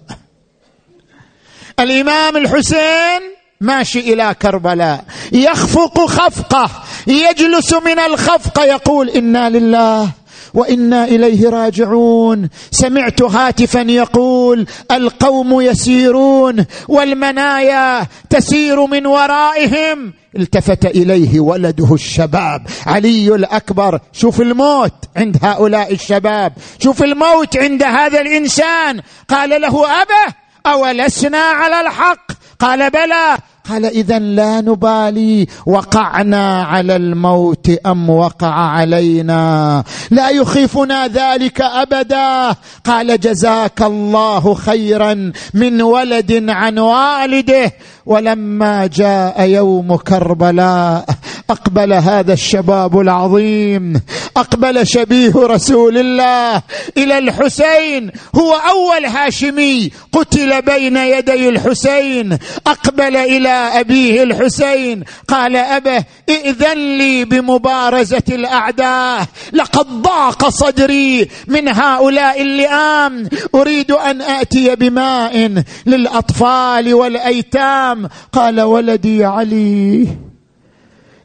الإمام 1.81 2.37
الحسين 2.37 3.21
ماشي 3.61 4.01
إلى 4.01 4.35
كربلاء 4.43 5.05
يخفق 5.33 6.07
خفقه 6.07 6.71
يجلس 7.07 7.73
من 7.73 7.99
الخفقه 7.99 8.65
يقول 8.65 9.11
إنا 9.11 9.51
لله 9.51 10.11
وإنا 10.55 11.05
إليه 11.05 11.49
راجعون. 11.49 12.49
سمعت 12.71 13.23
هاتفا 13.23 13.81
يقول 13.81 14.67
القوم 14.91 15.61
يسيرون 15.61 16.67
والمنايا 16.89 18.07
تسير 18.31 18.87
من 18.87 19.07
ورائهم. 19.07 20.13
التفت 20.37 20.87
إليه 20.87 21.41
ولده 21.41 21.95
الشباب 21.95 22.67
علي 22.87 23.35
الأكبر 23.35 23.99
شوف 24.13 24.41
الموت 24.41 24.95
عند 25.17 25.37
هؤلاء 25.43 25.93
الشباب 25.93 26.53
شوف 26.83 27.03
الموت 27.03 27.57
عند 27.57 27.83
هذا 27.83 28.21
الإنسان. 28.21 29.01
قال 29.29 29.61
له 29.61 30.03
ابه 30.03 30.35
أولسنا 30.67 31.39
على 31.39 31.81
الحق؟ 31.81 32.33
قال 32.61 32.91
بلى. 32.91 33.39
قال 33.71 33.85
اذا 33.85 34.19
لا 34.19 34.61
نبالي. 34.61 35.47
وقعنا 35.67 36.63
على 36.63 36.97
الموت 36.97 37.71
أم 37.87 38.11
وقع 38.11 38.55
علينا. 38.55 39.85
لا 40.11 40.31
يخيفنا 40.31 41.07
ذلك 41.07 41.61
أبدا. 41.61 42.57
قال 42.87 43.21
جزاك 43.21 43.83
الله 43.83 44.55
خيرا 44.55 45.33
من 45.55 45.83
ولد 45.83 46.45
عن 46.49 46.79
والده. 46.79 47.73
ولما 48.07 48.87
جاء 48.87 49.43
يوم 49.43 49.97
كربلاء 49.97 51.05
أقبل 51.53 51.93
هذا 51.93 52.33
الشباب 52.33 53.01
العظيم. 53.01 54.01
أقبل 54.37 54.87
شبيه 54.87 55.33
رسول 55.37 55.99
الله 55.99 56.63
إلى 56.97 57.19
الحسين. 57.19 58.11
هو 58.35 58.53
أول 58.53 59.05
هاشمي 59.05 59.91
قتل 60.13 60.63
بين 60.63 60.97
يدي 60.97 61.49
الحسين. 61.49 62.39
أقبل 62.67 63.17
إلى 63.17 63.49
أبيه 63.49 64.23
الحسين. 64.23 65.05
قال 65.29 65.57
أبه 65.57 66.05
ائذن 66.29 66.99
لي 66.99 67.25
بمبارزة 67.25 68.23
الأعداء. 68.29 69.27
لقد 69.53 69.87
ضاق 70.03 70.49
صدري 70.49 71.29
من 71.49 71.69
هؤلاء 71.69 72.43
اللئام. 72.43 73.29
أريد 73.55 73.91
أن 73.91 74.23
آتي 74.23 74.77
بماء 74.77 75.63
للأطفال 75.87 76.95
والأيتام. 76.95 78.09
قال 78.33 78.61
ولدي 78.61 79.25
علي. 79.25 80.32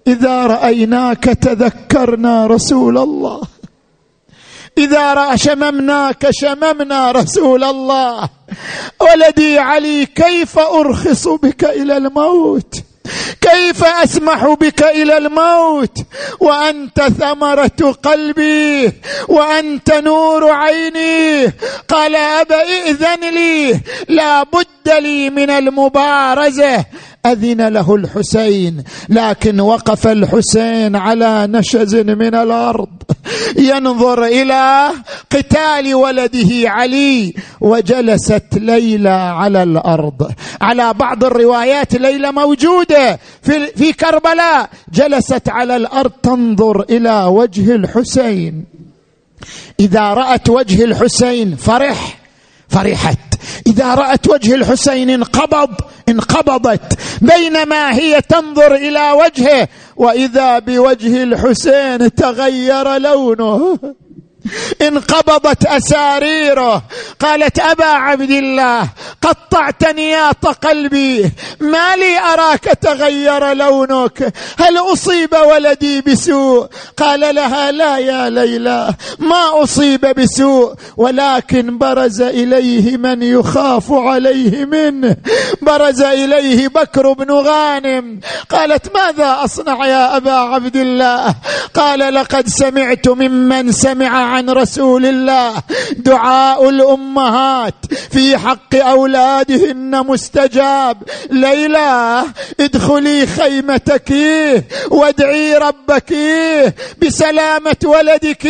إذا 0.07 0.47
رأيناك 0.47 1.23
تذكرنا 1.23 2.47
رسول 2.47 2.97
الله. 2.97 3.41
إذا 4.77 5.13
رأى 5.13 5.37
شممناك 5.37 6.27
شممنا 6.31 7.11
رسول 7.11 7.63
الله. 7.63 8.29
ولدي 9.01 9.59
علي 9.59 10.05
كيف 10.05 10.59
أرخص 10.59 11.27
بك 11.27 11.63
إلى 11.63 11.97
الموت؟ 11.97 12.75
كيف 13.41 13.83
أسمح 13.83 14.47
بك 14.47 14.83
إلى 14.83 15.17
الموت؟ 15.17 15.97
وأنت 16.39 17.01
ثمرة 17.01 17.95
قلبي 18.03 18.91
وأنت 19.27 19.91
نور 19.93 20.51
عيني. 20.51 21.53
قال 21.89 22.15
أبا 22.15 22.61
ائذن 22.61 23.33
لي 23.33 23.81
لا 24.09 24.43
بد 24.43 24.89
لي 24.99 25.29
من 25.29 25.49
المبارزة. 25.49 26.85
أذن 27.31 27.67
له 27.67 27.95
الحسين 27.95 28.83
لكن 29.09 29.59
وقف 29.59 30.07
الحسين 30.07 30.95
على 30.95 31.47
نشز 31.47 31.95
من 31.95 32.35
الأرض. 32.35 32.87
ينظر 33.57 34.23
إلى 34.23 34.89
قتال 35.31 35.95
ولده 35.95 36.69
علي 36.69 37.33
وجلست 37.61 38.43
ليلى 38.53 39.09
على 39.09 39.63
الأرض. 39.63 40.31
على 40.61 40.93
بعض 40.93 41.23
الروايات 41.23 41.95
ليلى 41.95 42.31
موجودة 42.31 43.19
في 43.41 43.67
في 43.67 43.93
كربلاء. 43.93 44.69
جلست 44.93 45.49
على 45.49 45.75
الأرض 45.75 46.11
تنظر 46.23 46.81
إلى 46.89 47.23
وجه 47.23 47.75
الحسين. 47.75 48.65
إذا 49.79 50.01
رأت 50.01 50.49
وجه 50.49 50.83
الحسين 50.83 51.55
فرح. 51.55 52.19
فرحت. 52.69 53.26
إذا 53.67 53.95
رأت 53.95 54.29
وجه 54.29 54.55
الحسين 54.55 55.09
انقبض 55.09 55.69
انقبضت 56.09 56.99
بينما 57.21 57.93
هي 57.93 58.21
تنظر 58.21 58.75
إلى 58.75 59.11
وجهه 59.11 59.67
وإذا 59.95 60.59
بوجه 60.59 61.23
الحسين 61.23 62.15
تغير 62.15 62.97
لونه. 62.97 63.79
انقبضت 64.81 65.65
أساريره. 65.65 66.83
قالت 67.19 67.59
أبا 67.59 67.85
عبد 67.85 68.31
الله 68.31 68.89
قطعت 69.21 69.85
نياط 69.85 70.45
قلبي. 70.45 71.31
ما 71.59 71.95
لي 71.95 72.19
أراك 72.19 72.63
تغير 72.63 73.53
لونك. 73.53 74.33
هل 74.59 74.77
أصيب 74.77 75.33
ولدي 75.33 76.01
بسوء؟ 76.01 76.67
قال 76.97 77.35
لها 77.35 77.71
لا 77.71 77.97
يا 77.97 78.29
ليلى 78.29 78.93
ما 79.19 79.63
أصيب 79.63 80.01
بسوء. 80.01 80.73
ولكن 80.97 81.77
برز 81.77 82.21
إليه 82.21 82.97
من 82.97 83.23
يخاف 83.23 83.91
عليه 83.91 84.65
منه. 84.65 85.15
برز 85.61 86.01
إليه 86.01 86.67
بكر 86.67 87.13
بن 87.13 87.31
غانم. 87.31 88.19
قالت 88.49 88.97
ماذا 88.97 89.37
أصنع 89.43 89.85
يا 89.85 90.17
أبا 90.17 90.31
عبد 90.31 90.75
الله؟ 90.75 91.35
قال 91.73 92.13
لقد 92.13 92.47
سمعت 92.47 93.07
ممن 93.07 93.71
سمع 93.71 94.26
عن 94.27 94.49
رسول 94.49 95.05
الله. 95.05 95.53
دعاء 95.97 96.69
الأمهات 96.69 97.73
في 98.11 98.37
حق 98.37 98.75
أولادهن 98.75 100.05
مستجاب. 100.07 100.97
ليلى 101.31 102.23
ادخلي 102.59 103.27
خيمتك 103.27 104.11
وادعي 104.91 105.55
ربك 105.55 106.13
بسلامة 107.01 107.81
ولدك. 107.85 108.47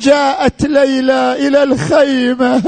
جاءت 0.00 0.62
ليلى 0.62 1.36
إلى 1.38 1.62
الخيمة 1.62 2.62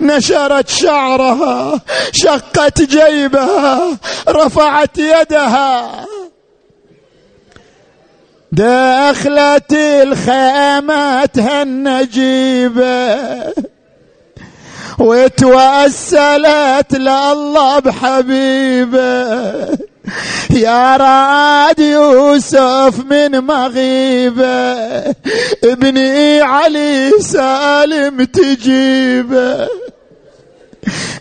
نشرت 0.00 0.68
شعرها 0.68 1.80
شقت 2.12 2.82
جيبها 2.82 3.98
رفعت 4.28 4.98
يدها. 4.98 5.90
دخلت 8.54 9.72
الخيمة 9.72 11.62
النجيبة 11.62 13.18
وتوسلت 14.98 16.92
لله 16.92 17.78
بحبيبة. 17.78 19.24
يا 20.50 20.96
راد 20.96 21.78
يوسف 21.78 22.94
من 23.10 23.40
مغيبة. 23.40 24.74
ابني 25.64 26.40
علي 26.40 27.10
سالم 27.20 28.24
تجيبة. 28.24 29.68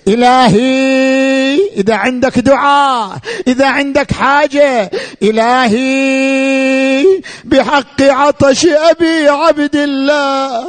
إلهي 0.07 1.59
إذا 1.78 1.95
عندك 1.95 2.39
دعاء 2.39 3.18
إذا 3.47 3.66
عندك 3.66 4.11
حاجة 4.11 4.91
إلهي 5.24 7.05
بحق 7.43 8.01
عطش 8.01 8.66
أبي 8.66 9.28
عبد 9.30 9.76
الله. 9.76 10.66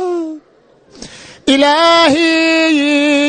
إلهي 1.49 3.23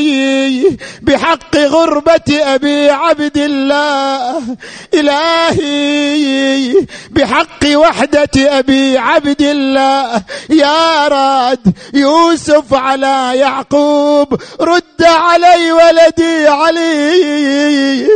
بحق 1.01 1.57
غربة 1.57 2.29
أبي 2.29 2.89
عبد 2.89 3.37
الله. 3.37 4.57
إلهي 4.93 6.73
بحق 7.11 7.63
وحدة 7.75 8.59
أبي 8.59 8.97
عبد 8.97 9.41
الله. 9.41 10.21
يا 10.49 11.07
راد 11.07 11.73
يوسف 11.93 12.73
على 12.73 13.31
يعقوب 13.35 14.41
رد 14.61 15.03
علي 15.03 15.71
ولدي 15.71 16.47
علي. 16.47 18.07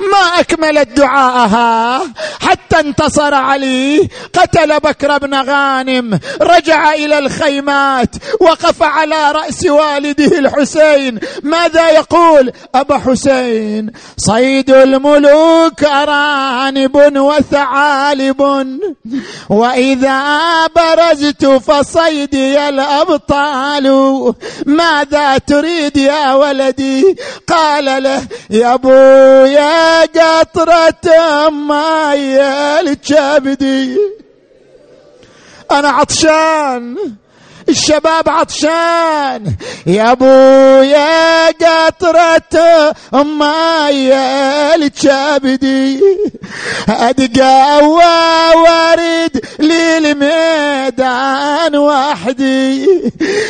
ما 0.00 0.40
اكملت 0.40 0.88
دعاءها 0.88 2.02
حتى 2.40 2.80
انتصر 2.80 3.34
علي 3.34 4.08
قتل 4.34 4.80
بكر 4.80 5.18
بن 5.18 5.34
غانم 5.34 6.20
رجع 6.42 6.92
إلى 6.92 7.18
الخيمات 7.18 8.14
وقف 8.40 8.82
على 8.82 9.32
رأس 9.32 9.66
والده 9.66 10.38
الحسين. 10.38 11.20
ماذا 11.42 11.90
يقول؟ 11.90 12.52
أبا 12.74 12.98
حسين 12.98 13.92
صيد 14.16 14.70
الملوك 14.70 15.84
أرانب 15.84 17.16
وثعالب 17.16 18.40
وإذا 19.48 20.20
برزت 20.66 21.46
فصيدي 21.46 22.68
الأبطال. 22.68 23.86
ماذا 24.66 25.38
تريد 25.38 25.96
يا 25.96 26.34
ولدي؟ 26.34 27.16
قال 27.48 28.02
له 28.02 28.22
يا 28.50 28.74
ابويا 28.74 29.89
قطرة 30.04 31.48
ماي 31.48 32.42
لكبدي 32.80 33.96
أنا 35.70 35.88
عطشان. 35.88 36.96
الشباب 37.70 38.28
عطشان. 38.28 39.54
يا 39.86 40.12
ابويا 40.12 41.46
قطرة 41.46 42.94
ماي 43.12 44.14
لكبدي 44.74 46.00
أتقوى 46.88 47.84
وارد 48.54 49.44
للميدان 49.58 50.76
وحدي. 51.76 52.86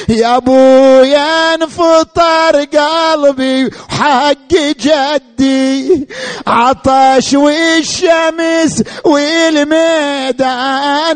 يا 0.08 0.36
ابو 0.36 0.58
يا 1.02 1.54
انفطر 1.54 2.64
قلبي 2.64 3.70
حق 3.88 4.52
جدي. 4.80 6.08
عطش 6.46 7.34
والشمس 7.34 8.82
والميدان 9.04 10.40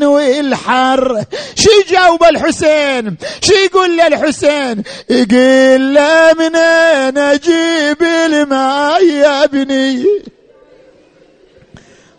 والحر. 0.04 1.24
شي 1.56 1.84
جاوب 1.90 2.24
الحسين؟ 2.24 2.93
شي 3.42 3.54
يقول 3.64 3.96
للحسين 3.96 4.82
يقول 5.10 5.94
له 5.94 6.32
منين 6.38 7.18
أجيب 7.18 8.02
الماء 8.02 9.04
يا 9.04 9.44
ابني؟ 9.44 10.04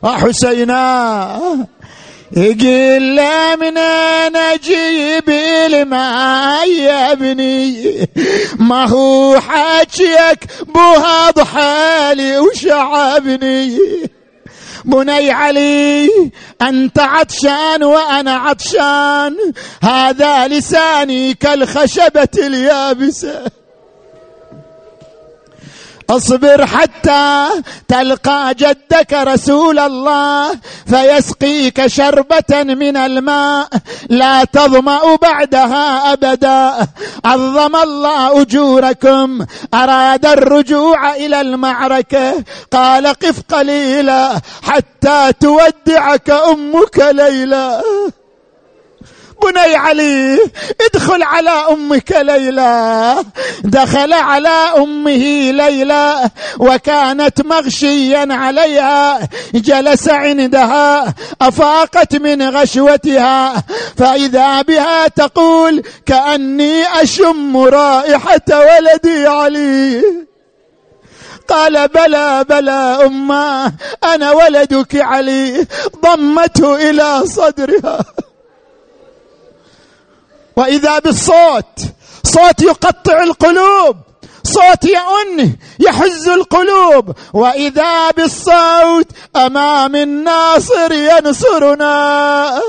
حسينا. 0.03 1.65
يقول 2.32 3.15
له 3.15 3.55
منين 3.55 4.36
أجيب 4.36 5.30
الماء 5.30 6.69
يا 6.69 7.11
ابني؟ 7.11 8.07
ما 8.59 8.86
هو 8.86 9.39
حاجيك 9.39 10.45
بوها 10.65 11.32
ضحالي 11.32 12.39
وشعبني. 12.39 13.80
بني 14.86 15.31
علي 15.31 16.09
أنت 16.61 16.99
عطشان 16.99 17.83
وأنا 17.83 18.36
عطشان 18.36 19.36
هذا 19.83 20.47
لساني 20.47 21.33
كالخشبة 21.33 22.27
اليابسة. 22.38 23.41
اصبر 26.09 26.65
حتى 26.65 27.47
تلقى 27.87 28.53
جدك 28.57 29.13
رسول 29.13 29.79
الله 29.79 30.59
فيسقيك 30.87 31.87
شربة 31.87 32.63
من 32.63 32.97
الماء 32.97 33.69
لا 34.09 34.43
تظمأ 34.43 35.15
بعدها 35.15 36.13
أبدا. 36.13 36.87
عظم 37.25 37.75
الله 37.75 38.41
أجوركم. 38.41 39.45
أراد 39.73 40.25
الرجوع 40.25 41.15
إلى 41.15 41.41
المعركة. 41.41 42.43
قال 42.71 43.07
قف 43.07 43.41
قليلا 43.49 44.41
حتى 44.63 45.33
تودعك 45.39 46.29
أمك 46.29 46.97
ليلى. 46.97 47.81
بني 49.43 49.75
علي 49.75 50.39
ادخل 50.81 51.23
على 51.23 51.49
أمك 51.49 52.11
ليلى. 52.11 53.15
دخل 53.63 54.13
على 54.13 54.69
أمه 54.77 55.51
ليلى 55.51 56.29
وكانت 56.59 57.41
مغشيا 57.41 58.27
عليها. 58.31 59.29
جلس 59.53 60.09
عندها 60.09 61.13
أفاقت 61.41 62.15
من 62.15 62.49
غشوتها. 62.49 63.63
فإذا 63.97 64.61
بها 64.61 65.07
تقول 65.07 65.83
كأني 66.05 66.83
أشم 67.01 67.57
رائحة 67.57 68.47
ولدي 68.49 69.27
علي. 69.27 70.01
قال 71.47 71.88
بلى 71.88 72.45
بلى 72.49 72.99
أمة 73.05 73.73
أنا 74.03 74.31
ولدك 74.31 74.95
علي. 74.95 75.67
ضمته 76.03 76.89
إلى 76.89 77.21
صدرها. 77.25 77.99
وإذا 80.57 80.99
بالصوت 80.99 81.79
صوت 82.23 82.61
يقطع 82.61 83.23
القلوب 83.23 83.97
صوت 84.43 84.83
يؤن 84.83 85.53
يحز 85.79 86.29
القلوب 86.29 87.15
وإذا 87.33 88.11
بالصوت 88.11 89.07
أمام 89.35 89.95
الناصر 89.95 90.91
ينصرنا. 90.91 92.61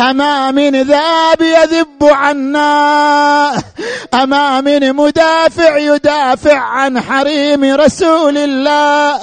أما 0.00 0.50
من 0.50 0.82
ذاب 0.82 1.42
يذب 1.42 2.04
عنا. 2.04 3.62
أما 4.14 4.60
من 4.60 4.96
مدافع 4.96 5.76
يدافع 5.76 6.58
عن 6.58 7.00
حريم 7.00 7.64
رسول 7.64 8.38
الله. 8.38 9.20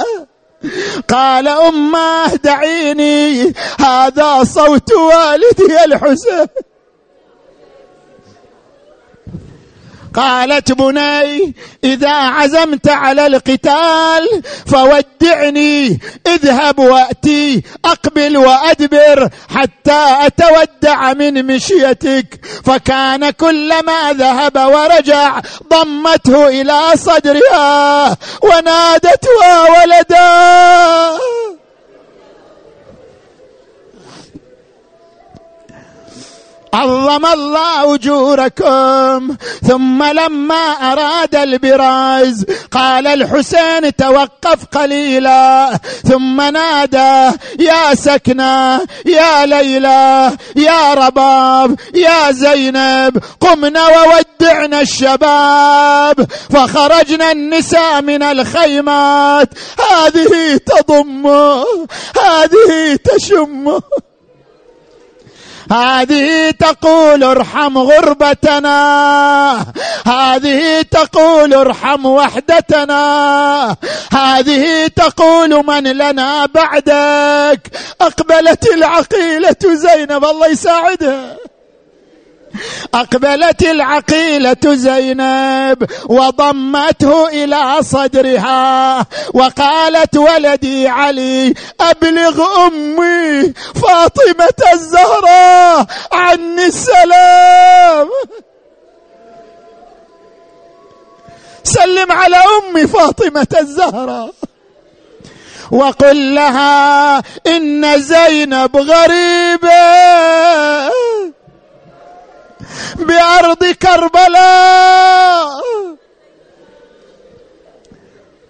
قال 1.08 1.48
أمه 1.48 2.36
دعيني 2.36 3.54
هذا 3.80 4.44
صوت 4.44 4.94
والدي 4.94 5.84
الحسين. 5.86 6.48
قالت 10.16 10.72
بني 10.72 11.54
إذا 11.84 12.14
عزمت 12.14 12.90
على 12.90 13.28
القتال 13.28 14.42
فودعني 14.68 16.00
اذهب 16.28 16.80
وأتي 16.80 17.64
أقبل 17.86 18.38
وأدبر 18.38 19.30
حتى 19.50 20.06
أتودع 20.26 21.14
من 21.14 21.46
مشيتك. 21.46 22.46
فكان 22.66 23.30
كلما 23.30 24.14
ذهب 24.14 24.58
ورجع 24.58 25.42
ضمته 25.70 26.48
إلى 26.48 26.82
صدرها 26.96 28.18
ونادتها 28.42 29.64
ولدا. 29.70 31.39
عظم 36.74 37.26
الله 37.26 37.96
أجوركم 37.96 39.36
ثم 39.68 40.04
لما 40.04 40.72
أراد 40.92 41.36
البراز 41.36 42.46
قال 42.72 43.08
الحسين 43.08 43.96
توقف 43.96 44.66
قليلا 44.74 45.80
ثم 46.08 46.42
نادى 46.42 47.38
يا 47.60 47.96
سكنة 47.96 48.82
يا 49.06 49.46
ليلى 49.46 50.32
يا 50.56 50.94
رباب 50.94 51.80
يا 51.96 52.32
زينب 52.32 53.24
قمنا 53.42 53.84
وودعنا 53.88 54.82
الشباب 54.82 56.28
فخرجنا 56.50 57.32
النساء 57.32 58.02
من 58.02 58.24
الخيمات 58.24 59.50
هذه 59.92 60.60
تضمه 60.66 61.66
هذه 62.18 63.00
تشمه 63.04 63.82
هذه 65.72 66.52
تقول 66.52 67.24
ارحم 67.24 67.78
غربتنا. 67.78 68.80
هذه 70.08 70.82
تقول 70.82 71.54
ارحم 71.54 72.06
وحدتنا. 72.06 73.76
هذه 74.14 74.88
تقول 74.88 75.66
من 75.66 75.84
لنا 75.84 76.46
بعدك. 76.46 77.62
أقبلت 78.02 78.68
العقيلة 78.68 79.56
زينب 79.64 80.26
الله 80.26 80.48
يساعدها. 80.48 81.38
أقبلت 82.94 83.62
العقيلة 83.64 84.64
زينب 84.66 85.90
وضمته 86.10 87.28
إلى 87.28 87.78
صدرها 87.82 89.06
وقالت 89.34 90.18
ولدي 90.18 90.88
علي 90.88 91.54
أبلغ 91.82 92.66
أمي 92.68 93.54
فاطمة 93.76 94.60
الزهراء 94.74 95.86
عني 96.12 96.66
السلام. 96.66 98.10
سلم 101.64 102.12
على 102.12 102.38
أمي 102.38 102.88
فاطمة 102.88 103.48
الزهراء 103.62 104.32
وقل 105.72 106.36
لها 106.36 107.18
إن 107.48 108.02
زينب 108.02 108.78
غريبة. 108.78 109.70
بأرض 113.00 113.66
كربلاء 113.66 115.50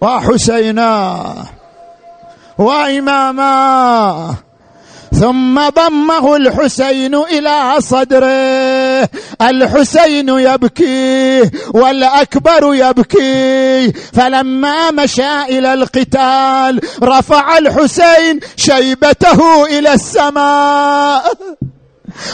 وحسينا 0.00 1.34
وإماما 2.58 4.34
ثم 5.20 5.68
ضمه 5.68 6.36
الحسين 6.36 7.14
إلى 7.14 7.74
صدره 7.78 9.08
الحسين 9.42 10.28
يبكي 10.28 11.50
والأكبر 11.74 12.74
يبكي 12.74 13.92
فلما 13.92 14.90
مشى 14.90 15.42
إلى 15.42 15.74
القتال 15.74 16.80
رفع 17.02 17.58
الحسين 17.58 18.40
شيبته 18.56 19.66
إلى 19.66 19.94
السماء. 19.94 21.32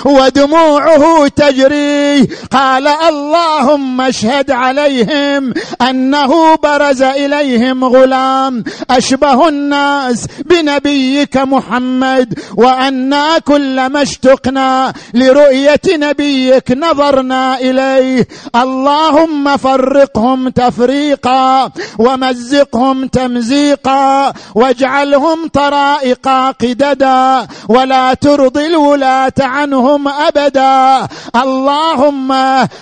ودموعه 0.05 1.29
تجري. 1.29 2.29
قال 2.53 2.87
اللهم 2.87 4.01
اشهد 4.01 4.51
عليهم 4.51 5.55
أنه 5.83 6.55
برز 6.55 7.03
إليهم 7.03 7.85
غلام. 7.85 8.65
أشبه 8.91 9.49
الناس 9.49 10.27
بنبيك 10.45 11.37
محمد 11.37 12.39
وأنا 12.57 13.39
كلما 13.39 14.03
اشتقنا 14.03 14.93
لرؤية 15.15 15.81
نبيك 15.89 16.73
نظرنا 16.73 17.61
إليه. 17.61 18.29
اللهم 18.57 19.57
فرقهم 19.57 20.49
تفريقا 20.49 21.71
ومزقهم 21.99 23.07
تمزيقا 23.07 24.33
واجعلهم 24.55 25.49
طرائق 25.49 26.29
قددا. 26.61 27.47
ولا 27.69 28.15
ترضي 28.15 28.67
الولاة 28.67 29.33
عنهم 29.67 30.09
أبدا. 30.09 31.09
اللهم 31.37 32.31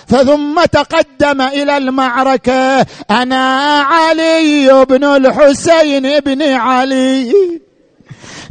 فثم 0.07 0.63
تقدم 0.71 1.41
إلى 1.41 1.77
المعركة. 1.77 2.85
أنا 3.11 3.79
علي 3.79 4.85
بن 4.85 5.03
الحسين 5.03 6.19
بن 6.19 6.41
علي. 6.41 7.33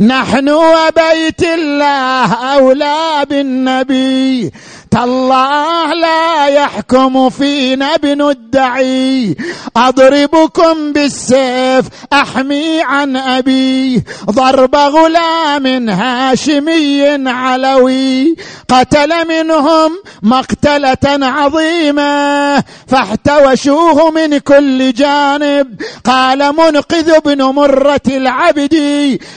نحن 0.00 0.48
وبيت 0.48 1.42
الله 1.42 2.34
أولى 2.34 3.26
بالنبي. 3.30 4.50
تالله 4.94 5.94
لا 5.94 6.46
يحكم 6.46 7.30
فينا 7.30 7.94
ابن 7.94 8.28
الدعي. 8.28 9.36
أضربكم 9.76 10.92
بالسيف 10.92 11.84
أحمي 12.12 12.82
عن 12.82 13.16
أبي. 13.16 14.04
ضرب 14.30 14.76
غلام 14.76 15.88
هاشمي 15.88 17.28
علوي. 17.30 18.36
قتل 18.68 19.28
منهم 19.28 19.92
مقتلة 20.22 21.26
عظيمة. 21.26 22.64
فاحتوشوه 22.86 24.10
من 24.10 24.38
كل 24.38 24.92
جانب. 24.92 25.82
قال 26.04 26.38
منقذ 26.56 27.20
بن 27.24 27.42
مرة 27.42 28.06
العبد. 28.08 28.74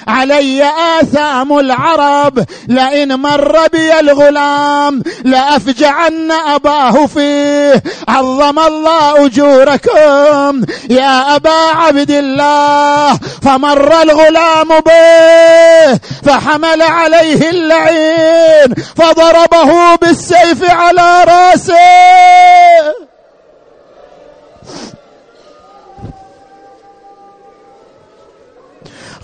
علي 0.07 0.71
آثام 1.01 1.59
العرب. 1.59 2.45
لئن 2.67 3.15
مر 3.19 3.67
بي 3.73 3.99
الغلام 3.99 5.03
لا 5.23 5.46
لأفجعن 5.47 6.31
أباه 6.31 7.05
فيه. 7.05 7.83
عظم 8.07 8.59
الله 8.59 9.25
أجوركم. 9.25 10.65
يا 10.89 11.35
أبا 11.35 11.59
عبد 11.75 12.11
الله 12.11 13.19
فمر 13.43 14.01
الغلام 14.01 14.67
به 14.67 15.99
فحمل 16.25 16.81
عليه 16.81 17.49
اللعين 17.49 18.75
فضربه 18.95 19.95
بالسيف 19.95 20.71
على 20.71 21.23
رأسه. 21.23 23.06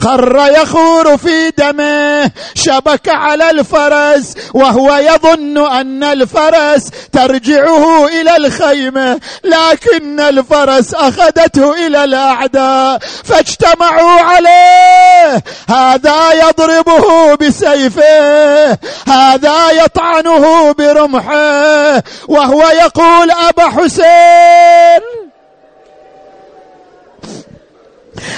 خر 0.03 0.47
يخور 0.61 1.17
في 1.17 1.51
دمه 1.57 2.31
شبك 2.55 3.09
على 3.09 3.49
الفرس 3.49 4.33
وهو 4.53 4.95
يظن 4.95 5.57
أن 5.57 6.03
الفرس 6.03 6.89
ترجعه 7.11 8.07
إلى 8.07 8.35
الخيمة 8.37 9.19
لكن 9.43 10.19
الفرس 10.19 10.93
أخذته 10.93 11.87
إلى 11.87 12.03
الأعداء 12.03 12.99
فاجتمعوا 13.23 14.21
عليه. 14.21 15.43
هذا 15.69 16.33
يضربه 16.33 17.35
بسيفه 17.35 18.77
هذا 19.07 19.71
يطعنه 19.71 20.71
برمحه 20.71 22.03
وهو 22.27 22.61
يقول 22.61 23.31
أبا 23.31 23.69
حسين. 23.69 25.32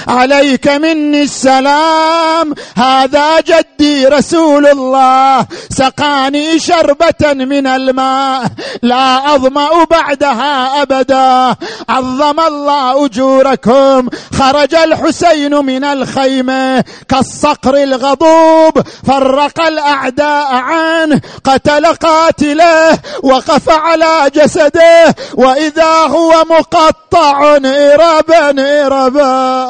عليك 0.08 0.68
مني 0.68 1.22
السلام. 1.22 2.54
هذا 2.78 3.40
جدي 3.40 4.06
رسول 4.06 4.68
الله 4.68 5.46
سقاني 5.70 6.60
شربة 6.60 7.34
من 7.34 7.68
الماء. 7.68 8.46
لا 8.82 9.36
أظمأ 9.36 9.84
بعدها 9.92 10.82
أبدا. 10.82 11.56
عظم 11.90 12.40
الله 12.40 13.06
أجوركم. 13.06 14.10
خرج 14.40 14.76
الحسين 14.76 15.56
من 15.56 15.84
الخيمة. 15.84 16.84
كالصقر 17.10 17.76
الغضوب. 17.76 18.82
فرق 19.08 19.62
الأعداء 19.62 20.56
عنه. 20.56 21.22
قتل 21.44 21.86
قاتله. 21.86 23.00
وقف 23.24 23.70
على 23.70 24.32
جسده. 24.36 25.16
وإذا 25.34 25.94
هو 26.08 26.44
مقطع 26.50 27.58
إربا 27.66 28.86
إربا. 28.86 29.65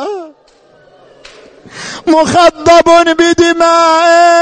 مخضب 2.07 3.15
بدمائه. 3.17 4.35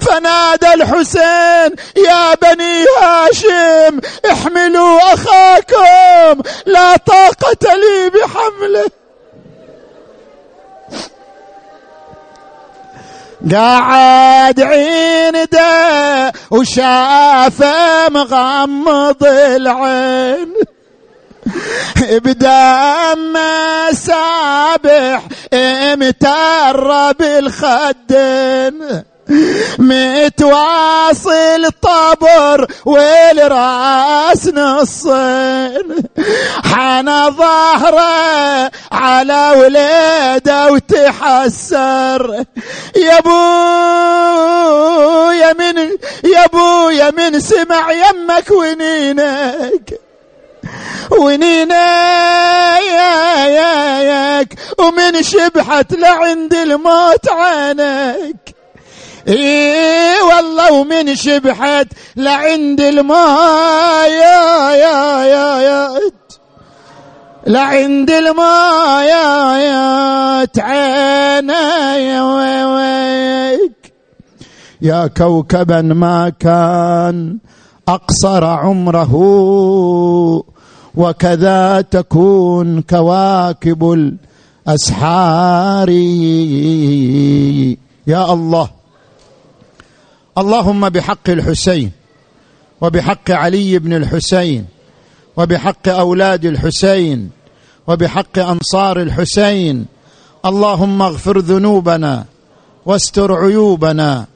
فنادى 0.00 0.74
الحسين 0.74 1.76
يا 1.96 2.34
بني 2.34 2.84
هاشم 3.02 4.00
احملوا 4.32 5.14
أخاكم 5.14 6.42
لا 6.66 6.96
طاقة 6.96 7.74
لي 7.74 8.10
بحمله. 8.10 8.90
قاعد 13.52 14.60
ده 15.52 16.32
وشافه 16.50 18.08
مغمض 18.08 19.24
العين. 19.24 20.54
بدم 22.24 23.36
سابح 23.92 25.22
امتر 25.54 27.12
بالخدين 27.12 29.02
متواصل 29.78 31.70
طبر 31.82 32.66
والراس 32.84 34.48
نصين. 34.48 36.04
حنى 36.64 37.30
ظهره 37.30 38.70
على 38.92 39.52
وليده 39.56 40.72
وتحسر. 40.72 42.44
يا 42.96 43.18
ابو 43.18 43.30
يا 45.30 45.52
من 45.52 45.78
يا 46.24 46.44
ابو 46.44 46.90
يا 46.90 47.10
من 47.10 47.40
سمع 47.40 47.92
يمك 47.92 48.50
ونينك. 48.50 50.01
ونينا 51.20 52.78
يا 52.78 53.46
يا 53.46 54.02
ياك 54.02 54.54
ومن 54.78 55.22
شبحت 55.22 55.92
لعند 55.92 56.54
الموت 56.54 57.28
عينك. 57.28 58.54
اي 59.28 60.20
والله 60.20 60.72
ومن 60.72 61.14
شبحت 61.14 61.86
لعند 62.16 62.80
الماء 62.80 64.10
يا 64.10 64.70
يا 64.74 65.24
يا 65.24 66.00
لعند 67.46 68.10
الماء 68.10 69.02
يا 69.02 69.56
يا 69.56 70.02
يا 74.82 75.06
كوكبا 75.06 75.82
ما 75.82 76.32
كان 76.40 77.38
أقصر 77.88 78.44
عمره. 78.44 79.12
وكذا 80.94 81.80
تكون 81.80 82.82
كواكب 82.82 83.92
الأسحار. 84.66 85.90
يا 88.06 88.32
الله. 88.32 88.70
اللهم 90.38 90.88
بحق 90.88 91.30
الحسين 91.30 91.90
وبحق 92.80 93.30
علي 93.30 93.78
بن 93.78 93.92
الحسين 93.92 94.64
وبحق 95.36 95.88
أولاد 95.88 96.44
الحسين 96.44 97.30
وبحق 97.86 98.38
أنصار 98.38 99.02
الحسين. 99.02 99.86
اللهم 100.44 101.02
اغفر 101.02 101.38
ذنوبنا 101.38 102.24
واستر 102.86 103.32
عيوبنا 103.34 104.26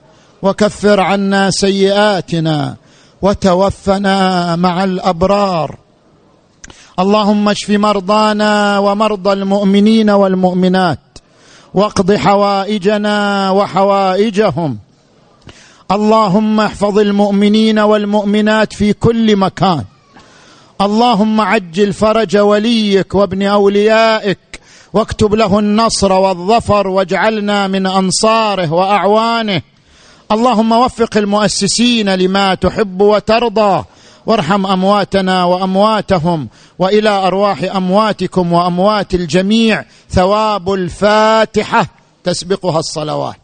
وكفر 0.42 1.00
عنا 1.00 1.50
سيئاتنا 1.50 2.76
وتوفنا 3.22 4.56
مع 4.56 4.84
الأبرار. 4.84 5.85
اللهم 6.98 7.48
اشف 7.48 7.70
مرضانا 7.70 8.78
ومرضى 8.78 9.32
المؤمنين 9.32 10.10
والمؤمنات 10.10 10.98
واقض 11.74 12.12
حوائجنا 12.12 13.50
وحوائجهم. 13.50 14.78
اللهم 15.90 16.60
احفظ 16.60 16.98
المؤمنين 16.98 17.78
والمؤمنات 17.78 18.72
في 18.72 18.92
كل 18.92 19.36
مكان. 19.36 19.84
اللهم 20.80 21.40
عجل 21.40 21.92
فرج 21.92 22.36
وليك 22.36 23.14
وابن 23.14 23.42
أوليائك 23.42 24.38
واكتب 24.92 25.34
له 25.34 25.58
النصر 25.58 26.12
والظفر 26.12 26.88
واجعلنا 26.88 27.68
من 27.68 27.86
أنصاره 27.86 28.72
وأعوانه. 28.72 29.62
اللهم 30.32 30.72
وفق 30.72 31.16
المؤسسين 31.16 32.14
لما 32.14 32.54
تحب 32.54 33.00
وترضى. 33.00 33.84
وارحم 34.26 34.66
أمواتنا 34.66 35.44
وأمواتهم 35.44 36.48
وإلى 36.78 37.08
أرواح 37.08 37.62
أمواتكم 37.62 38.52
وأموات 38.52 39.14
الجميع 39.14 39.84
ثواب 40.10 40.72
الفاتحة 40.72 41.86
تسبقها 42.24 42.78
الصلوات. 42.78 43.36